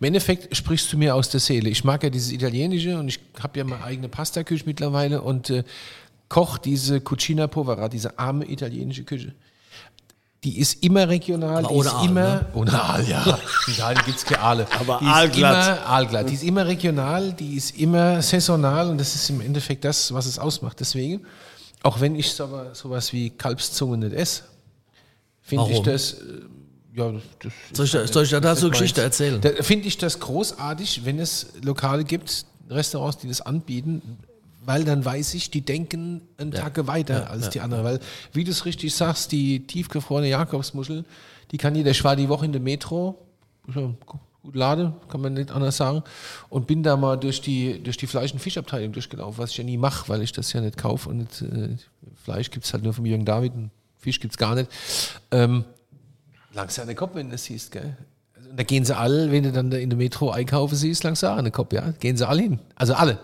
im 0.00 0.04
Endeffekt 0.06 0.54
sprichst 0.56 0.92
du 0.92 0.98
mir 0.98 1.14
aus 1.14 1.30
der 1.30 1.40
Seele. 1.40 1.70
Ich 1.70 1.84
mag 1.84 2.02
ja 2.02 2.10
dieses 2.10 2.32
Italienische 2.32 2.98
und 2.98 3.08
ich 3.08 3.20
habe 3.40 3.58
ja 3.58 3.64
meine 3.64 3.84
eigene 3.84 4.08
Pastaküche 4.08 4.64
mittlerweile 4.66 5.22
und 5.22 5.50
äh, 5.50 5.62
koch 6.28 6.58
diese 6.58 7.00
Cucina 7.00 7.46
Povera, 7.46 7.88
diese 7.88 8.18
arme 8.18 8.44
italienische 8.50 9.04
Küche. 9.04 9.32
Die 10.46 10.58
ist 10.60 10.84
immer 10.84 11.08
regional, 11.08 11.58
Aber 11.64 11.68
die 11.68 11.74
ohne 11.74 11.88
ist 11.88 11.94
Aal, 11.94 12.04
immer, 12.06 12.22
ne? 12.34 12.46
ohne 12.54 12.82
Aal, 12.82 13.08
ja. 13.08 13.38
In 13.66 13.72
Italien 13.74 14.02
gibt 14.06 14.18
es 14.18 14.24
keine 14.24 14.40
Aale. 14.42 14.66
Aber 14.78 14.98
die 15.00 15.04
ist 15.06 15.10
aalglatt. 15.12 15.66
Immer 15.66 15.86
aalglatt. 15.88 16.30
Die 16.30 16.34
ist 16.34 16.42
immer 16.44 16.66
regional, 16.66 17.32
die 17.32 17.56
ist 17.56 17.76
immer 17.76 18.22
saisonal 18.22 18.88
und 18.88 18.98
das 18.98 19.12
ist 19.16 19.28
im 19.28 19.40
Endeffekt 19.40 19.84
das, 19.84 20.14
was 20.14 20.24
es 20.26 20.38
ausmacht. 20.38 20.78
Deswegen, 20.78 21.26
auch 21.82 22.00
wenn 22.00 22.14
ich 22.14 22.30
so, 22.32 22.48
sowas 22.74 23.12
wie 23.12 23.30
Kalbszunge 23.30 23.96
nicht 23.98 24.12
esse, 24.14 24.44
finde 25.42 25.72
ich 25.72 25.80
das, 25.80 26.12
äh, 26.12 26.16
ja, 26.94 27.10
das 27.40 27.52
Soll 27.72 27.86
ich, 27.86 27.92
da- 27.92 28.06
soll 28.06 28.22
ich 28.22 28.30
da 28.30 28.38
dazu 28.38 28.70
Geschichte 28.70 29.02
erzählen? 29.02 29.40
da 29.40 29.50
finde 29.64 29.88
ich 29.88 29.98
das 29.98 30.20
großartig, 30.20 31.04
wenn 31.04 31.18
es 31.18 31.48
Lokale 31.62 32.04
gibt, 32.04 32.46
Restaurants, 32.70 33.18
die 33.18 33.26
das 33.26 33.40
anbieten, 33.40 34.00
weil 34.66 34.84
dann 34.84 35.04
weiß 35.04 35.34
ich, 35.34 35.50
die 35.50 35.62
denken 35.62 36.22
einen 36.38 36.50
Tag 36.50 36.86
weiter 36.86 37.30
als 37.30 37.50
die 37.50 37.60
anderen. 37.60 37.84
Weil, 37.84 38.00
wie 38.32 38.44
du 38.44 38.50
es 38.50 38.64
richtig 38.64 38.94
sagst, 38.94 39.32
die 39.32 39.66
tiefgefrorene 39.66 40.28
Jakobsmuschel, 40.28 41.04
die 41.52 41.56
kann 41.58 41.74
jeder, 41.74 41.92
ich 41.92 42.02
war 42.04 42.16
die 42.16 42.28
Woche 42.28 42.44
in 42.44 42.52
der 42.52 42.60
Metro, 42.60 43.16
ja, 43.72 43.90
gut 44.06 44.54
lade, 44.54 44.92
kann 45.08 45.20
man 45.20 45.34
nicht 45.34 45.50
anders 45.50 45.76
sagen, 45.76 46.02
und 46.48 46.66
bin 46.66 46.82
da 46.82 46.96
mal 46.96 47.16
durch 47.16 47.40
die, 47.40 47.82
durch 47.82 47.96
die 47.96 48.06
Fleisch- 48.06 48.32
und 48.32 48.38
Fischabteilung 48.40 48.92
durchgelaufen, 48.92 49.38
was 49.38 49.50
ich 49.52 49.58
ja 49.58 49.64
nie 49.64 49.76
mache, 49.76 50.08
weil 50.08 50.22
ich 50.22 50.32
das 50.32 50.52
ja 50.52 50.60
nicht 50.60 50.76
kaufe 50.76 51.08
und 51.08 51.18
nicht, 51.18 51.42
äh, 51.42 51.76
Fleisch 52.22 52.50
gibt 52.50 52.64
es 52.64 52.72
halt 52.72 52.82
nur 52.82 52.92
vom 52.92 53.06
Jürgen 53.06 53.24
David 53.24 53.54
und 53.54 53.70
Fisch 53.98 54.20
gibt 54.20 54.34
es 54.34 54.38
gar 54.38 54.54
nicht. 54.54 54.70
Ähm, 55.30 55.64
Langst 56.52 56.76
ja 56.76 56.82
an 56.82 56.88
den 56.88 56.96
Kopf, 56.96 57.14
wenn 57.14 57.26
du 57.26 57.32
das 57.32 57.44
siehst, 57.44 57.70
gell? 57.72 57.96
Also, 58.36 58.48
Da 58.54 58.62
gehen 58.62 58.84
sie 58.84 58.96
alle, 58.96 59.30
wenn 59.30 59.42
du 59.42 59.52
dann 59.52 59.70
da 59.70 59.76
in 59.76 59.90
der 59.90 59.96
Metro 59.96 60.30
einkaufen 60.30 60.74
siehst, 60.76 61.04
lang 61.04 61.16
sagen, 61.16 61.50
Kopf, 61.52 61.72
ja, 61.72 61.90
gehen 62.00 62.16
sie 62.16 62.26
alle 62.26 62.42
hin. 62.42 62.60
Also 62.76 62.94
alle. 62.94 63.18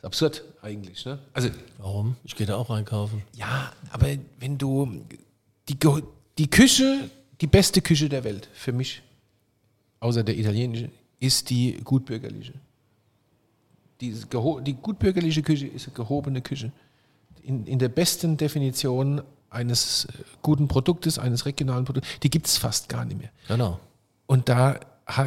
Ist 0.00 0.06
absurd 0.06 0.44
eigentlich, 0.62 1.04
ne? 1.04 1.18
Also 1.34 1.50
Warum? 1.76 2.16
Ich 2.24 2.34
gehe 2.34 2.46
da 2.46 2.56
auch 2.56 2.70
einkaufen. 2.70 3.22
ja, 3.36 3.70
aber 3.90 4.06
wenn 4.38 4.56
du 4.56 5.04
die, 5.68 5.76
die 6.38 6.48
Küche, 6.48 7.10
die 7.42 7.46
beste 7.46 7.82
Küche 7.82 8.08
der 8.08 8.24
Welt 8.24 8.48
für 8.54 8.72
mich, 8.72 9.02
außer 10.00 10.24
der 10.24 10.38
italienische, 10.38 10.88
ist 11.18 11.50
die 11.50 11.78
gutbürgerliche. 11.84 12.54
Die, 14.00 14.16
die 14.62 14.74
gutbürgerliche 14.74 15.42
Küche 15.42 15.66
ist 15.66 15.86
eine 15.86 15.94
gehobene 15.94 16.40
Küche. 16.40 16.72
In, 17.42 17.66
in 17.66 17.78
der 17.78 17.90
besten 17.90 18.38
Definition 18.38 19.20
eines 19.50 20.06
äh, 20.06 20.12
guten 20.40 20.66
Produktes, 20.66 21.18
eines 21.18 21.44
regionalen 21.44 21.84
Produktes, 21.84 22.20
die 22.20 22.30
gibt 22.30 22.46
es 22.46 22.56
fast 22.56 22.88
gar 22.88 23.04
nicht 23.04 23.18
mehr. 23.18 23.30
Genau. 23.48 23.78
Und 24.26 24.48
da 24.48 24.80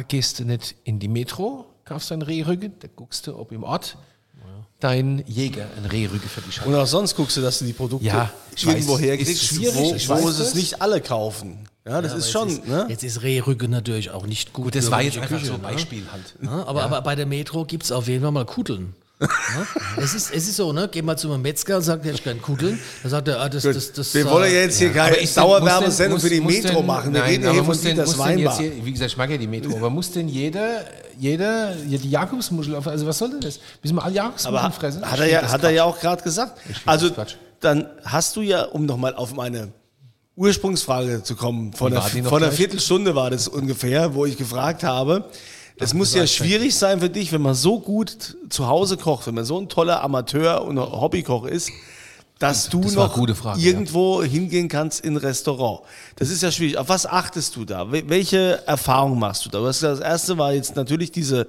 gehst 0.08 0.40
du 0.40 0.44
nicht 0.44 0.74
in 0.82 0.98
die 0.98 1.08
Metro, 1.08 1.66
kaufst 1.84 2.10
dein 2.10 2.22
Rehrücken, 2.22 2.72
da 2.80 2.88
guckst 2.96 3.28
du, 3.28 3.38
ob 3.38 3.52
im 3.52 3.62
Ort 3.62 3.96
dein 4.84 5.24
Jäger 5.26 5.66
ein 5.76 5.86
Rehrücken 5.86 6.28
für 6.28 6.42
dich 6.42 6.60
hat. 6.60 6.66
Und 6.66 6.74
auch 6.74 6.86
sonst 6.86 7.16
guckst 7.16 7.36
du, 7.36 7.40
dass 7.40 7.58
du 7.58 7.64
die 7.64 7.72
Produkte 7.72 8.06
Ja, 8.06 8.30
ich 8.54 8.66
irgendwo 8.66 8.98
herkriegst, 8.98 9.32
ist 9.32 9.44
schwierig, 9.46 9.74
wo, 9.74 9.94
ich 9.94 10.08
wo 10.08 10.28
es 10.28 10.38
das. 10.38 10.54
nicht 10.54 10.82
alle 10.82 11.00
kaufen. 11.00 11.66
Ja, 11.86 12.00
das 12.02 12.14
ist 12.14 12.30
schon, 12.30 12.48
jetzt, 12.50 12.68
ne? 12.68 12.86
Jetzt 12.88 13.02
ist 13.02 13.22
Rehrücken 13.22 13.70
natürlich 13.70 14.10
auch 14.10 14.26
nicht 14.26 14.52
gut. 14.52 14.64
Gut, 14.66 14.74
das 14.74 14.90
war 14.90 15.02
jetzt 15.02 15.16
einfach 15.16 15.28
bürgerliche 15.28 15.52
so 15.52 15.54
ein 15.54 15.62
Küche, 15.62 15.70
ne? 15.70 15.76
Beispiel 15.76 16.02
halt. 16.12 16.34
Ja, 16.42 16.66
aber, 16.66 16.82
aber 16.82 17.02
bei 17.02 17.14
der 17.14 17.26
Metro 17.26 17.64
gibt 17.64 17.84
es 17.84 17.92
auf 17.92 18.08
jeden 18.08 18.22
Fall 18.22 18.32
mal 18.32 18.44
Kudeln. 18.44 18.94
Ja? 19.20 19.28
es, 20.02 20.12
ist, 20.14 20.34
es 20.34 20.48
ist 20.48 20.56
so, 20.56 20.72
ne? 20.72 20.88
Geh 20.90 21.00
mal 21.00 21.16
zu 21.16 21.32
einem 21.32 21.42
Metzger 21.42 21.76
und 21.76 21.82
sagt, 21.82 22.04
ich 22.04 22.22
kann 22.24 22.42
Kudeln. 22.42 22.78
Dann 23.02 23.10
sagt 23.10 23.28
er, 23.28 23.40
ah, 23.40 23.48
das, 23.48 23.62
das, 23.62 23.92
das, 23.92 24.12
Wir 24.12 24.22
äh, 24.26 24.30
wollen 24.30 24.52
ja 24.52 24.60
jetzt 24.62 24.78
hier 24.78 24.90
keine 24.92 25.12
Aber 25.12 25.18
ist 25.20 25.36
denn- 25.36 25.42
Dauerwerbesendung 25.44 26.20
für 26.20 26.28
die 26.30 26.40
Metro 26.40 26.76
denn- 26.78 26.86
machen. 26.86 27.12
Wir 27.14 27.20
Nein, 27.20 27.30
reden 27.30 27.44
ja 27.44 27.52
hier 27.52 27.64
von 27.64 27.74
denn- 27.80 27.94
Dieters 27.96 28.18
Weinbar. 28.18 28.58
hier, 28.58 28.72
Wie 28.84 28.92
gesagt, 28.92 29.10
ich 29.12 29.16
mag 29.16 29.30
ja 29.30 29.36
die 29.36 29.46
Metro, 29.46 29.76
aber 29.76 29.88
muss 29.88 30.10
denn 30.10 30.28
jeder, 30.28 30.84
jeder, 31.18 31.76
ja, 31.86 31.98
die 31.98 32.10
Jakobsmuschel 32.10 32.74
auf, 32.74 32.86
also 32.88 33.06
was 33.06 33.16
soll 33.16 33.30
denn 33.30 33.40
das? 33.40 33.60
Müssen 33.82 33.94
wir 33.96 34.02
alle 34.04 34.14
Jakobsmuscheln 34.14 34.72
fressen? 34.72 35.10
hat 35.10 35.20
er 35.20 35.26
ja, 35.30 35.42
hat 35.50 35.62
er 35.62 35.70
ja 35.70 35.84
auch 35.84 36.00
gerade 36.00 36.22
gesagt. 36.22 36.60
Also 36.84 37.10
dann 37.60 37.86
hast 38.04 38.34
du 38.36 38.40
ja, 38.42 38.64
um 38.64 38.84
nochmal 38.84 39.14
auf 39.14 39.32
meine 39.32 39.72
Ursprungsfrage 40.36 41.22
zu 41.22 41.36
kommen, 41.36 41.72
vor 41.72 41.90
vor 42.24 42.38
einer? 42.38 42.50
Viertelstunde 42.52 43.14
war 43.14 43.30
das 43.30 43.46
ungefähr, 43.46 44.14
wo 44.14 44.26
ich 44.26 44.36
gefragt 44.36 44.82
habe, 44.82 45.30
es 45.78 45.94
muss 45.94 46.14
ja 46.14 46.26
schwierig 46.26 46.74
sein 46.74 47.00
für 47.00 47.10
dich, 47.10 47.32
wenn 47.32 47.42
man 47.42 47.54
so 47.54 47.80
gut 47.80 48.36
zu 48.48 48.66
Hause 48.68 48.96
kocht, 48.96 49.26
wenn 49.26 49.34
man 49.34 49.44
so 49.44 49.58
ein 49.58 49.68
toller 49.68 50.02
Amateur 50.02 50.64
und 50.64 50.78
Hobbykoch 50.78 51.46
ist, 51.46 51.70
dass 52.38 52.68
du 52.68 52.80
Das 52.80 52.94
noch 52.94 53.16
Frage, 53.36 53.60
irgendwo 53.60 54.22
hingehen 54.22 54.68
kannst 54.68 55.04
in 55.04 55.14
ein 55.14 55.16
Restaurant. 55.18 55.80
Das 56.16 56.30
ist 56.30 56.42
ja 56.42 56.50
schwierig. 56.50 56.78
Auf 56.78 56.88
was 56.88 57.06
achtest 57.06 57.56
du 57.56 57.64
da? 57.64 57.82
Wel- 57.92 58.08
Welche 58.08 58.66
Erfahrung 58.66 59.18
machst 59.18 59.44
du 59.46 59.50
da? 59.50 59.60
Das 59.60 59.82
erste 59.82 60.36
war 60.36 60.52
jetzt 60.52 60.74
natürlich 60.76 61.12
diese 61.12 61.46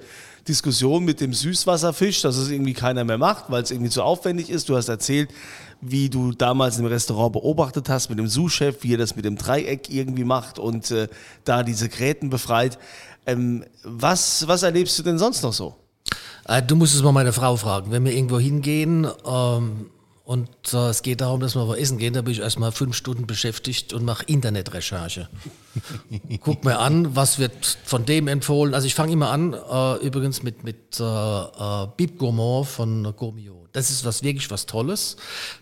Diskussion 0.48 1.04
mit 1.04 1.22
dem 1.22 1.34
Süßwasserfisch, 1.34 2.22
dass 2.22 2.38
es 2.38 2.50
irgendwie 2.50 2.74
keiner 2.74 3.04
mehr 3.04 3.18
macht, 3.18 3.46
weil 3.50 3.64
es 3.64 3.72
irgendwie 3.72 3.90
zu 3.90 4.04
aufwendig 4.04 4.50
ist. 4.52 4.70
Du 4.70 4.78
hast 4.78 4.88
erzählt, 4.88 5.32
wie 5.82 6.08
du 6.10 6.32
damals 6.34 6.78
im 6.78 6.86
Restaurant 6.86 7.34
beobachtet 7.34 7.90
hast 7.90 8.10
mit 8.10 8.20
dem 8.20 8.28
Sous-Chef, 8.28 8.78
wie 8.84 8.94
er 8.94 8.98
das 9.00 9.16
mit 9.16 9.26
dem 9.26 9.38
Dreieck 9.38 9.90
irgendwie 9.90 10.24
macht 10.24 10.60
und 10.60 10.92
äh, 10.92 11.08
da 11.46 11.64
diese 11.64 11.90
Gräten 11.90 12.30
befreit. 12.30 12.78
Ähm, 13.26 13.66
was, 13.84 14.48
was 14.48 14.64
erlebst 14.64 14.98
du 15.00 15.04
denn 15.04 15.18
sonst 15.18 15.42
noch 15.44 15.54
so? 15.54 15.76
Äh, 16.48 16.62
du 16.62 16.76
musst 16.76 16.96
es 16.96 17.02
mal 17.02 17.12
meine 17.12 17.34
Frau 17.34 17.56
fragen. 17.56 17.92
Wenn 17.92 18.06
wir 18.06 18.12
irgendwo 18.14 18.40
hingehen 18.40 19.08
ähm, 19.26 19.90
und 20.24 20.50
äh, 20.74 20.90
es 20.90 21.02
geht 21.02 21.22
darum, 21.22 21.40
dass 21.40 21.56
wir 21.56 21.68
wo 21.68 21.74
essen 21.74 21.98
gehen, 21.98 22.14
da 22.14 22.22
bin 22.22 22.34
ich 22.34 22.40
erstmal 22.40 22.72
fünf 22.72 22.96
Stunden 22.96 23.26
beschäftigt 23.28 23.94
und 23.94 24.06
mache 24.06 24.26
Internetrecherche. 24.26 25.28
Guck 26.42 26.64
mir 26.64 26.80
an, 26.80 27.16
was 27.16 27.40
wird 27.40 27.80
von 27.84 28.06
dem 28.06 28.28
empfohlen. 28.28 28.74
Also 28.74 28.88
ich 28.88 28.96
fange 28.96 29.14
immer 29.14 29.30
an, 29.32 29.54
äh, 29.54 30.06
übrigens 30.06 30.44
mit, 30.44 30.64
mit 30.64 31.00
äh, 31.00 31.04
äh, 31.04 31.88
Bib 31.98 32.18
Gourmand 32.20 32.68
von 32.68 33.14
Gourmio. 33.16 33.68
Das 33.72 33.90
ist 33.90 34.06
was 34.06 34.24
wirklich 34.24 34.50
was 34.52 34.68
Tolles. 34.68 35.18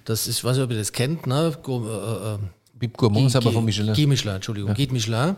Das 0.05 0.27
ist, 0.27 0.37
ich 0.37 0.43
weiß 0.43 0.57
nicht, 0.57 0.65
ob 0.65 0.71
ihr 0.71 0.77
das 0.77 0.91
kennt, 0.91 1.25
ne? 1.27 1.57
Gour- 1.63 2.39
äh, 2.39 2.45
Bib 2.73 2.97
Gourmand 2.97 3.27
ist 3.27 3.35
aber 3.35 3.51
von 3.51 3.63
Michelin. 3.63 3.93
Guy 3.93 4.07
Michelin, 4.07 4.35
Entschuldigung, 4.35 4.73
Guide 4.73 4.93
Michelin. 4.93 5.35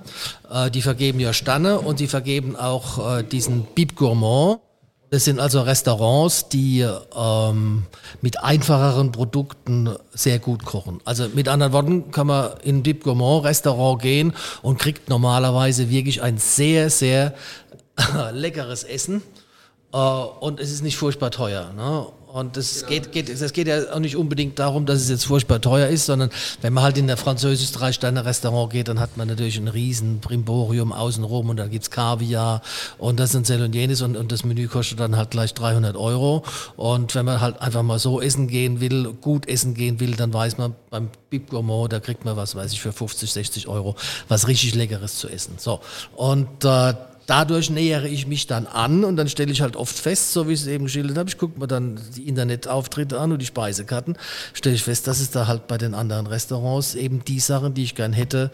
Äh, 0.49 0.71
die 0.71 0.81
vergeben 0.81 1.19
ja 1.19 1.33
Sterne 1.33 1.79
und 1.79 1.99
die 1.99 2.07
vergeben 2.07 2.55
auch 2.55 3.17
äh, 3.17 3.23
diesen 3.23 3.65
Bib 3.75 3.95
Gourmand. 3.95 4.61
Das 5.11 5.25
sind 5.25 5.39
also 5.39 5.61
Restaurants, 5.61 6.49
die 6.49 6.85
ähm, 7.15 7.83
mit 8.21 8.43
einfacheren 8.43 9.11
Produkten 9.11 9.89
sehr 10.13 10.39
gut 10.39 10.65
kochen. 10.65 10.99
Also 11.05 11.27
mit 11.33 11.47
anderen 11.47 11.73
Worten 11.73 12.11
kann 12.11 12.27
man 12.27 12.51
in 12.63 12.77
ein 12.77 12.83
Bib 12.83 13.03
Gourmand 13.03 13.45
Restaurant 13.45 14.01
gehen 14.01 14.33
und 14.61 14.79
kriegt 14.79 15.09
normalerweise 15.09 15.89
wirklich 15.89 16.21
ein 16.21 16.37
sehr, 16.37 16.89
sehr 16.89 17.35
leckeres 18.33 18.83
Essen. 18.83 19.21
Äh, 19.93 19.97
und 19.97 20.59
es 20.59 20.71
ist 20.71 20.83
nicht 20.83 20.97
furchtbar 20.97 21.31
teuer. 21.31 21.71
Ne? 21.73 22.07
Und 22.35 22.57
es 22.57 22.85
geht, 22.85 23.13
geht, 23.13 23.29
es 23.29 23.53
geht 23.53 23.67
ja 23.67 23.93
auch 23.93 23.99
nicht 23.99 24.17
unbedingt 24.17 24.59
darum, 24.59 24.85
dass 24.85 24.99
es 24.99 25.07
jetzt 25.07 25.25
furchtbar 25.25 25.61
teuer 25.61 25.87
ist, 25.87 26.05
sondern 26.05 26.29
wenn 26.59 26.73
man 26.73 26.83
halt 26.83 26.97
in 26.97 27.07
der 27.07 27.15
französisch 27.15 27.71
Drei-Sterne-Restaurant 27.71 28.73
geht, 28.73 28.89
dann 28.89 28.99
hat 28.99 29.15
man 29.15 29.29
natürlich 29.29 29.57
ein 29.57 29.69
riesen 29.69 30.19
Brimborium 30.19 30.91
außenrum 30.91 31.47
und 31.47 31.55
dann 31.55 31.69
gibt's 31.69 31.91
Kaviar 31.91 32.61
und 32.97 33.21
das 33.21 33.31
sind 33.31 33.49
und 33.49 33.73
jenes 33.73 34.01
und, 34.01 34.17
und 34.17 34.33
das 34.33 34.43
Menü 34.43 34.67
kostet 34.67 34.99
dann 34.99 35.15
halt 35.15 35.31
gleich 35.31 35.53
300 35.53 35.95
Euro. 35.95 36.43
Und 36.75 37.15
wenn 37.15 37.23
man 37.23 37.39
halt 37.39 37.61
einfach 37.61 37.83
mal 37.83 37.99
so 37.99 38.19
essen 38.19 38.49
gehen 38.49 38.81
will, 38.81 39.13
gut 39.13 39.47
essen 39.47 39.73
gehen 39.73 40.01
will, 40.01 40.17
dann 40.17 40.33
weiß 40.33 40.57
man 40.57 40.75
beim 40.89 41.11
Bib 41.29 41.49
Gourmand, 41.49 41.93
da 41.93 42.01
kriegt 42.01 42.25
man 42.25 42.35
was, 42.35 42.53
weiß 42.53 42.73
ich, 42.73 42.81
für 42.81 42.91
50, 42.91 43.31
60 43.31 43.69
Euro 43.69 43.95
was 44.27 44.49
richtig 44.49 44.75
Leckeres 44.75 45.19
zu 45.19 45.29
essen. 45.29 45.53
So. 45.57 45.79
Und 46.17 46.65
äh, 46.65 46.95
Dadurch 47.27 47.69
nähere 47.69 48.07
ich 48.07 48.27
mich 48.27 48.47
dann 48.47 48.67
an 48.67 49.03
und 49.03 49.15
dann 49.15 49.29
stelle 49.29 49.51
ich 49.51 49.61
halt 49.61 49.75
oft 49.75 49.97
fest, 49.97 50.31
so 50.31 50.47
wie 50.47 50.53
ich 50.53 50.61
es 50.61 50.67
eben 50.67 50.85
geschildert 50.85 51.17
habe, 51.17 51.29
ich 51.29 51.37
gucke 51.37 51.59
mir 51.59 51.67
dann 51.67 51.99
die 52.15 52.27
Internetauftritte 52.27 53.19
an 53.19 53.31
und 53.31 53.41
die 53.41 53.45
Speisekarten, 53.45 54.17
stelle 54.53 54.75
ich 54.75 54.83
fest, 54.83 55.07
dass 55.07 55.19
es 55.19 55.31
da 55.31 55.47
halt 55.47 55.67
bei 55.67 55.77
den 55.77 55.95
anderen 55.95 56.27
Restaurants 56.27 56.95
eben 56.95 57.25
die 57.25 57.39
Sachen, 57.39 57.73
die 57.73 57.83
ich 57.83 57.95
gern 57.95 58.13
hätte, 58.13 58.51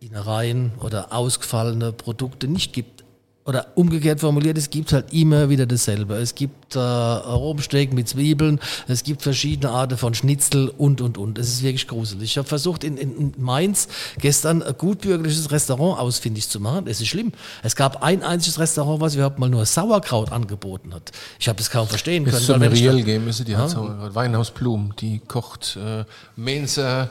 Innereien 0.00 0.72
oder 0.80 1.12
ausgefallene 1.12 1.92
Produkte 1.92 2.48
nicht 2.48 2.72
gibt. 2.72 3.04
Oder 3.46 3.68
umgekehrt 3.74 4.20
formuliert, 4.20 4.58
es 4.58 4.68
gibt 4.68 4.92
halt 4.92 5.12
immer 5.14 5.48
wieder 5.48 5.64
dasselbe. 5.64 6.14
Es 6.16 6.34
gibt 6.34 6.76
äh, 6.76 6.78
Rumsteak 6.78 7.92
mit 7.94 8.06
Zwiebeln, 8.06 8.60
es 8.86 9.02
gibt 9.02 9.22
verschiedene 9.22 9.72
Arten 9.72 9.96
von 9.96 10.12
Schnitzel 10.12 10.68
und, 10.68 11.00
und, 11.00 11.16
und. 11.16 11.38
Es 11.38 11.48
ist 11.48 11.62
wirklich 11.62 11.88
gruselig. 11.88 12.32
Ich 12.32 12.38
habe 12.38 12.46
versucht, 12.46 12.84
in, 12.84 12.98
in, 12.98 13.16
in 13.16 13.32
Mainz 13.38 13.88
gestern 14.18 14.62
ein 14.62 14.74
gutbürgerliches 14.76 15.50
Restaurant 15.50 15.98
ausfindig 15.98 16.48
zu 16.50 16.60
machen. 16.60 16.86
Es 16.86 17.00
ist 17.00 17.08
schlimm. 17.08 17.32
Es 17.62 17.76
gab 17.76 18.02
ein 18.02 18.22
einziges 18.22 18.58
Restaurant, 18.58 19.00
was 19.00 19.14
überhaupt 19.14 19.38
mal 19.38 19.48
nur 19.48 19.64
Sauerkraut 19.64 20.30
angeboten 20.32 20.92
hat. 20.92 21.10
Ich 21.38 21.48
habe 21.48 21.56
das 21.56 21.70
kaum 21.70 21.88
verstehen 21.88 22.24
können. 22.24 22.36
Es 22.36 22.46
soll 22.46 22.58
da- 22.58 22.68
geben, 22.68 23.30
die 23.46 23.56
hat 23.56 23.70
Sauerkraut. 23.70 24.14
Weinhaus 24.14 24.50
Blum, 24.50 24.92
die 25.00 25.18
kocht 25.18 25.78
äh, 25.82 26.04
Mainzer, 26.36 27.08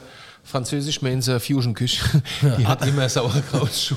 französisch 0.50 1.00
Mainzer 1.00 1.40
Fusion 1.40 1.74
Küche. 1.74 2.22
Die 2.58 2.66
hat 2.66 2.86
immer 2.86 3.08
Sauerkraut. 3.08 3.94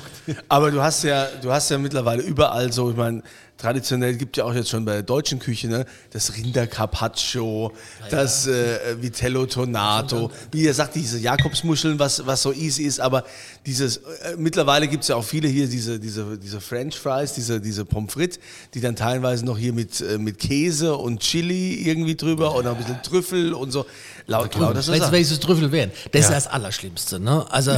Aber 0.47 0.71
du 0.71 0.81
hast 0.81 1.03
ja, 1.03 1.27
du 1.41 1.51
hast 1.51 1.69
ja 1.69 1.77
mittlerweile 1.77 2.21
überall 2.23 2.71
so, 2.71 2.91
ich 2.91 2.97
meine, 2.97 3.23
traditionell 3.57 4.15
gibt 4.15 4.37
ja 4.37 4.45
auch 4.45 4.53
jetzt 4.53 4.69
schon 4.69 4.85
bei 4.85 4.93
der 4.93 5.03
deutschen 5.03 5.39
Küche, 5.39 5.67
ne, 5.67 5.85
das 6.11 6.35
Rinder 6.35 6.67
Carpaccio, 6.67 7.71
das 8.09 8.47
äh, 8.47 9.01
Vitello 9.01 9.45
Tonato, 9.45 10.31
wie 10.51 10.63
ihr 10.63 10.73
sagt, 10.73 10.95
diese 10.95 11.19
Jakobsmuscheln, 11.19 11.99
was, 11.99 12.25
was 12.25 12.41
so 12.41 12.53
easy 12.53 12.83
ist, 12.83 12.99
aber 12.99 13.23
dieses, 13.65 13.97
äh, 13.97 14.35
mittlerweile 14.37 14.87
gibt 14.87 15.03
es 15.03 15.09
ja 15.09 15.15
auch 15.15 15.23
viele 15.23 15.47
hier, 15.47 15.67
diese, 15.67 15.99
diese, 15.99 16.37
diese 16.37 16.61
French 16.61 16.97
Fries, 16.97 17.33
diese, 17.33 17.59
diese 17.59 17.85
Pommes 17.85 18.13
frites, 18.13 18.39
die 18.73 18.81
dann 18.81 18.95
teilweise 18.95 19.45
noch 19.45 19.57
hier 19.57 19.73
mit, 19.73 20.01
äh, 20.01 20.17
mit 20.17 20.39
Käse 20.39 20.95
und 20.95 21.19
Chili 21.19 21.87
irgendwie 21.87 22.15
drüber 22.15 22.55
und 22.55 22.65
noch 22.65 22.71
ein 22.71 22.77
bisschen 22.77 23.01
Trüffel 23.01 23.53
und 23.53 23.71
so. 23.71 23.85
Laut, 24.25 24.57
Weißt 24.57 24.87
du, 24.87 24.93
Sachen. 24.93 25.11
welches 25.11 25.39
Trüffel 25.41 25.71
wären? 25.73 25.91
Das 26.13 26.25
ist 26.25 26.31
das 26.31 26.47
Allerschlimmste. 26.47 27.19
Ne? 27.19 27.45
Also 27.49 27.73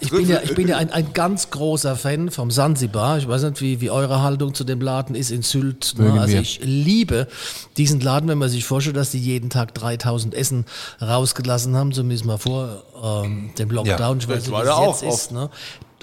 ich 0.00 0.10
bin 0.10 0.28
ja, 0.28 0.40
ich 0.42 0.54
bin 0.54 0.68
ja 0.68 0.76
ein, 0.76 0.90
ein 0.90 1.14
ganz 1.14 1.50
großer 1.50 1.96
Fan 1.96 2.30
vom 2.30 2.50
Sansibar. 2.50 3.16
Ich 3.16 3.26
weiß 3.26 3.42
nicht, 3.44 3.60
wie, 3.62 3.80
wie 3.80 3.88
eure 3.90 4.22
Haltung 4.22 4.52
zu 4.52 4.64
dem 4.64 4.75
Laden 4.80 5.14
ist 5.14 5.30
in 5.30 5.42
Sylt. 5.42 5.94
Ne? 5.98 6.12
Also 6.12 6.34
wir. 6.34 6.40
ich 6.40 6.60
liebe 6.62 7.28
diesen 7.76 8.00
Laden, 8.00 8.28
wenn 8.28 8.38
man 8.38 8.48
sich 8.48 8.64
vorstellt, 8.64 8.96
dass 8.96 9.10
die 9.10 9.18
jeden 9.18 9.50
Tag 9.50 9.74
3000 9.74 10.34
Essen 10.34 10.64
rausgelassen 11.00 11.76
haben, 11.76 11.92
zumindest 11.92 12.24
mal 12.24 12.38
vor 12.38 12.82
ähm, 13.02 13.50
dem 13.58 13.70
Lockdown. 13.70 14.18
Ich 14.18 14.28
weiß 14.28 14.36
das 14.36 14.46
nicht, 14.46 14.52
war 14.52 14.64
da 14.64 14.74
auch 14.74 15.02
ist. 15.02 15.32
Ne? 15.32 15.50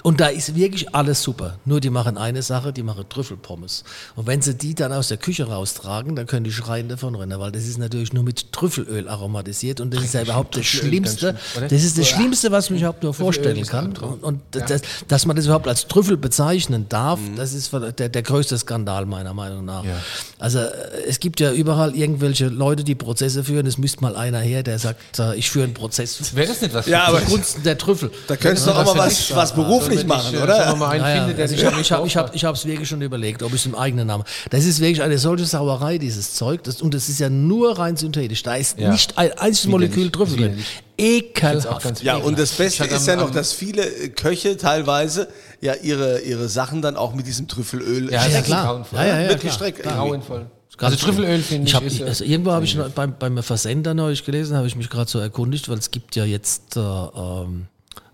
Und 0.06 0.20
da 0.20 0.26
ist 0.26 0.54
wirklich 0.54 0.94
alles 0.94 1.22
super. 1.22 1.58
Nur 1.64 1.80
die 1.80 1.88
machen 1.88 2.18
eine 2.18 2.42
Sache, 2.42 2.74
die 2.74 2.82
machen 2.82 3.06
Trüffelpommes. 3.08 3.84
Und 4.16 4.26
wenn 4.26 4.42
sie 4.42 4.54
die 4.54 4.74
dann 4.74 4.92
aus 4.92 5.08
der 5.08 5.16
Küche 5.16 5.44
raustragen, 5.48 6.14
dann 6.14 6.26
können 6.26 6.44
die 6.44 6.52
schreien 6.52 6.90
davon 6.90 7.14
rennen, 7.14 7.40
weil 7.40 7.50
das 7.50 7.64
ist 7.64 7.78
natürlich 7.78 8.12
nur 8.12 8.22
mit 8.22 8.52
Trüffelöl 8.52 9.08
aromatisiert 9.08 9.80
und 9.80 9.94
das 9.94 10.04
ist 10.04 10.12
ja 10.12 10.20
überhaupt 10.20 10.58
das 10.58 10.66
Schlimmste. 10.66 11.38
schlimm? 11.54 11.68
Das 11.70 11.82
ist 11.82 11.96
das 11.96 12.06
Schlimmste, 12.06 12.52
was 12.52 12.68
man 12.68 12.80
überhaupt 12.80 13.02
nur 13.02 13.14
vorstellen 13.14 13.64
kann. 13.66 13.86
Albtraum. 13.86 14.18
Und 14.20 14.42
das, 14.50 14.82
dass 15.08 15.24
man 15.24 15.36
das 15.36 15.46
überhaupt 15.46 15.66
als 15.68 15.88
Trüffel 15.88 16.18
bezeichnen 16.18 16.84
darf, 16.90 17.18
Mhm. 17.18 17.36
das 17.36 17.54
ist 17.54 17.72
der, 17.72 18.10
der 18.10 18.22
größte 18.22 18.58
Skandal 18.58 19.06
meiner 19.06 19.32
Meinung 19.32 19.64
nach. 19.64 19.84
Ja. 19.86 19.96
Also 20.38 20.58
äh, 20.58 20.68
es 21.08 21.18
gibt 21.18 21.40
ja 21.40 21.50
überall 21.50 21.96
irgendwelche 21.96 22.48
Leute, 22.48 22.84
die 22.84 22.94
Prozesse 22.94 23.42
führen. 23.42 23.66
Es 23.66 23.78
müsste 23.78 24.02
mal 24.02 24.16
einer 24.16 24.40
her, 24.40 24.62
der 24.62 24.78
sagt, 24.78 25.18
äh, 25.18 25.34
ich 25.36 25.48
führe 25.48 25.64
einen 25.64 25.72
Prozess. 25.74 26.34
Wäre 26.36 26.48
das 26.48 26.60
nicht 26.60 26.74
was? 26.74 26.84
Ja, 26.86 27.04
aber 27.06 27.24
Zugunsten 27.24 27.62
der 27.62 27.78
Trüffel. 27.78 28.10
da 28.26 28.36
könntest 28.36 28.66
du 28.66 28.72
auch 28.72 28.84
was 28.84 28.94
mal 28.94 29.06
was, 29.06 29.34
was 29.34 29.54
Berufliches 29.54 29.93
nicht 29.96 30.08
machen, 30.08 30.34
ich, 30.34 30.40
äh, 30.40 30.42
oder? 30.42 30.68
Wir 30.68 30.76
mal, 30.76 30.88
einen 30.90 31.02
Ja, 31.04 31.08
ja. 31.10 31.16
finde, 31.22 31.34
der 31.34 31.42
Also 31.44 31.54
ich 31.54 31.64
habe 31.64 31.80
ich 31.80 31.92
hab, 31.92 32.06
ich 32.06 32.16
hab, 32.16 32.34
ich 32.34 32.44
hab's 32.44 32.64
wirklich 32.66 32.88
schon 32.88 33.02
überlegt, 33.02 33.42
ob 33.42 33.50
ich 33.50 33.60
es 33.60 33.66
im 33.66 33.74
eigenen 33.74 34.06
Namen. 34.06 34.24
Das 34.50 34.64
ist 34.64 34.80
wirklich 34.80 35.02
eine 35.02 35.18
solche 35.18 35.44
Sauerei, 35.46 35.98
dieses 35.98 36.34
Zeug. 36.34 36.62
Das, 36.64 36.82
und 36.82 36.94
das 36.94 37.08
ist 37.08 37.20
ja 37.20 37.28
nur 37.30 37.78
rein 37.78 37.96
synthetisch. 37.96 38.42
Da 38.42 38.54
ist 38.56 38.78
Ja. 38.78 38.90
nicht 38.90 39.16
ein 39.18 39.32
einziges 39.38 39.66
Molekül. 39.70 40.10
Trüffel 40.10 40.36
drin. 40.36 40.64
Ekelhaft. 40.96 41.82
ganz 41.82 42.02
Ja, 42.02 42.16
und 42.16 42.38
das 42.38 42.52
Beste 42.52 42.84
Ich 42.84 42.92
ist 42.92 43.06
ja 43.06 43.16
noch, 43.16 43.30
dass 43.30 43.52
viele 43.52 43.84
äh, 43.84 44.08
Köche 44.10 44.56
teilweise 44.56 45.28
ja 45.60 45.74
ihre, 45.74 46.20
ihre 46.20 46.48
Sachen 46.48 46.82
dann 46.82 46.96
auch 46.96 47.14
mit 47.14 47.26
diesem 47.26 47.48
Trüffelöl 47.48 48.12
Ja, 48.12 48.20
strecken. 48.20 48.34
ja, 48.36 48.42
klar. 48.42 48.86
Ja, 48.92 49.04
ja, 49.04 49.20
ja, 49.20 49.26
klar. 49.28 49.38
gestreckt. 49.38 49.82
Grauenvoll. 49.82 50.46
Ganz 50.76 50.94
Also 50.94 51.06
Trüffelöl 51.06 51.40
finde 51.40 51.64
ich, 51.64 51.70
ich 51.70 51.74
hab, 51.76 51.84
ich, 51.84 52.00
äh, 52.00 52.04
also 52.04 52.24
irgendwo 52.24 52.50
habe 52.52 52.64
ich 52.64 52.74
noch 52.74 52.88
beim, 52.90 53.14
beim 53.16 53.40
Versender 53.42 53.94
neulich 53.94 54.24
gelesen, 54.24 54.56
habe 54.56 54.66
ich 54.66 54.74
mich 54.74 54.90
gerade 54.90 55.08
so 55.08 55.20
erkundigt, 55.20 55.68
weil 55.68 55.78
es 55.78 55.90
gibt 55.92 56.16
ja 56.16 56.24
jetzt 56.24 56.76
äh, 56.76 56.80
ähm, 56.80 57.66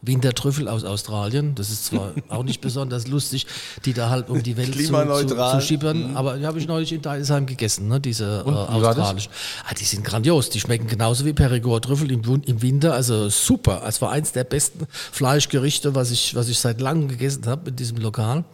Wintertrüffel 0.02 0.68
aus 0.68 0.84
Australien. 0.84 1.54
Das 1.54 1.70
ist 1.70 1.86
zwar 1.86 2.12
auch 2.28 2.42
nicht 2.42 2.60
besonders 2.60 3.06
lustig, 3.06 3.46
die 3.84 3.92
da 3.92 4.10
halt 4.10 4.30
um 4.30 4.42
die 4.42 4.56
Welt 4.56 4.74
zu, 4.74 5.26
zu, 5.26 5.36
zu 5.36 5.60
schippern, 5.60 6.16
aber 6.16 6.38
die 6.38 6.46
habe 6.46 6.58
ich 6.58 6.66
neulich 6.66 6.92
in 6.92 7.02
Deidesheim 7.02 7.46
gegessen, 7.46 7.88
ne, 7.88 8.00
diese 8.00 8.40
äh, 8.40 8.48
Und, 8.48 8.54
australischen. 8.54 9.30
Ah, 9.68 9.74
die 9.74 9.84
sind 9.84 10.04
grandios, 10.04 10.50
die 10.50 10.60
schmecken 10.60 10.86
genauso 10.86 11.24
wie 11.24 11.32
Perigord-Trüffel 11.32 12.10
im, 12.10 12.22
im 12.46 12.62
Winter, 12.62 12.94
also 12.94 13.28
super. 13.28 13.82
Es 13.86 14.00
war 14.00 14.10
eins 14.10 14.32
der 14.32 14.44
besten 14.44 14.86
Fleischgerichte, 14.90 15.94
was 15.94 16.10
ich, 16.10 16.34
was 16.34 16.48
ich 16.48 16.58
seit 16.58 16.80
langem 16.80 17.08
gegessen 17.08 17.46
habe 17.46 17.70
in 17.70 17.76
diesem 17.76 17.98
Lokal. 17.98 18.44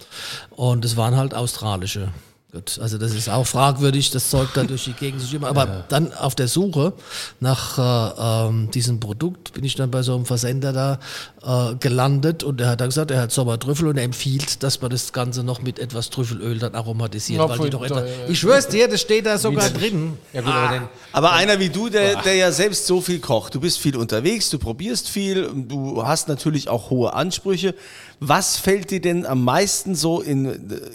Und 0.50 0.84
es 0.84 0.96
waren 0.96 1.16
halt 1.16 1.34
australische. 1.34 2.08
Gut, 2.56 2.78
also 2.80 2.96
das 2.96 3.12
ist 3.12 3.28
auch 3.28 3.46
fragwürdig, 3.46 4.10
das 4.12 4.30
Zeug 4.30 4.48
da 4.54 4.64
durch 4.64 4.84
die 4.84 4.94
Gegend 4.94 5.20
zu 5.20 5.26
schieben. 5.26 5.44
Aber 5.44 5.84
dann 5.90 6.14
auf 6.14 6.34
der 6.34 6.48
Suche 6.48 6.94
nach 7.38 7.76
äh, 7.76 8.48
ähm, 8.48 8.70
diesem 8.70 8.98
Produkt 8.98 9.52
bin 9.52 9.62
ich 9.62 9.74
dann 9.74 9.90
bei 9.90 10.00
so 10.00 10.14
einem 10.14 10.24
Versender 10.24 10.72
da 10.72 10.98
äh, 11.44 11.74
gelandet 11.74 12.44
und 12.44 12.58
er 12.62 12.70
hat 12.70 12.80
dann 12.80 12.88
gesagt, 12.88 13.10
er 13.10 13.20
hat 13.20 13.30
Sommertrüffel 13.30 13.88
und 13.88 13.98
er 13.98 14.04
empfiehlt, 14.04 14.62
dass 14.62 14.80
man 14.80 14.90
das 14.90 15.12
Ganze 15.12 15.44
noch 15.44 15.60
mit 15.60 15.78
etwas 15.78 16.08
Trüffelöl 16.08 16.58
dann 16.58 16.74
aromatisiert. 16.74 17.40
Ja, 17.40 17.46
weil 17.46 17.58
die 17.58 17.68
doch 17.68 17.84
etwa, 17.84 18.06
ja. 18.06 18.06
ich 18.26 18.38
schwör's 18.38 18.68
dir, 18.68 18.88
das 18.88 19.02
steht 19.02 19.26
da 19.26 19.36
sogar 19.36 19.68
drin. 19.68 20.16
Ja 20.32 20.40
gut, 20.40 20.50
aber 20.50 20.74
dann, 20.74 20.88
Aber 21.12 21.32
einer 21.32 21.60
wie 21.60 21.68
du, 21.68 21.90
der, 21.90 22.22
der 22.22 22.36
ja 22.36 22.52
selbst 22.52 22.86
so 22.86 23.02
viel 23.02 23.18
kocht, 23.18 23.54
du 23.54 23.60
bist 23.60 23.78
viel 23.78 23.96
unterwegs, 23.96 24.48
du 24.48 24.58
probierst 24.58 25.10
viel, 25.10 25.50
du 25.54 26.06
hast 26.06 26.26
natürlich 26.28 26.70
auch 26.70 26.88
hohe 26.88 27.12
Ansprüche. 27.12 27.74
Was 28.20 28.57
fällt 28.57 28.90
dir 28.90 29.00
denn 29.00 29.26
am 29.26 29.44
meisten 29.44 29.94
so 29.94 30.20
in, 30.20 30.46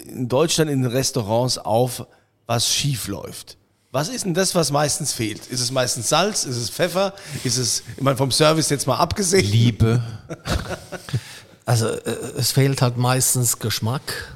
in 0.08 0.28
Deutschland 0.28 0.70
in 0.70 0.82
den 0.82 0.90
Restaurants 0.90 1.58
auf, 1.58 2.06
was 2.46 2.68
schief 2.68 3.08
läuft? 3.08 3.56
Was 3.92 4.08
ist 4.08 4.24
denn 4.24 4.34
das, 4.34 4.54
was 4.54 4.70
meistens 4.70 5.12
fehlt? 5.12 5.46
Ist 5.48 5.60
es 5.60 5.70
meistens 5.70 6.08
Salz? 6.08 6.44
Ist 6.44 6.56
es 6.56 6.70
Pfeffer? 6.70 7.12
Ist 7.44 7.58
es, 7.58 7.82
ich 7.96 8.02
meine, 8.02 8.16
vom 8.16 8.32
Service 8.32 8.70
jetzt 8.70 8.86
mal 8.86 8.96
abgesehen? 8.96 9.44
Liebe. 9.44 10.02
Also 11.64 11.86
äh, 11.86 12.10
es 12.36 12.50
fehlt 12.52 12.82
halt 12.82 12.96
meistens 12.96 13.60
Geschmack. 13.60 14.34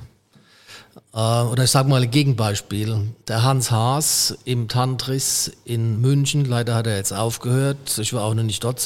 Äh, 1.12 1.18
oder 1.18 1.64
ich 1.64 1.70
sage 1.70 1.88
mal 1.88 2.02
ein 2.02 2.10
Gegenbeispiel. 2.10 3.12
Der 3.26 3.42
Hans 3.42 3.70
Haas 3.70 4.38
im 4.44 4.68
Tantris 4.68 5.50
in 5.64 6.00
München, 6.00 6.44
leider 6.44 6.74
hat 6.74 6.86
er 6.86 6.96
jetzt 6.96 7.12
aufgehört. 7.12 7.98
Ich 7.98 8.12
war 8.12 8.22
auch 8.22 8.34
noch 8.34 8.42
nicht 8.42 8.62
dort, 8.62 8.80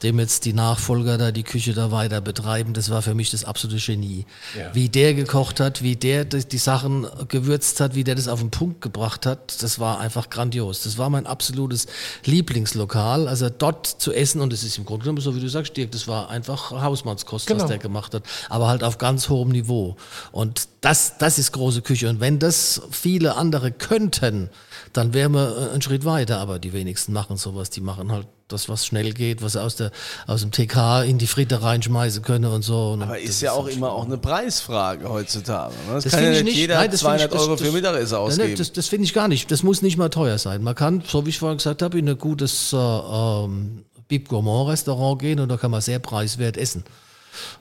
seitdem 0.00 0.18
jetzt 0.18 0.46
die 0.46 0.54
Nachfolger 0.54 1.18
da 1.18 1.30
die 1.30 1.42
Küche 1.42 1.74
da 1.74 1.90
weiter 1.90 2.22
betreiben. 2.22 2.72
Das 2.72 2.88
war 2.88 3.02
für 3.02 3.14
mich 3.14 3.30
das 3.30 3.44
absolute 3.44 3.76
Genie. 3.84 4.24
Ja. 4.58 4.74
Wie 4.74 4.88
der 4.88 5.12
gekocht 5.12 5.60
hat, 5.60 5.82
wie 5.82 5.94
der 5.94 6.24
die 6.24 6.42
die 6.42 6.56
Sachen 6.56 7.06
gewürzt 7.28 7.80
hat, 7.80 7.94
wie 7.94 8.02
der 8.02 8.14
das 8.14 8.26
auf 8.26 8.40
den 8.40 8.50
Punkt 8.50 8.80
gebracht 8.80 9.26
hat, 9.26 9.62
das 9.62 9.78
war 9.78 10.00
einfach 10.00 10.30
grandios. 10.30 10.84
Das 10.84 10.96
war 10.96 11.10
mein 11.10 11.26
absolutes 11.26 11.86
Lieblingslokal. 12.24 13.28
Also 13.28 13.50
dort 13.50 13.86
zu 13.86 14.14
essen, 14.14 14.40
und 14.40 14.54
es 14.54 14.64
ist 14.64 14.78
im 14.78 14.86
Grunde 14.86 15.04
genommen 15.04 15.20
so, 15.20 15.36
wie 15.36 15.40
du 15.40 15.50
sagst, 15.50 15.76
Dirk, 15.76 15.90
das 15.92 16.08
war 16.08 16.30
einfach 16.30 16.70
Hausmannskost, 16.70 17.46
Genau. 17.46 17.64
was 17.64 17.68
der 17.68 17.78
gemacht 17.78 18.14
hat, 18.14 18.22
aber 18.48 18.68
halt 18.68 18.82
auf 18.82 18.96
ganz 18.96 19.28
hohem 19.28 19.50
Niveau. 19.50 19.96
Und 20.32 20.68
das, 20.80 21.18
das 21.18 21.38
ist 21.38 21.52
große 21.52 21.82
Küche. 21.82 22.08
Und 22.08 22.20
wenn 22.20 22.38
das 22.38 22.80
viele 22.90 23.36
andere 23.36 23.70
könnten, 23.70 24.48
dann 24.94 25.12
wären 25.12 25.32
wir 25.32 25.56
äh, 25.58 25.72
einen 25.72 25.82
Schritt 25.82 26.06
weiter. 26.06 26.38
Aber 26.38 26.58
die 26.58 26.72
wenigsten 26.72 27.12
machen 27.12 27.36
sowas. 27.36 27.68
Die 27.68 27.82
machen 27.82 28.10
halt 28.10 28.26
das, 28.52 28.68
was 28.68 28.84
schnell 28.86 29.12
geht, 29.12 29.42
was 29.42 29.56
aus, 29.56 29.76
der, 29.76 29.90
aus 30.26 30.42
dem 30.42 30.50
TK 30.50 31.02
in 31.06 31.18
die 31.18 31.26
Fritte 31.26 31.62
reinschmeißen 31.62 32.22
können 32.22 32.46
und 32.52 32.62
so. 32.62 32.92
Und 32.92 33.02
Aber 33.02 33.18
ist 33.18 33.40
ja 33.40 33.52
auch 33.52 33.64
halt 33.64 33.76
immer 33.76 33.92
auch 33.92 34.04
eine 34.04 34.18
Preisfrage 34.18 35.08
heutzutage. 35.08 35.72
ne? 35.88 35.94
Das, 35.94 36.04
das 36.04 36.12
kann 36.12 36.24
ja 36.24 36.26
finde 36.32 36.38
ich 36.38 36.44
nicht 36.44 36.52
nicht. 36.54 36.60
jeder 36.60 36.74
Nein, 36.76 36.90
das 36.90 37.00
finde 37.00 37.18
200 37.18 37.32
ich, 37.32 37.38
das, 37.38 37.48
Euro 37.48 37.56
für 37.56 37.72
Mittagessen 37.72 38.14
ausgeben. 38.16 38.48
nein, 38.48 38.56
Das, 38.58 38.72
das 38.72 38.86
finde 38.88 39.04
ich 39.04 39.14
gar 39.14 39.28
nicht. 39.28 39.50
Das 39.50 39.62
muss 39.62 39.82
nicht 39.82 39.96
mal 39.96 40.08
teuer 40.10 40.38
sein. 40.38 40.62
Man 40.62 40.74
kann, 40.74 41.02
so 41.06 41.24
wie 41.26 41.30
ich 41.30 41.38
vorhin 41.38 41.58
gesagt 41.58 41.82
habe, 41.82 41.98
in 41.98 42.08
ein 42.08 42.18
gutes 42.18 42.72
äh, 42.72 42.76
ähm, 42.76 43.84
Bib 44.08 44.28
Gourmand 44.28 44.68
Restaurant 44.70 45.20
gehen 45.20 45.38
und 45.40 45.48
da 45.48 45.56
kann 45.56 45.70
man 45.70 45.80
sehr 45.80 45.98
preiswert 46.00 46.56
essen. 46.56 46.84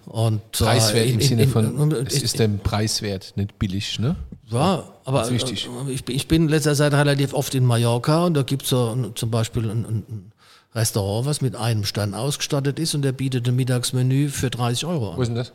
Und, 0.05 0.41
äh, 0.61 0.63
Preiswert 0.63 1.05
in- 1.05 1.13
im 1.13 1.19
in- 1.19 1.27
Sinne 1.27 1.43
in- 1.43 1.49
von, 1.51 1.91
in- 1.91 2.07
es 2.07 2.21
ist 2.23 2.39
dem 2.39 2.59
Preiswert, 2.59 3.33
nicht 3.35 3.59
billig, 3.59 3.99
ne? 3.99 4.15
ja, 4.47 4.83
aber 5.05 5.21
ist 5.23 5.31
wichtig. 5.31 5.69
äh, 5.87 5.91
ich, 5.91 6.03
bin- 6.03 6.15
ich 6.15 6.27
bin 6.27 6.43
in 6.43 6.49
letzter 6.49 6.73
Zeit 6.73 6.91
relativ 6.93 7.33
oft 7.35 7.53
in 7.53 7.65
Mallorca 7.65 8.25
und 8.25 8.33
da 8.33 8.41
gibt 8.41 8.63
es 8.63 8.69
so 8.69 9.11
zum 9.13 9.29
Beispiel 9.29 9.69
ein, 9.69 9.85
ein 9.85 10.31
Restaurant, 10.75 11.25
was 11.25 11.41
mit 11.41 11.55
einem 11.55 11.83
Stern 11.83 12.13
ausgestattet 12.13 12.77
ist 12.77 12.93
und 12.93 13.01
der 13.01 13.11
bietet 13.11 13.47
ein 13.47 13.55
Mittagsmenü 13.55 14.29
für 14.29 14.51
30 14.51 14.85
Euro 14.85 15.07
Wo 15.07 15.11
an. 15.13 15.21
ist 15.21 15.27
denn 15.29 15.35
das? 15.35 15.51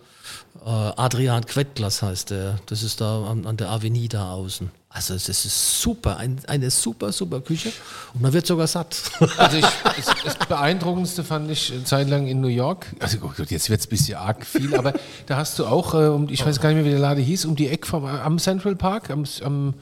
Äh, 0.64 0.68
Adrian 1.00 1.46
Quettglas 1.46 2.02
heißt 2.02 2.30
der. 2.30 2.58
Das 2.66 2.82
ist 2.82 3.00
da 3.00 3.24
an, 3.24 3.46
an 3.46 3.56
der 3.56 3.70
Avenida 3.70 4.32
außen. 4.32 4.70
Also 4.88 5.14
das 5.14 5.28
ist 5.28 5.80
super, 5.80 6.16
ein, 6.18 6.38
eine 6.46 6.70
super, 6.70 7.12
super 7.12 7.40
Küche 7.40 7.72
und 8.14 8.22
man 8.22 8.32
wird 8.32 8.46
sogar 8.46 8.66
satt. 8.66 8.96
Also 9.36 9.58
ich, 9.58 9.64
das, 9.96 10.14
das 10.24 10.36
Beeindruckendste 10.48 11.22
fand 11.22 11.50
ich 11.50 11.72
eine 11.72 11.84
Zeit 11.84 12.08
lang 12.08 12.26
in 12.26 12.40
New 12.40 12.48
York. 12.48 12.86
Also 12.98 13.18
oh 13.22 13.32
Gott, 13.36 13.50
jetzt 13.50 13.70
wird 13.70 13.80
es 13.80 13.86
ein 13.86 13.90
bisschen 13.90 14.16
arg 14.16 14.44
viel, 14.46 14.74
aber 14.74 14.94
da 15.26 15.36
hast 15.36 15.58
du 15.58 15.66
auch, 15.66 15.94
äh, 15.94 16.08
um, 16.08 16.28
ich 16.28 16.44
weiß 16.44 16.60
gar 16.60 16.70
nicht 16.70 16.76
mehr, 16.76 16.84
wie 16.86 16.90
der 16.90 16.98
Laden 16.98 17.22
hieß, 17.22 17.44
um 17.44 17.54
die 17.56 17.68
Ecke 17.68 17.86
vom, 17.86 18.04
am 18.04 18.38
Central 18.38 18.74
Park, 18.76 19.10
am, 19.10 19.24
am 19.44 19.74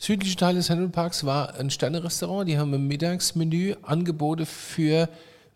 südlichen 0.00 0.38
Teil 0.38 0.54
des 0.54 0.72
Parks 0.90 1.24
war 1.24 1.54
ein 1.54 1.70
Sterne-Restaurant. 1.70 2.48
Die 2.48 2.58
haben 2.58 2.72
im 2.74 2.88
Mittagsmenü 2.88 3.76
Angebote 3.82 4.46
für 4.46 5.08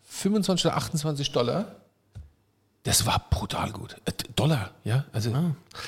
25 0.03 0.67
oder 0.67 0.77
28 0.77 1.31
Dollar. 1.31 1.75
Das 2.83 3.07
war 3.07 3.25
brutal 3.31 3.71
gut. 3.71 3.95
Äh, 4.05 4.11
Dollar, 4.35 4.69
ja? 4.83 5.05
Also 5.11 5.31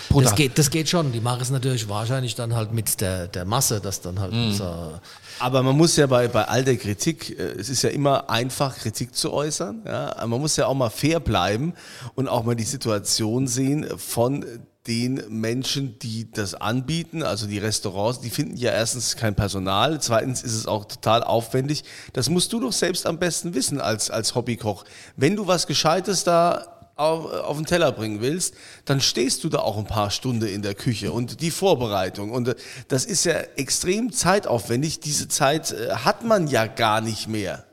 brutal. 0.10 0.24
Das 0.24 0.34
geht, 0.36 0.58
das 0.58 0.72
geht 0.72 0.90
schon. 0.90 1.12
Die 1.12 1.20
machen 1.20 1.42
es 1.42 1.52
natürlich 1.52 1.88
wahrscheinlich 1.88 2.34
dann 2.34 2.56
halt 2.56 2.74
mit 2.74 3.00
der, 3.00 3.28
der 3.28 3.46
Masse, 3.46 3.80
das 3.80 4.02
dann 4.02 4.20
halt. 4.20 4.34
Mhm. 4.34 4.52
So, 4.52 5.00
Aber 5.38 5.62
man 5.62 5.78
muss 5.78 5.96
ja 5.96 6.08
bei, 6.08 6.28
bei 6.28 6.46
all 6.46 6.64
der 6.64 6.78
Kritik, 6.78 7.38
äh, 7.38 7.52
es 7.52 7.70
ist 7.70 7.84
ja 7.84 7.92
immer 7.92 8.32
einfach, 8.32 8.76
Kritik 8.76 9.14
zu 9.14 9.32
äußern. 9.32 9.84
Ja? 9.86 10.16
Man 10.26 10.42
muss 10.42 10.56
ja 10.56 10.66
auch 10.66 10.74
mal 10.74 10.90
fair 10.90 11.20
bleiben 11.20 11.76
und 12.16 12.28
auch 12.28 12.44
mal 12.44 12.56
die 12.56 12.64
Situation 12.64 13.46
sehen 13.46 13.86
von 13.98 14.44
den 14.88 15.24
Menschen, 15.30 16.00
die 16.00 16.32
das 16.32 16.54
anbieten, 16.54 17.24
also 17.24 17.48
die 17.48 17.58
Restaurants, 17.58 18.22
die 18.22 18.30
finden 18.30 18.56
ja 18.56 18.72
erstens 18.72 19.16
kein 19.16 19.36
Personal, 19.36 20.00
zweitens 20.02 20.44
ist 20.44 20.54
es 20.54 20.68
auch 20.68 20.86
total 20.86 21.24
aufwendig. 21.24 21.84
Das 22.14 22.30
musst 22.30 22.54
du 22.54 22.60
doch 22.60 22.72
selbst 22.72 23.06
am 23.06 23.20
besten 23.20 23.54
wissen 23.54 23.82
als, 23.82 24.10
als 24.10 24.36
Hobbykoch. 24.36 24.86
Wenn 25.16 25.36
du 25.36 25.48
was 25.48 25.68
Gescheites 25.68 26.24
da 26.24 26.78
auf, 26.96 27.32
auf 27.32 27.58
den 27.58 27.66
Teller 27.66 27.92
bringen 27.92 28.22
willst, 28.22 28.56
dann 28.86 29.02
stehst 29.02 29.44
du 29.44 29.50
da 29.50 29.60
auch 29.60 29.78
ein 29.78 29.86
paar 29.86 30.10
Stunden 30.10 30.48
in 30.48 30.62
der 30.62 30.74
Küche 30.74 31.12
und 31.12 31.42
die 31.42 31.52
Vorbereitung. 31.52 32.32
Und 32.32 32.48
äh, 32.50 32.56
das 32.88 33.06
ist 33.06 33.24
ja 33.24 33.36
extrem 33.56 34.12
zeitaufwendig. 34.12 35.00
Diese 35.00 35.28
Zeit 35.28 35.72
äh, 35.72 35.90
hat 35.92 36.24
man 36.24 36.48
ja 36.48 36.66
gar 36.66 37.02
nicht 37.02 37.28
mehr. 37.28 37.67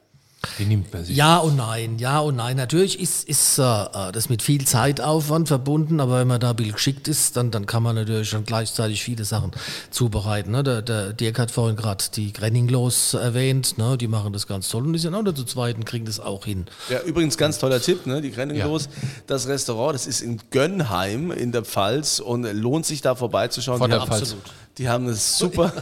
Die 0.58 0.64
nimmt 0.66 0.92
man 0.92 1.04
sich. 1.04 1.16
ja 1.16 1.38
und 1.38 1.56
nein, 1.56 1.98
ja 1.98 2.20
und 2.20 2.36
nein. 2.36 2.56
Natürlich 2.56 3.00
ist, 3.00 3.28
ist 3.28 3.58
äh, 3.58 3.62
äh, 3.62 4.12
das 4.12 4.28
mit 4.28 4.42
viel 4.42 4.64
Zeitaufwand 4.66 5.48
verbunden, 5.48 6.00
aber 6.00 6.20
wenn 6.20 6.28
man 6.28 6.40
da 6.40 6.50
ein 6.50 6.56
bisschen 6.56 6.72
geschickt 6.74 7.08
ist, 7.08 7.36
dann, 7.36 7.50
dann 7.50 7.66
kann 7.66 7.82
man 7.82 7.94
natürlich 7.96 8.28
schon 8.28 8.44
gleichzeitig 8.44 9.02
viele 9.02 9.24
Sachen 9.24 9.50
zubereiten. 9.90 10.50
Ne? 10.52 10.62
Der, 10.62 10.82
der 10.82 11.12
Dirk 11.12 11.38
hat 11.38 11.50
vorhin 11.50 11.76
gerade 11.76 12.04
die 12.14 12.32
Grenninglos 12.32 13.14
erwähnt, 13.14 13.78
ne? 13.78 13.96
die 13.98 14.08
machen 14.08 14.32
das 14.32 14.46
ganz 14.46 14.68
toll 14.68 14.86
und 14.86 14.92
die 14.92 14.98
sind 14.98 15.14
auch 15.14 15.22
nur 15.22 15.34
zu 15.34 15.44
zweit 15.44 15.76
und 15.76 15.84
kriegen 15.86 16.04
das 16.04 16.20
auch 16.20 16.44
hin. 16.44 16.66
Ja, 16.88 17.00
übrigens 17.02 17.36
ganz 17.36 17.58
toller 17.58 17.80
Tipp, 17.80 18.06
ne? 18.06 18.20
die 18.20 18.30
Grenninglos. 18.30 18.88
Das 19.26 19.48
Restaurant, 19.48 19.94
das 19.94 20.06
ist 20.06 20.20
in 20.20 20.40
Gönnheim 20.50 21.30
in 21.30 21.52
der 21.52 21.64
Pfalz 21.64 22.20
und 22.20 22.42
lohnt 22.52 22.86
sich 22.86 23.00
da 23.00 23.14
vorbeizuschauen. 23.14 23.80
Der 23.88 24.00
haben- 24.00 24.08
Pfalz. 24.08 24.34
Die 24.78 24.88
haben 24.88 25.04
eine 25.04 25.14
super, 25.14 25.72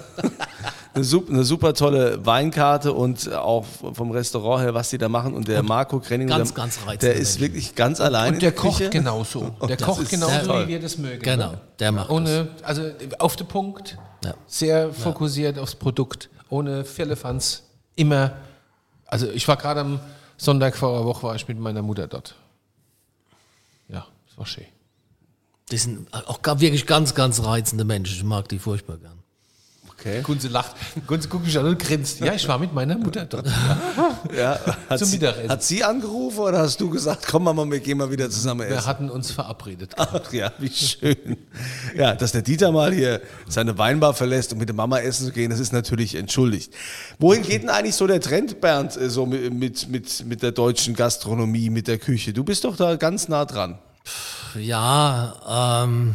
eine, 0.94 1.04
super, 1.04 1.32
eine 1.32 1.44
super 1.44 1.72
tolle 1.74 2.24
Weinkarte 2.26 2.92
und 2.92 3.32
auch 3.32 3.64
vom 3.94 4.10
Restaurant 4.10 4.62
her, 4.62 4.74
was 4.74 4.90
die 4.90 4.98
da 4.98 5.08
machen. 5.08 5.32
Und 5.34 5.48
der 5.48 5.62
Marco 5.62 5.98
Krenning, 5.98 6.28
ganz, 6.28 6.52
der, 6.52 6.56
ganz 6.62 6.78
der 7.00 7.14
ist 7.14 7.40
wirklich 7.40 7.74
ganz 7.74 8.00
allein 8.00 8.34
Und 8.34 8.42
der 8.42 8.50
in 8.50 8.54
der 8.54 8.62
kocht 8.62 8.78
Küche. 8.78 8.90
genauso. 8.90 9.40
Der 9.66 9.76
das 9.76 9.86
kocht 9.88 10.08
genauso, 10.10 10.46
toll. 10.46 10.64
wie 10.64 10.68
wir 10.68 10.80
das 10.80 10.98
mögen. 10.98 11.22
Genau, 11.22 11.54
der 11.78 11.92
macht 11.92 12.10
Ohne, 12.10 12.48
also 12.62 12.90
auf 13.18 13.36
den 13.36 13.46
Punkt, 13.46 13.96
Ja. 14.24 14.34
sehr 14.46 14.92
fokussiert 14.92 15.58
aufs 15.58 15.74
Produkt, 15.74 16.28
ohne 16.50 16.84
Firlefanz, 16.84 17.62
immer. 17.96 18.32
Also 19.06 19.28
ich 19.30 19.46
war 19.48 19.56
gerade 19.56 19.80
am 19.80 20.00
Sonntag 20.36 20.76
vor 20.76 20.94
einer 20.96 21.04
Woche 21.06 21.22
war 21.22 21.34
ich 21.34 21.48
mit 21.48 21.58
meiner 21.58 21.82
Mutter 21.82 22.06
dort. 22.08 22.34
Ja, 23.88 24.06
das 24.28 24.36
war 24.38 24.44
schön. 24.46 24.64
Die 25.72 25.78
sind 25.78 26.06
auch 26.12 26.38
wirklich 26.60 26.86
ganz, 26.86 27.14
ganz 27.14 27.42
reizende 27.42 27.84
Menschen. 27.84 28.16
Ich 28.16 28.24
mag 28.24 28.46
die 28.48 28.58
furchtbar 28.58 28.98
gern. 28.98 29.18
Okay. 30.02 30.20
Kunze 30.22 30.48
lacht. 30.48 30.74
Kunze 31.06 31.28
guckt 31.28 31.46
mich 31.46 31.56
an 31.56 31.64
und 31.64 31.78
grinst. 31.78 32.18
Ja, 32.20 32.34
ich 32.34 32.46
war 32.48 32.58
mit 32.58 32.74
meiner 32.74 32.98
Mutter 32.98 33.24
dort. 33.24 33.46
Ja, 34.36 34.58
hat, 34.88 34.98
Zum 34.98 35.08
sie, 35.08 35.18
Mittagessen. 35.18 35.48
hat 35.50 35.62
sie 35.62 35.84
angerufen 35.84 36.38
oder 36.40 36.58
hast 36.60 36.80
du 36.80 36.88
gesagt, 36.90 37.26
komm 37.28 37.44
Mama, 37.44 37.68
wir 37.70 37.80
gehen 37.80 37.98
mal 37.98 38.10
wieder 38.10 38.30
zusammen 38.30 38.60
Wir 38.68 38.76
essen? 38.76 38.86
hatten 38.86 39.10
uns 39.10 39.30
verabredet. 39.30 39.92
Ach 39.96 40.32
ja, 40.32 40.52
wie 40.58 40.70
schön. 40.70 41.36
Ja, 41.96 42.14
dass 42.14 42.32
der 42.32 42.42
Dieter 42.42 42.72
mal 42.72 42.92
hier 42.92 43.20
seine 43.48 43.76
Weinbar 43.78 44.14
verlässt, 44.14 44.52
um 44.52 44.58
mit 44.58 44.68
der 44.68 44.76
Mama 44.76 44.98
essen 45.00 45.26
zu 45.26 45.32
gehen, 45.32 45.50
das 45.50 45.60
ist 45.60 45.72
natürlich 45.72 46.14
entschuldigt. 46.14 46.72
Wohin 47.18 47.42
geht 47.42 47.62
denn 47.62 47.70
eigentlich 47.70 47.94
so 47.94 48.06
der 48.06 48.20
Trend, 48.20 48.60
Bernd, 48.60 48.96
äh, 48.96 49.10
so 49.10 49.26
mit, 49.26 49.52
mit, 49.52 49.88
mit, 49.88 50.26
mit 50.26 50.42
der 50.42 50.52
deutschen 50.52 50.94
Gastronomie, 50.94 51.68
mit 51.70 51.88
der 51.88 51.98
Küche? 51.98 52.32
Du 52.32 52.42
bist 52.44 52.64
doch 52.64 52.76
da 52.76 52.96
ganz 52.96 53.28
nah 53.28 53.44
dran. 53.44 53.78
Ja, 54.58 55.80
ähm, 55.84 56.14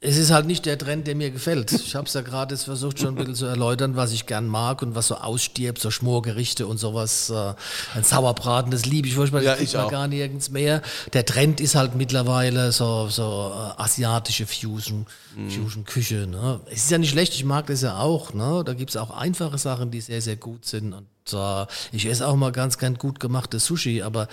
es 0.00 0.16
ist 0.16 0.30
halt 0.30 0.46
nicht 0.46 0.66
der 0.66 0.76
Trend, 0.76 1.06
der 1.06 1.14
mir 1.14 1.30
gefällt. 1.30 1.70
Ich 1.72 1.94
habe 1.94 2.06
es 2.06 2.14
ja 2.14 2.20
gerade 2.22 2.56
versucht, 2.56 2.98
schon 2.98 3.10
ein 3.10 3.14
bisschen 3.14 3.34
zu 3.34 3.46
erläutern, 3.46 3.94
was 3.96 4.12
ich 4.12 4.26
gern 4.26 4.46
mag 4.48 4.82
und 4.82 4.94
was 4.94 5.06
so 5.08 5.16
ausstirbt, 5.16 5.80
so 5.80 5.90
Schmorgerichte 5.90 6.66
und 6.66 6.78
sowas. 6.78 7.30
Äh, 7.30 7.54
ein 7.94 8.02
Sauerbraten, 8.02 8.70
das 8.70 8.86
liebe 8.86 9.06
ich 9.08 9.14
furchtbar, 9.14 9.40
das 9.40 9.58
Ja, 9.58 9.64
ich 9.64 9.74
man 9.74 9.84
auch. 9.84 9.90
gar 9.90 10.08
nirgends 10.08 10.50
mehr. 10.50 10.82
Der 11.12 11.24
Trend 11.24 11.60
ist 11.60 11.74
halt 11.74 11.94
mittlerweile 11.94 12.72
so, 12.72 13.08
so 13.08 13.52
äh, 13.54 13.80
asiatische 13.82 14.46
Fusion, 14.46 15.06
Mhm. 15.36 15.50
Fusion-Küche. 15.50 16.28
Ne? 16.28 16.60
Es 16.66 16.84
ist 16.84 16.90
ja 16.92 16.98
nicht 16.98 17.10
schlecht, 17.10 17.34
ich 17.34 17.44
mag 17.44 17.66
das 17.66 17.82
ja 17.82 17.98
auch. 17.98 18.34
Ne? 18.34 18.62
Da 18.64 18.72
gibt 18.72 18.90
es 18.90 18.96
auch 18.96 19.10
einfache 19.10 19.58
Sachen, 19.58 19.90
die 19.90 20.00
sehr, 20.00 20.22
sehr 20.22 20.36
gut 20.36 20.64
sind. 20.64 20.92
Und 20.92 21.06
äh, 21.32 21.66
ich 21.90 22.06
esse 22.06 22.28
auch 22.28 22.36
mal 22.36 22.52
ganz, 22.52 22.78
ganz 22.78 23.00
gut 23.00 23.18
gemachtes 23.18 23.64
Sushi, 23.64 24.02
aber 24.02 24.28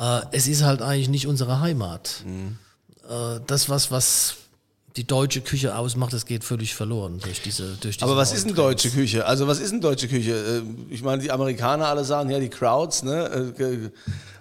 äh, 0.00 0.20
es 0.32 0.48
ist 0.48 0.62
halt 0.62 0.82
eigentlich 0.82 1.08
nicht 1.08 1.26
unsere 1.28 1.60
Heimat 1.60 2.24
äh, 3.08 3.40
das, 3.46 3.68
was, 3.68 3.90
was 3.90 4.34
die 4.96 5.04
deutsche 5.06 5.40
Küche 5.40 5.76
ausmacht, 5.76 6.12
das 6.12 6.26
geht 6.26 6.42
völlig 6.42 6.74
verloren 6.74 7.20
durch 7.22 7.40
diese 7.42 7.76
durch 7.80 7.96
diese 7.98 8.04
Aber 8.04 8.16
was 8.16 8.32
ist 8.32 8.44
denn 8.46 8.54
Trends. 8.56 8.82
deutsche 8.82 8.90
Küche? 8.90 9.24
Also 9.24 9.46
was 9.46 9.60
ist 9.60 9.70
denn 9.70 9.80
deutsche 9.80 10.08
Küche? 10.08 10.32
Äh, 10.32 10.92
Ich 10.94 11.02
meine, 11.02 11.22
die 11.22 11.30
Amerikaner 11.30 11.86
alle 11.86 12.04
sagen, 12.04 12.28
ja, 12.30 12.40
die 12.40 12.48
Krauts, 12.48 13.04
ne? 13.04 13.52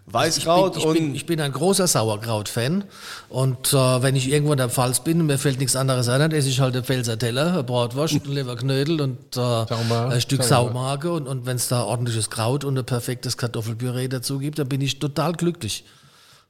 Ge- 0.10 0.14
Weißkraut 0.14 0.78
ich 0.78 0.84
bin, 0.84 0.92
ich, 0.92 0.98
bin, 1.00 1.10
und 1.10 1.16
ich 1.16 1.26
bin 1.26 1.42
ein 1.42 1.52
großer 1.52 1.88
Sauerkraut-Fan 1.88 2.84
und 3.30 3.74
äh, 3.74 3.78
wenn 4.02 4.16
ich 4.16 4.30
irgendwo 4.32 4.52
in 4.54 4.58
der 4.58 4.70
Pfalz 4.70 5.00
bin 5.02 5.20
und 5.22 5.28
mir 5.28 5.38
fällt 5.38 5.60
nichts 5.60 5.76
anderes 5.76 6.10
ein, 6.10 6.20
dann 6.20 6.32
esse 6.32 6.50
ich 6.50 6.60
halt 6.60 6.76
einen 6.76 6.84
Pfälzer 6.84 7.18
Teller, 7.18 7.64
Bratwurst, 7.64 8.16
einen 8.24 8.34
Leberknödel 8.34 9.02
und 9.02 9.18
äh, 9.38 9.40
ein 9.40 10.22
Stück 10.22 10.44
Saumark. 10.44 11.04
Saumarke 11.04 11.12
und, 11.14 11.28
und 11.28 11.46
wenn 11.46 11.56
es 11.56 11.68
da 11.68 11.84
ordentliches 11.84 12.30
Kraut 12.30 12.64
und 12.64 12.78
ein 12.78 12.86
perfektes 12.86 13.38
Kartoffelpüree 13.38 14.08
dazu 14.08 14.40
gibt, 14.40 14.60
dann 14.60 14.68
bin 14.68 14.82
ich 14.82 15.00
total 15.00 15.34
glücklich. 15.34 15.84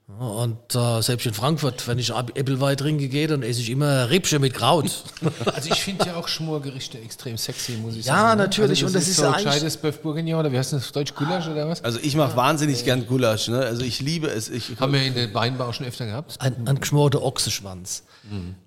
Ja, 0.09 0.25
Und 0.25 0.75
äh, 0.75 1.01
selbst 1.03 1.27
in 1.27 1.33
Frankfurt, 1.35 1.87
wenn 1.87 1.99
ich 1.99 2.09
Äppelwein 2.11 2.75
trinke 2.75 3.07
gehe, 3.09 3.27
dann 3.27 3.43
esse 3.43 3.61
ich 3.61 3.69
immer 3.69 4.09
Rippchen 4.09 4.41
mit 4.41 4.53
Kraut. 4.55 4.85
Also 5.53 5.69
ich 5.71 5.81
finde 5.81 6.07
ja 6.07 6.15
auch 6.15 6.27
Schmorgerichte 6.27 6.97
extrem 6.99 7.37
sexy, 7.37 7.73
muss 7.73 7.95
ich 7.95 8.05
Ja, 8.05 8.15
sagen. 8.15 8.37
ne? 8.39 8.43
natürlich. 8.45 8.83
Also 8.83 8.87
Und 8.87 8.95
das 8.95 9.07
ist 9.07 9.17
so 9.17 9.23
ja 9.23 9.31
eigentlich- 9.31 9.45
gescheites 9.45 9.81
Bœuf 9.83 9.99
Bourguignon 10.01 10.39
oder 10.39 10.51
wie 10.51 10.57
heißt 10.57 10.73
das? 10.73 10.91
Deutsch 10.91 11.13
Gulasch 11.13 11.47
oder 11.47 11.67
was? 11.67 11.83
also 11.83 11.99
ich 12.01 12.15
mache 12.15 12.35
wahnsinnig 12.35 12.83
gern 12.85 13.05
Gulasch, 13.05 13.49
ne? 13.49 13.59
Also 13.59 13.83
ich 13.83 13.99
liebe 13.99 14.27
es. 14.27 14.49
Ich, 14.49 14.79
Haben 14.79 14.93
wir 14.93 15.03
in 15.03 15.13
der 15.13 15.33
Weinbar 15.33 15.67
auch 15.69 15.73
schon 15.73 15.85
öfter 15.85 16.05
gehabt. 16.05 16.35
ein, 16.41 16.67
ein 16.67 16.79
geschmorter 16.79 17.21
Ochsenschwanz. 17.21 18.03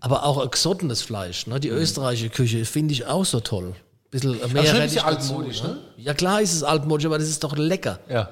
Aber 0.01 0.25
auch 0.25 0.39
ein 0.43 0.51
gesottenes 0.51 1.03
Fleisch. 1.03 1.47
Ne? 1.47 1.61
Die 1.61 1.69
österreichische 1.69 2.31
Küche 2.31 2.65
finde 2.65 2.93
ich 2.95 3.07
auch 3.07 3.25
so 3.25 3.41
toll. 3.41 3.75
Bisschen 4.11 4.33
mehr 4.33 4.41
schon 4.49 4.57
ein 4.59 4.67
Rettich 4.67 4.95
bisschen 4.95 5.05
altmodisch, 5.05 5.63
ne? 5.63 5.79
Ja 5.97 6.15
klar 6.15 6.41
ist 6.43 6.53
es 6.53 6.63
altmodisch, 6.63 7.07
aber 7.07 7.19
das 7.19 7.29
ist 7.29 7.43
doch 7.45 7.57
lecker. 7.57 7.99
Ja. 8.11 8.29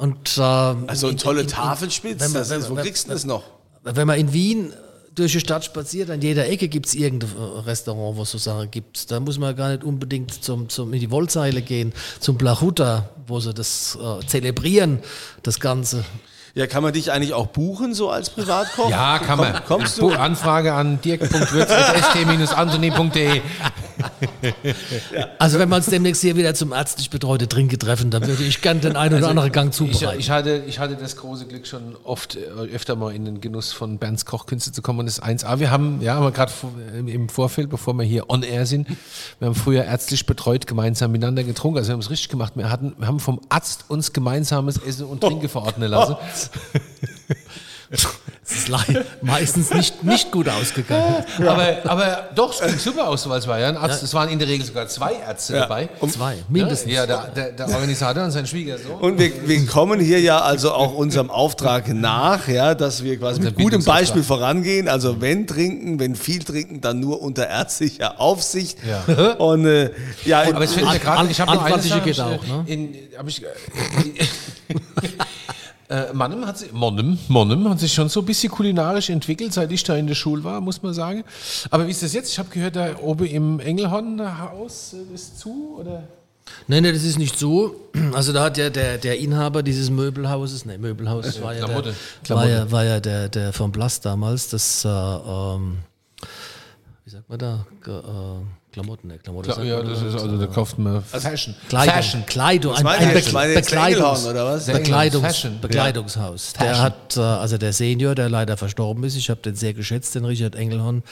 Und, 0.00 0.38
äh, 0.38 0.40
also 0.40 1.06
eine 1.08 1.12
in- 1.12 1.18
tolle 1.18 1.46
Tafelspitze, 1.46 2.32
das 2.32 2.50
ist, 2.50 2.70
wo 2.70 2.74
kriegst 2.74 3.06
du 3.06 3.12
das 3.12 3.24
noch? 3.24 3.42
Wenn 3.84 4.06
man 4.06 4.18
in 4.18 4.32
Wien 4.32 4.72
durch 5.14 5.32
die 5.32 5.40
Stadt 5.40 5.62
spaziert, 5.64 6.08
an 6.08 6.22
jeder 6.22 6.48
Ecke 6.48 6.68
gibt 6.68 6.86
es 6.86 6.94
irgendein 6.94 7.30
äh, 7.36 7.58
Restaurant, 7.60 8.16
wo 8.16 8.22
es 8.22 8.30
so 8.30 8.38
Sachen 8.38 8.70
gibt. 8.70 9.10
Da 9.10 9.20
muss 9.20 9.38
man 9.38 9.54
gar 9.54 9.68
nicht 9.70 9.84
unbedingt 9.84 10.32
zum, 10.42 10.68
zum, 10.70 10.94
in 10.94 11.00
die 11.00 11.10
Wollzeile 11.10 11.60
gehen, 11.60 11.92
zum 12.20 12.38
Blachuta, 12.38 13.10
wo 13.26 13.40
sie 13.40 13.52
das 13.52 13.98
äh, 14.02 14.26
zelebrieren, 14.26 15.00
das 15.42 15.60
Ganze. 15.60 16.04
Ja, 16.54 16.66
kann 16.66 16.82
man 16.82 16.92
dich 16.92 17.10
eigentlich 17.12 17.32
auch 17.34 17.46
buchen, 17.46 17.94
so 17.94 18.10
als 18.10 18.30
Privatkoch? 18.30 18.90
Ja, 18.90 19.18
kann 19.18 19.38
man. 19.38 19.52
Komm, 19.66 19.78
kommst 19.78 19.98
du? 19.98 20.10
Anfrage 20.10 20.72
an 20.74 21.00
dirk.würz.st-antony.de. 21.02 23.40
Also 25.38 25.58
wenn 25.58 25.68
wir 25.68 25.76
uns 25.76 25.86
demnächst 25.86 26.22
hier 26.22 26.36
wieder 26.36 26.54
zum 26.54 26.72
ärztlich 26.72 27.10
betreute 27.10 27.48
Trinke 27.48 27.78
treffen, 27.78 28.10
dann 28.10 28.26
würde 28.26 28.42
ich 28.42 28.60
gern 28.62 28.80
den 28.80 28.96
einen 28.96 29.18
oder 29.18 29.28
anderen 29.28 29.52
Gang 29.52 29.70
Ich, 29.70 29.76
zubereiten. 29.76 30.18
ich, 30.18 30.30
hatte, 30.30 30.62
ich 30.66 30.78
hatte 30.78 30.96
das 30.96 31.16
große 31.16 31.46
Glück, 31.46 31.66
schon 31.66 31.96
oft 32.04 32.36
äh, 32.36 32.40
öfter 32.74 32.96
mal 32.96 33.14
in 33.14 33.24
den 33.24 33.40
Genuss 33.40 33.72
von 33.72 33.98
Bernds 33.98 34.24
Kochkünste 34.26 34.72
zu 34.72 34.82
kommen. 34.82 35.00
Und 35.00 35.06
das 35.06 35.18
ist 35.18 35.24
1A. 35.24 35.58
Wir 35.60 35.70
haben, 35.70 36.00
ja, 36.00 36.16
aber 36.16 36.32
gerade 36.32 36.50
vor- 36.52 36.72
im 37.06 37.28
Vorfeld, 37.28 37.70
bevor 37.70 37.94
wir 37.94 38.04
hier 38.04 38.28
on 38.30 38.42
air 38.42 38.66
sind, 38.66 38.88
wir 39.38 39.46
haben 39.48 39.54
früher 39.54 39.84
ärztlich 39.84 40.26
betreut 40.26 40.66
gemeinsam 40.66 41.12
miteinander 41.12 41.44
getrunken. 41.44 41.78
Also 41.78 41.88
wir 41.90 41.94
haben 41.94 42.00
es 42.00 42.10
richtig 42.10 42.28
gemacht. 42.30 42.52
Wir, 42.56 42.70
hatten, 42.70 42.94
wir 42.98 43.06
haben 43.06 43.20
vom 43.20 43.40
Arzt 43.48 43.84
uns 43.88 44.12
gemeinsames 44.12 44.78
Essen 44.78 45.06
und 45.06 45.20
Trinken 45.20 45.48
verordnen 45.48 45.90
lassen. 45.90 46.16
Das 48.50 48.58
ist 48.58 48.68
leider 48.68 49.04
meistens 49.22 49.72
nicht, 49.72 50.02
nicht 50.02 50.32
gut 50.32 50.48
ausgegangen. 50.48 51.24
Aber, 51.38 51.78
aber 51.84 52.28
doch, 52.34 52.52
es 52.52 52.66
ging 52.66 52.78
super 52.78 53.06
aus, 53.06 53.28
weil 53.28 53.38
es 53.38 53.46
war 53.46 53.60
ja 53.60 53.68
ein 53.68 53.76
Arzt. 53.76 54.02
Es 54.02 54.12
waren 54.12 54.28
in 54.28 54.40
der 54.40 54.48
Regel 54.48 54.66
sogar 54.66 54.88
zwei 54.88 55.12
Ärzte 55.14 55.52
dabei. 55.52 55.88
Zwei, 56.08 56.38
mindestens. 56.48 56.92
Ja, 56.92 57.06
der, 57.06 57.28
der, 57.28 57.52
der 57.52 57.68
Organisator 57.68 58.24
und 58.24 58.32
sein 58.32 58.46
Schwiegersohn. 58.48 58.98
Und 59.00 59.18
wir, 59.20 59.46
wir 59.46 59.66
kommen 59.66 60.00
hier 60.00 60.20
ja 60.20 60.40
also 60.40 60.72
auch 60.72 60.94
unserem 60.94 61.30
Auftrag 61.30 61.88
nach, 61.94 62.48
ja, 62.48 62.74
dass 62.74 63.04
wir 63.04 63.18
quasi 63.18 63.40
mit 63.40 63.56
gutem. 63.56 63.84
Beispiel 63.84 64.24
vorangehen. 64.24 64.88
Also 64.88 65.20
wenn 65.20 65.46
trinken, 65.46 66.00
wenn 66.00 66.16
viel 66.16 66.42
trinken, 66.42 66.80
dann 66.80 66.98
nur 66.98 67.22
unter 67.22 67.48
ärztlicher 67.48 68.20
Aufsicht. 68.20 68.78
Ja. 68.84 69.32
Und 69.38 69.66
äh, 69.66 69.90
ja, 70.24 70.42
Aber 70.42 70.62
es 70.62 70.72
fällt 70.72 70.86
mir 70.86 70.98
gerade, 70.98 71.30
ich 71.30 71.40
habe 71.40 71.54
noch 71.54 71.64
eine 71.64 71.74
Antwortliche 71.74 72.14
Sache, 72.14 72.30
geht 72.30 72.40
auch, 72.40 72.46
ne? 72.46 72.64
In, 72.66 72.96
hab 73.16 73.28
ich, 73.28 73.44
äh, 75.90 76.12
Mannem 76.12 76.46
hat 76.46 76.56
sich, 76.58 76.72
Monnem, 76.72 77.18
Monnem 77.28 77.68
hat 77.68 77.80
sich 77.80 77.92
schon 77.92 78.08
so 78.08 78.20
ein 78.20 78.26
bisschen 78.26 78.50
kulinarisch 78.50 79.10
entwickelt, 79.10 79.52
seit 79.52 79.70
ich 79.72 79.82
da 79.84 79.94
in 79.96 80.06
der 80.06 80.14
Schule 80.14 80.42
war, 80.44 80.60
muss 80.60 80.82
man 80.82 80.94
sagen. 80.94 81.24
Aber 81.70 81.86
wie 81.86 81.90
ist 81.90 82.02
das 82.02 82.12
jetzt? 82.12 82.30
Ich 82.32 82.38
habe 82.38 82.48
gehört, 82.48 82.76
da 82.76 82.96
oben 83.02 83.26
im 83.26 83.60
Engelhorn-Haus 83.60 84.94
äh, 84.94 85.14
ist 85.14 85.38
zu, 85.38 85.76
oder? 85.78 86.04
Nein, 86.66 86.82
nein, 86.82 86.94
das 86.94 87.04
ist 87.04 87.18
nicht 87.18 87.38
so. 87.38 87.76
Also 88.12 88.32
da 88.32 88.42
hat 88.44 88.58
ja 88.58 88.70
der, 88.70 88.98
der 88.98 89.18
Inhaber 89.18 89.62
dieses 89.62 89.88
Möbelhauses, 89.90 90.64
nee, 90.64 90.78
Möbelhaus 90.78 91.40
war 91.40 91.54
ja, 91.54 91.64
Klamotte. 91.64 91.90
der, 91.90 91.94
Klamotte. 92.24 92.48
war 92.48 92.56
ja, 92.56 92.72
war 92.72 92.84
ja 92.84 93.00
der, 93.00 93.28
der 93.28 93.52
von 93.52 93.70
Blast 93.70 94.04
damals, 94.04 94.48
das, 94.48 94.84
äh, 94.84 94.88
ähm, 94.88 95.78
wie 97.04 97.10
sagt 97.10 97.28
man 97.28 97.38
da, 97.38 97.66
Ge- 97.84 97.94
äh, 97.94 98.59
Klamotten, 98.72 99.08
ne, 99.08 99.18
Klamotten. 99.18 99.50
sagt 99.50 99.64
Ja, 99.64 99.78
man 99.78 99.88
das 99.88 100.00
da. 100.00 100.06
ist, 100.06 100.14
also 100.14 100.38
da 100.38 100.46
kauft 100.46 100.78
man 100.78 101.02
Fashion. 101.02 101.54
Kleidung, 101.68 101.94
Fashion. 101.94 102.26
Kleidung, 102.26 102.74
ein, 102.74 102.86
ein 102.86 103.14
jetzt 103.14 103.26
Bekleidungs, 103.26 104.24
Bekleidungs, 104.66 105.26
Fashion. 105.26 105.60
Bekleidungshaus. 105.60 106.52
Der 106.52 106.66
Fashion. 106.66 106.84
hat, 106.84 107.16
äh, 107.16 107.20
also 107.20 107.58
der 107.58 107.72
Senior, 107.72 108.14
der 108.14 108.28
leider 108.28 108.56
verstorben 108.56 109.02
ist, 109.04 109.16
ich 109.16 109.28
habe 109.28 109.40
den 109.40 109.56
sehr 109.56 109.74
geschätzt, 109.74 110.14
den 110.14 110.24
Richard 110.24 110.54
Engelhorn, 110.54 111.02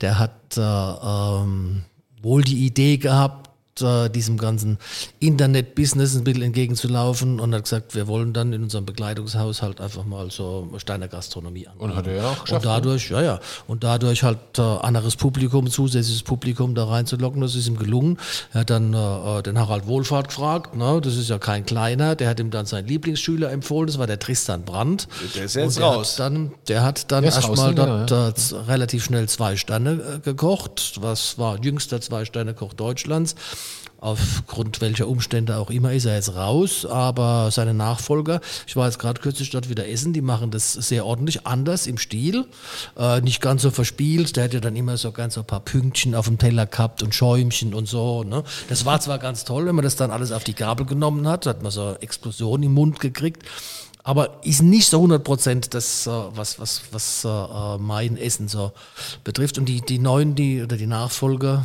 der 0.00 0.18
hat 0.18 0.56
äh, 0.56 0.60
ähm, 0.60 1.84
wohl 2.20 2.42
die 2.42 2.66
Idee 2.66 2.96
gehabt, 2.96 3.50
äh, 3.82 4.08
diesem 4.08 4.38
ganzen 4.38 4.78
Internet-Business 5.20 6.14
ein 6.16 6.24
bisschen 6.24 6.42
entgegenzulaufen 6.42 7.40
und 7.40 7.54
hat 7.54 7.64
gesagt, 7.64 7.94
wir 7.94 8.06
wollen 8.06 8.32
dann 8.32 8.52
in 8.52 8.62
unserem 8.62 8.86
Bekleidungshaus 8.86 9.62
halt 9.62 9.80
einfach 9.80 10.04
mal 10.04 10.30
so 10.30 10.70
Steiner 10.78 11.08
Gastronomie 11.08 11.66
an. 11.66 11.76
Und 11.78 11.96
hat 11.96 12.06
er 12.06 12.16
ja 12.16 12.30
auch 12.30 12.42
geschafft. 12.42 12.64
Und 12.64 12.70
dadurch, 12.70 13.10
ja, 13.10 13.22
ja. 13.22 13.40
Und 13.66 13.84
dadurch 13.84 14.22
halt 14.22 14.38
äh, 14.58 14.62
anderes 14.62 15.16
Publikum, 15.16 15.68
zusätzliches 15.70 16.22
Publikum 16.22 16.74
da 16.74 16.84
reinzulocken, 16.84 17.40
das 17.40 17.54
ist 17.54 17.66
ihm 17.66 17.78
gelungen. 17.78 18.18
Er 18.52 18.60
hat 18.60 18.70
dann 18.70 18.94
äh, 18.94 19.42
den 19.42 19.58
Harald 19.58 19.86
Wohlfahrt 19.86 20.28
gefragt, 20.28 20.76
ne? 20.76 21.00
das 21.02 21.16
ist 21.16 21.30
ja 21.30 21.38
kein 21.38 21.66
kleiner, 21.66 22.14
der 22.14 22.28
hat 22.28 22.40
ihm 22.40 22.50
dann 22.50 22.66
seinen 22.66 22.86
Lieblingsschüler 22.86 23.50
empfohlen, 23.50 23.86
das 23.86 23.98
war 23.98 24.06
der 24.06 24.18
Tristan 24.18 24.64
Brandt. 24.64 25.08
Der 25.34 25.44
ist 25.44 25.54
jetzt 25.54 25.80
raus. 25.80 26.12
Hat 26.12 26.20
dann, 26.20 26.52
der 26.68 26.82
hat 26.82 27.10
dann 27.10 27.24
erstmal 27.24 27.74
genau, 27.74 28.04
dort 28.06 28.52
äh, 28.52 28.56
relativ 28.56 29.04
schnell 29.04 29.28
zwei 29.28 29.56
Sterne 29.56 29.92
äh, 29.92 30.18
gekocht, 30.20 30.98
was 31.00 31.38
war 31.38 31.58
jüngster 31.62 32.00
Zwei-Sterne-Koch 32.00 32.74
Deutschlands. 32.74 33.34
Aufgrund 34.04 34.82
welcher 34.82 35.08
Umstände 35.08 35.56
auch 35.56 35.70
immer 35.70 35.94
ist 35.94 36.04
er 36.04 36.16
jetzt 36.16 36.34
raus, 36.34 36.84
aber 36.84 37.50
seine 37.50 37.72
Nachfolger, 37.72 38.42
ich 38.66 38.76
war 38.76 38.84
jetzt 38.84 38.98
gerade 38.98 39.18
kürzlich 39.18 39.48
dort 39.48 39.70
wieder 39.70 39.88
essen, 39.88 40.12
die 40.12 40.20
machen 40.20 40.50
das 40.50 40.74
sehr 40.74 41.06
ordentlich, 41.06 41.46
anders 41.46 41.86
im 41.86 41.96
Stil, 41.96 42.44
äh, 42.98 43.22
nicht 43.22 43.40
ganz 43.40 43.62
so 43.62 43.70
verspielt, 43.70 44.36
der 44.36 44.44
hat 44.44 44.52
ja 44.52 44.60
dann 44.60 44.76
immer 44.76 44.98
so 44.98 45.10
ganz 45.10 45.32
so 45.32 45.40
ein 45.40 45.46
paar 45.46 45.60
Pünktchen 45.60 46.14
auf 46.14 46.26
dem 46.26 46.36
Teller 46.36 46.66
gehabt 46.66 47.02
und 47.02 47.14
Schäumchen 47.14 47.72
und 47.72 47.88
so. 47.88 48.24
Ne? 48.24 48.44
Das 48.68 48.84
war 48.84 49.00
zwar 49.00 49.18
ganz 49.18 49.46
toll, 49.46 49.64
wenn 49.64 49.74
man 49.74 49.84
das 49.84 49.96
dann 49.96 50.10
alles 50.10 50.32
auf 50.32 50.44
die 50.44 50.54
Gabel 50.54 50.84
genommen 50.84 51.26
hat, 51.26 51.46
hat 51.46 51.62
man 51.62 51.72
so 51.72 51.96
Explosion 52.02 52.62
im 52.62 52.74
Mund 52.74 53.00
gekriegt, 53.00 53.42
aber 54.02 54.44
ist 54.44 54.62
nicht 54.62 54.86
so 54.86 54.98
100 54.98 55.24
Prozent 55.24 55.72
das, 55.72 56.06
äh, 56.06 56.10
was, 56.10 56.60
was, 56.60 56.82
was 56.90 57.24
äh, 57.24 57.78
mein 57.78 58.18
Essen 58.18 58.48
so 58.48 58.72
betrifft. 59.24 59.56
Und 59.56 59.64
die, 59.64 59.80
die 59.80 59.98
Neuen, 59.98 60.34
die, 60.34 60.62
oder 60.62 60.76
die 60.76 60.86
Nachfolger, 60.86 61.64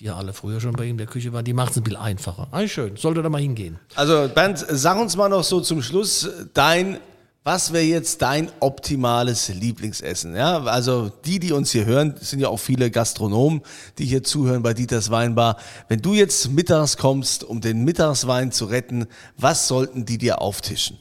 die 0.00 0.06
ja 0.06 0.16
alle 0.16 0.32
früher 0.32 0.60
schon 0.60 0.72
bei 0.72 0.84
ihm 0.84 0.92
in 0.92 0.98
der 0.98 1.06
Küche 1.06 1.32
waren, 1.32 1.44
die 1.44 1.52
macht 1.52 1.72
es 1.72 1.76
ein 1.76 1.84
bisschen 1.84 2.00
einfacher. 2.00 2.48
Eigentlich 2.50 2.72
schön, 2.72 2.96
sollte 2.96 3.22
da 3.22 3.28
mal 3.28 3.40
hingehen. 3.40 3.78
Also 3.94 4.28
Bernd, 4.34 4.64
sag 4.68 4.98
uns 4.98 5.16
mal 5.16 5.28
noch 5.28 5.44
so 5.44 5.60
zum 5.60 5.82
Schluss 5.82 6.28
dein 6.52 6.98
Was 7.46 7.74
wäre 7.74 7.84
jetzt 7.84 8.22
dein 8.22 8.50
optimales 8.60 9.48
Lieblingsessen? 9.50 10.34
Ja, 10.34 10.64
also 10.64 11.12
die, 11.26 11.38
die 11.38 11.52
uns 11.52 11.72
hier 11.72 11.84
hören, 11.84 12.14
sind 12.18 12.40
ja 12.40 12.48
auch 12.48 12.56
viele 12.56 12.90
Gastronomen, 12.90 13.60
die 13.98 14.06
hier 14.06 14.24
zuhören 14.24 14.62
bei 14.62 14.72
Dieters 14.72 15.10
Weinbar. 15.10 15.58
Wenn 15.88 16.00
du 16.00 16.14
jetzt 16.14 16.50
mittags 16.52 16.96
kommst, 16.96 17.44
um 17.44 17.60
den 17.60 17.84
Mittagswein 17.84 18.50
zu 18.50 18.64
retten, 18.64 19.08
was 19.36 19.68
sollten 19.68 20.06
die 20.06 20.16
dir 20.16 20.40
auftischen? 20.40 20.96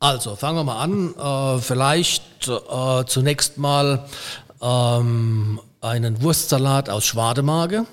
Also, 0.00 0.36
fangen 0.36 0.56
wir 0.56 0.64
mal 0.64 0.80
an. 0.80 1.58
Äh, 1.58 1.60
vielleicht 1.60 2.48
äh, 2.48 3.04
zunächst 3.04 3.58
mal 3.58 4.06
ähm, 4.62 5.60
einen 5.82 6.22
Wurstsalat 6.22 6.88
aus 6.88 7.04
Schwademage. 7.04 7.84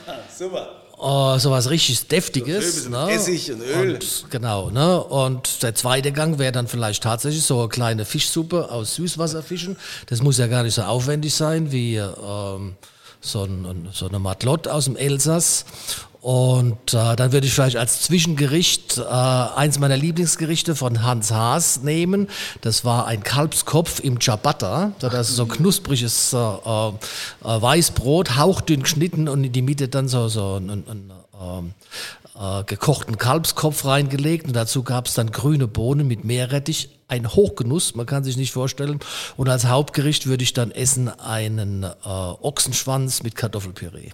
Super. 0.38 0.82
Oh, 1.04 1.36
sowas 1.38 1.68
richtig 1.68 2.06
Deftiges. 2.06 2.84
So 2.84 2.90
ne? 2.90 3.10
Essig 3.10 3.50
und 3.50 3.60
Öl. 3.60 3.94
Und, 3.94 4.30
genau, 4.30 4.70
ne? 4.70 5.02
Und 5.02 5.62
der 5.64 5.74
zweite 5.74 6.12
Gang 6.12 6.38
wäre 6.38 6.52
dann 6.52 6.68
vielleicht 6.68 7.02
tatsächlich 7.02 7.42
so 7.42 7.58
eine 7.58 7.68
kleine 7.68 8.04
Fischsuppe 8.04 8.70
aus 8.70 8.94
Süßwasserfischen. 8.94 9.76
Das 10.06 10.22
muss 10.22 10.38
ja 10.38 10.46
gar 10.46 10.62
nicht 10.62 10.74
so 10.74 10.82
aufwendig 10.82 11.34
sein 11.34 11.72
wie 11.72 11.96
ähm, 11.96 12.76
so, 13.20 13.42
ein, 13.42 13.88
so 13.92 14.06
eine 14.06 14.20
Matlotte 14.20 14.72
aus 14.72 14.84
dem 14.84 14.94
Elsass. 14.94 15.64
Und 16.22 16.94
äh, 16.94 17.16
dann 17.16 17.32
würde 17.32 17.48
ich 17.48 17.52
vielleicht 17.52 17.76
als 17.76 18.02
Zwischengericht 18.02 18.96
äh, 18.96 19.02
eins 19.02 19.80
meiner 19.80 19.96
Lieblingsgerichte 19.96 20.76
von 20.76 21.02
Hans 21.02 21.32
Haas 21.32 21.82
nehmen. 21.82 22.28
Das 22.60 22.84
war 22.84 23.08
ein 23.08 23.24
Kalbskopf 23.24 23.98
im 23.98 24.20
Ciabatta. 24.20 24.92
Das 25.00 25.30
ist 25.30 25.34
so 25.34 25.46
knuspriges 25.46 26.32
äh, 26.32 26.36
äh, 26.36 26.92
Weißbrot, 27.42 28.36
hauchdünn 28.36 28.84
geschnitten 28.84 29.28
und 29.28 29.42
in 29.42 29.50
die 29.50 29.62
Mitte 29.62 29.88
dann 29.88 30.06
so, 30.06 30.28
so 30.28 30.60
ein, 30.60 30.70
ein, 30.70 30.84
ein 30.88 31.12
ähm, 31.42 31.74
äh, 32.38 32.62
gekochten 32.64 33.18
Kalbskopf 33.18 33.84
reingelegt. 33.84 34.46
Und 34.46 34.54
dazu 34.54 34.84
gab 34.84 35.08
es 35.08 35.14
dann 35.14 35.32
grüne 35.32 35.66
Bohnen 35.66 36.06
mit 36.06 36.24
Meerrettich. 36.24 36.90
Ein 37.08 37.34
Hochgenuss, 37.34 37.96
man 37.96 38.06
kann 38.06 38.22
sich 38.22 38.36
nicht 38.36 38.52
vorstellen. 38.52 39.00
Und 39.36 39.48
als 39.48 39.66
Hauptgericht 39.66 40.28
würde 40.28 40.44
ich 40.44 40.52
dann 40.52 40.70
essen 40.70 41.08
einen 41.08 41.82
äh, 41.82 41.88
Ochsenschwanz 42.04 43.24
mit 43.24 43.34
Kartoffelpüree. 43.34 44.10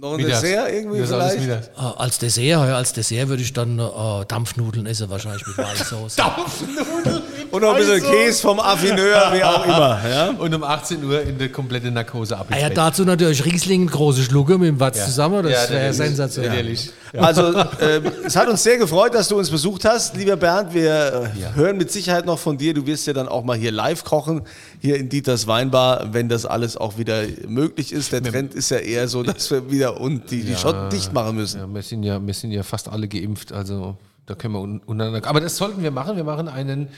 Noch 0.00 0.12
ein 0.12 0.18
Mittags. 0.18 0.42
Dessert 0.42 0.72
irgendwie 0.72 1.00
Das 1.00 1.08
vielleicht? 1.08 1.68
Äh, 1.76 1.80
als 1.96 2.18
Dessert, 2.18 2.44
ja, 2.44 2.76
als 2.76 2.92
Dessert 2.92 3.28
würde 3.28 3.42
ich 3.42 3.52
dann 3.52 3.80
äh, 3.80 3.82
Dampfnudeln 4.28 4.86
essen, 4.86 5.10
wahrscheinlich 5.10 5.44
mit 5.44 5.58
Weißsauce. 5.58 6.16
Und 7.50 7.62
noch 7.62 7.74
ein 7.74 7.78
bisschen 7.78 8.02
Käse 8.08 8.42
vom 8.42 8.60
Affineur, 8.60 9.32
wie 9.32 9.42
auch 9.42 9.64
immer. 9.64 10.00
Ja? 10.08 10.28
Und 10.38 10.54
um 10.54 10.62
18 10.62 11.02
Uhr 11.02 11.22
in 11.22 11.38
der 11.38 11.48
komplette 11.48 11.90
Narkose 11.90 12.38
ab. 12.38 12.46
Ah 12.50 12.58
ja, 12.58 12.68
dazu 12.68 13.04
natürlich 13.04 13.44
Riesling, 13.44 13.88
große 13.88 14.22
Schlucke 14.22 14.56
mit 14.58 14.68
dem 14.68 14.78
Watz 14.78 15.04
zusammen, 15.04 15.42
das 15.42 15.68
Ja, 15.68 15.70
wäre 15.74 15.92
sensationell. 15.92 16.50
Natürlich. 16.50 16.90
Also, 17.16 17.58
ähm, 17.80 18.12
es 18.24 18.36
hat 18.36 18.48
uns 18.48 18.62
sehr 18.62 18.78
gefreut, 18.78 19.14
dass 19.14 19.28
du 19.28 19.38
uns 19.38 19.50
besucht 19.50 19.84
hast, 19.84 20.16
lieber 20.16 20.36
Bernd. 20.36 20.74
Wir 20.74 21.30
äh, 21.34 21.54
hören 21.54 21.76
mit 21.76 21.90
Sicherheit 21.90 22.26
noch 22.26 22.38
von 22.38 22.58
dir. 22.58 22.74
Du 22.74 22.86
wirst 22.86 23.06
ja 23.06 23.12
dann 23.12 23.28
auch 23.28 23.44
mal 23.44 23.56
hier 23.56 23.72
live 23.72 24.04
kochen, 24.04 24.42
hier 24.80 24.96
in 24.96 25.08
Dieters 25.08 25.46
Weinbar, 25.46 26.12
wenn 26.12 26.28
das 26.28 26.44
alles 26.46 26.76
auch 26.76 26.98
wieder 26.98 27.24
möglich 27.46 27.92
ist. 27.92 28.12
Der 28.12 28.22
Trend 28.22 28.54
ist 28.54 28.70
ja 28.70 28.78
eher 28.78 29.08
so, 29.08 29.22
dass 29.22 29.50
wir 29.50 29.70
wieder 29.70 30.00
und 30.00 30.30
die, 30.30 30.42
die 30.42 30.56
Schotten 30.56 30.90
dicht 30.90 31.12
machen 31.12 31.36
müssen. 31.36 31.60
Ja, 31.60 31.66
wir 31.66 31.82
sind 31.82 32.02
ja, 32.02 32.24
wir 32.24 32.34
sind 32.34 32.50
ja 32.50 32.62
fast 32.62 32.88
alle 32.88 33.08
geimpft, 33.08 33.52
also 33.52 33.96
da 34.26 34.34
können 34.34 34.54
wir 34.54 34.60
un 34.60 34.80
untereinander. 34.80 35.26
Aber 35.26 35.40
das 35.40 35.56
sollten 35.56 35.82
wir 35.82 35.90
machen. 35.90 36.16
Wir 36.16 36.24
machen 36.24 36.48
einen, 36.48 36.88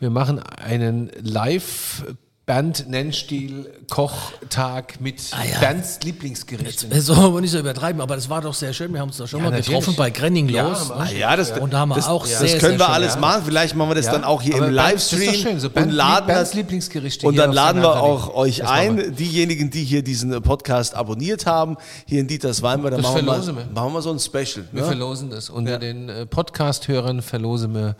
wir 0.00 0.10
machen 0.10 0.40
einen 0.40 1.10
Live 1.20 2.04
Bernd 2.52 2.86
Nennstil 2.86 3.72
Kochtag 3.88 5.00
mit 5.00 5.22
Ah, 5.30 5.38
ja. 5.42 5.58
Bernds 5.58 6.00
Lieblingsgerichten. 6.04 6.90
Das 6.90 7.06
soll 7.06 7.30
man 7.30 7.40
nicht 7.40 7.50
so 7.52 7.58
übertreiben, 7.58 8.02
aber 8.02 8.14
das 8.14 8.28
war 8.28 8.42
doch 8.42 8.52
sehr 8.52 8.74
schön. 8.74 8.92
Wir 8.92 9.00
haben 9.00 9.08
uns 9.08 9.16
da 9.16 9.26
schon 9.26 9.38
Ja, 9.38 9.44
mal 9.44 9.50
natürlich. 9.52 9.68
getroffen 9.78 9.96
bei 9.96 10.10
Grenning 10.10 10.50
Ja, 10.50 10.68
los. 10.68 10.80
haben 10.80 10.88
wir 10.90 10.96
auch 10.96 11.00
Ah 11.00 11.10
ja, 11.12 11.34
das, 11.36 11.50
Und 11.58 11.72
da 11.72 11.78
haben 11.78 11.88
wir 11.88 11.94
das, 11.94 12.08
auch 12.08 12.26
das 12.26 12.40
sehr, 12.40 12.58
können 12.58 12.60
sehr 12.60 12.78
wir 12.80 12.84
schön, 12.84 12.94
alles 12.94 13.18
machen. 13.18 13.42
Vielleicht 13.46 13.74
machen 13.74 13.88
wir 13.88 13.94
das 13.94 14.04
Ja, 14.04 14.12
dann 14.12 14.24
auch 14.24 14.42
hier 14.42 14.56
aber 14.56 14.66
im 14.68 14.74
Bernd, 14.74 14.94
das 14.96 15.02
ist 15.04 15.12
doch 15.14 15.18
Livestream 15.18 15.42
schön, 15.50 15.60
so 15.60 15.68
und 15.68 15.74
Bernd- 15.74 15.92
laden 15.94 16.26
Bernds 16.26 16.50
das. 16.50 16.54
Lieblingsgerichte 16.54 17.26
Und 17.26 17.36
dann 17.36 17.52
laden 17.54 17.80
wir 17.80 18.02
auch 18.02 18.34
euch 18.34 18.58
Das 18.58 18.68
ein, 18.68 19.16
diejenigen, 19.16 19.70
die 19.70 19.84
hier 19.84 20.02
diesen 20.04 20.42
Podcast 20.42 20.94
abonniert 20.94 21.46
haben, 21.46 21.78
hier 22.06 22.20
in 22.20 22.28
Dieters 22.28 22.60
Weinbar, 22.60 22.90
dann 22.90 23.00
Das 23.00 23.10
machen 23.12 23.16
wir, 23.16 23.22
mal, 23.32 23.32
verlosen 23.42 23.56
wir. 23.56 23.66
machen 23.74 23.94
wir 23.94 24.02
so 24.02 24.10
ein 24.12 24.18
Special. 24.18 24.66
Wir 24.72 24.82
Ne? 24.82 24.86
verlosen 24.88 25.30
das. 25.30 25.48
Unter 25.48 25.72
Ja. 25.72 25.78
den 25.78 26.10
äh, 26.10 26.26
Podcast-Hörern 26.26 27.22
verlosen 27.22 27.72
wir, 27.74 27.96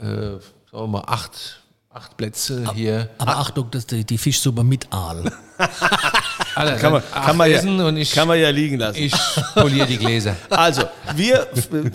äh, 0.00 0.04
sagen 0.04 0.40
wir 0.72 0.86
mal, 0.88 1.04
acht, 1.06 1.60
acht 1.94 2.16
Plätze 2.16 2.64
hier. 2.74 3.08
Aber 3.18 3.36
Achtung, 3.36 3.70
das 3.70 3.82
ist 3.82 3.92
die, 3.92 4.04
die 4.04 4.18
Fischsuppe 4.18 4.64
mit 4.64 4.92
Aal. 4.92 5.30
Alter, 6.56 6.76
Kann 6.76 6.92
man, 6.92 7.02
kann, 7.12 7.36
man 7.36 7.48
ja, 7.48 7.58
essen 7.58 7.80
und 7.80 7.96
ich, 7.96 8.12
kann 8.12 8.26
man 8.26 8.38
ja 8.40 8.50
liegen 8.50 8.78
lassen. 8.78 8.98
ich 8.98 9.14
poliere 9.54 9.86
die 9.86 9.98
Gläser. 9.98 10.34
Also, 10.50 10.82
wir, 11.14 11.46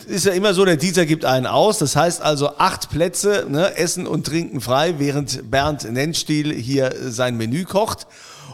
ist 0.07 0.25
ja 0.25 0.31
immer 0.31 0.53
so, 0.53 0.63
der 0.63 0.77
Dieter 0.77 1.05
gibt 1.05 1.25
einen 1.25 1.45
aus. 1.45 1.79
Das 1.79 1.97
heißt 1.97 2.21
also 2.21 2.57
acht 2.57 2.89
Plätze, 2.89 3.45
ne, 3.49 3.75
Essen 3.75 4.07
und 4.07 4.25
Trinken 4.25 4.61
frei, 4.61 4.95
während 4.99 5.51
Bernd 5.51 5.89
Nennstiel 5.91 6.53
hier 6.53 6.93
sein 7.09 7.35
Menü 7.35 7.65
kocht. 7.65 8.07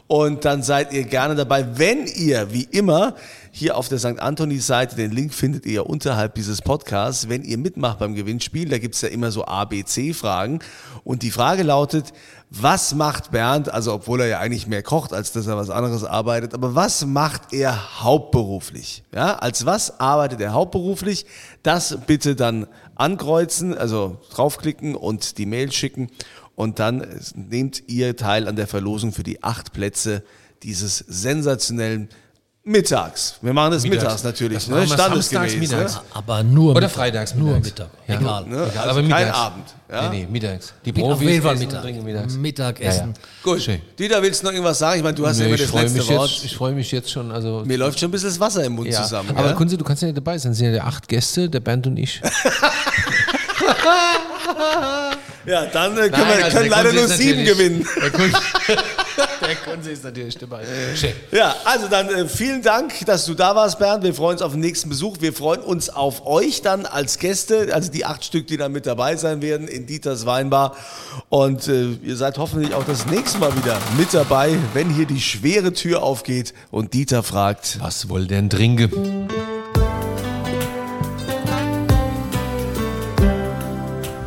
Und 0.07 0.45
dann 0.45 0.63
seid 0.63 0.93
ihr 0.93 1.03
gerne 1.03 1.35
dabei, 1.35 1.77
wenn 1.77 2.05
ihr, 2.07 2.51
wie 2.51 2.63
immer, 2.63 3.15
hier 3.57 3.77
auf 3.77 3.87
der 3.87 3.99
St. 3.99 4.19
Antonis 4.19 4.67
Seite, 4.67 4.97
den 4.97 5.11
Link 5.11 5.33
findet 5.33 5.65
ihr 5.65 5.85
unterhalb 5.85 6.35
dieses 6.35 6.61
Podcasts, 6.61 7.29
wenn 7.29 7.41
ihr 7.41 7.57
mitmacht 7.57 7.99
beim 7.99 8.13
Gewinnspiel, 8.13 8.67
da 8.67 8.79
gibt's 8.79 8.99
ja 8.99 9.07
immer 9.07 9.31
so 9.31 9.45
A, 9.45 9.63
B, 9.63 9.85
C-Fragen. 9.85 10.59
Und 11.05 11.23
die 11.23 11.31
Frage 11.31 11.63
lautet, 11.63 12.11
was 12.49 12.93
macht 12.95 13.31
Bernd, 13.31 13.73
also 13.73 13.93
obwohl 13.93 14.19
er 14.19 14.27
ja 14.27 14.39
eigentlich 14.39 14.67
mehr 14.67 14.83
kocht, 14.83 15.13
als 15.13 15.31
dass 15.31 15.47
er 15.47 15.55
was 15.55 15.69
anderes 15.69 16.03
arbeitet, 16.03 16.53
aber 16.53 16.75
was 16.75 17.05
macht 17.05 17.53
er 17.53 18.03
hauptberuflich? 18.03 19.03
Ja, 19.13 19.35
als 19.35 19.65
was 19.65 20.01
arbeitet 20.01 20.41
er 20.41 20.51
hauptberuflich? 20.51 21.25
Das 21.63 21.97
bitte 22.05 22.35
dann 22.35 22.67
ankreuzen, 22.95 23.77
also 23.77 24.17
draufklicken 24.31 24.95
und 24.95 25.37
die 25.37 25.45
Mail 25.45 25.71
schicken 25.71 26.09
und 26.55 26.79
dann 26.79 27.07
nehmt 27.35 27.83
ihr 27.87 28.17
teil 28.17 28.49
an 28.49 28.57
der 28.57 28.67
Verlosung 28.67 29.13
für 29.13 29.23
die 29.23 29.43
acht 29.43 29.71
Plätze 29.71 30.23
dieses 30.61 30.97
sensationellen 30.97 32.09
Mittags. 32.67 33.35
Wir 33.43 33.53
machen 33.53 33.73
das 33.73 33.83
mittags, 33.83 34.03
Mittags. 34.03 34.23
natürlich, 34.23 34.57
Das 34.57 34.67
ne? 34.69 34.87
standesgemäß. 34.87 35.51
samstags, 35.51 35.71
mittags. 35.71 35.95
Ne? 35.97 36.01
Aber 36.15 36.41
nur 36.41 36.71
Oder 36.71 36.81
Mittag. 36.81 36.91
freitags, 36.95 37.35
Nur 37.35 37.49
mittags. 37.59 37.65
Mittag. 37.67 37.87
Ja. 38.07 38.15
Egal. 38.19 38.45
Ne? 38.47 38.55
Egal, 38.55 38.65
Also 38.65 38.79
aber 38.89 38.93
kein 38.95 39.05
mittags. 39.07 39.37
Abend. 39.37 39.65
Ja? 39.91 40.09
Nee, 40.09 40.17
nee, 40.21 40.27
mittags. 40.31 40.73
Die 40.83 40.89
Auf 40.89 40.97
Profis 40.99 41.27
jeden 41.29 41.43
Fall 41.43 41.53
essen 41.53 41.67
Mittag. 41.67 42.03
mittags. 42.03 42.33
Mittagessen. 42.33 43.13
Gut. 43.43 43.61
Schön. 43.61 43.81
Dieter, 43.99 44.19
willst 44.23 44.41
du 44.41 44.45
noch 44.47 44.53
irgendwas 44.53 44.79
sagen? 44.79 44.97
Ich 44.97 45.03
meine, 45.03 45.15
du 45.15 45.27
hast 45.27 45.37
ja 45.37 45.43
Nee, 45.43 45.49
immer 45.49 45.55
ich 45.57 45.61
das 45.61 45.69
freue 45.69 45.81
letzte 45.83 45.97
mich, 45.99 46.09
Wort. 46.09 46.29
jetzt, 46.31 46.43
ich 46.45 46.55
freu 46.55 46.71
mich 46.71 46.91
jetzt 46.91 47.11
schon. 47.11 47.31
Also, 47.31 47.61
Mir 47.67 47.77
läuft 47.77 47.99
schon 47.99 48.09
ein 48.09 48.11
bisschen 48.11 48.29
das 48.29 48.39
Wasser 48.39 48.63
im 48.63 48.73
Mund 48.73 48.87
ja. 48.87 49.03
zusammen. 49.03 49.29
Aber 49.37 49.49
ja? 49.49 49.53
Kunze, 49.53 49.77
du 49.77 49.83
kannst 49.85 50.01
ja 50.01 50.07
nicht 50.07 50.17
dabei 50.17 50.39
sein. 50.39 50.53
Es 50.53 50.57
sind 50.57 50.73
ja 50.73 50.83
acht 50.85 51.07
Gäste, 51.07 51.47
der 51.47 51.59
Bernd 51.59 51.85
und 51.85 51.97
ich. 51.97 52.19
Ja, 55.45 55.65
dann 55.67 55.93
äh, 55.93 56.09
können 56.09 56.11
Nein, 56.11 56.37
wir 56.37 56.45
also 56.45 56.57
können 56.57 56.69
der 56.69 56.83
leider 56.83 56.93
nur 56.93 57.07
sieben 57.07 57.45
gewinnen. 57.45 57.87
Der 58.01 58.11
Kunze, 58.11 58.37
der 59.41 59.55
Kunze 59.55 59.91
ist 59.91 60.03
natürlich 60.03 60.37
dabei. 60.37 60.63
Ja, 61.31 61.55
also 61.65 61.87
dann 61.87 62.09
äh, 62.09 62.27
vielen 62.27 62.61
Dank, 62.61 63.05
dass 63.05 63.25
du 63.25 63.33
da 63.33 63.55
warst, 63.55 63.79
Bernd. 63.79 64.03
Wir 64.03 64.13
freuen 64.13 64.33
uns 64.33 64.41
auf 64.41 64.51
den 64.53 64.61
nächsten 64.61 64.89
Besuch. 64.89 65.17
Wir 65.19 65.33
freuen 65.33 65.61
uns 65.61 65.89
auf 65.89 66.25
euch 66.25 66.61
dann 66.61 66.85
als 66.85 67.19
Gäste, 67.19 67.69
also 67.73 67.91
die 67.91 68.05
acht 68.05 68.25
Stück, 68.25 68.47
die 68.47 68.57
dann 68.57 68.71
mit 68.71 68.85
dabei 68.85 69.15
sein 69.15 69.41
werden 69.41 69.67
in 69.67 69.85
Dieters 69.85 70.25
Weinbar. 70.25 70.75
Und 71.29 71.67
äh, 71.67 71.91
ihr 72.03 72.15
seid 72.15 72.37
hoffentlich 72.37 72.73
auch 72.73 72.85
das 72.85 73.05
nächste 73.05 73.39
Mal 73.39 73.55
wieder 73.55 73.77
mit 73.97 74.13
dabei, 74.13 74.57
wenn 74.73 74.89
hier 74.89 75.05
die 75.05 75.21
schwere 75.21 75.73
Tür 75.73 76.01
aufgeht 76.01 76.53
und 76.71 76.93
Dieter 76.93 77.23
fragt. 77.23 77.77
Was 77.81 78.09
wohl 78.09 78.25
denn 78.25 78.49
trinken? 78.49 79.27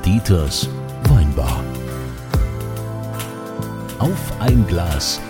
Dieters 0.05 0.69
Weinbar. 1.39 1.65
Auf 3.99 4.41
ein 4.41 4.67
Glas 4.67 5.21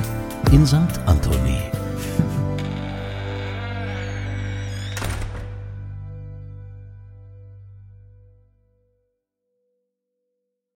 in 0.53 0.67
St. 0.67 0.99
Anthony. 1.07 1.61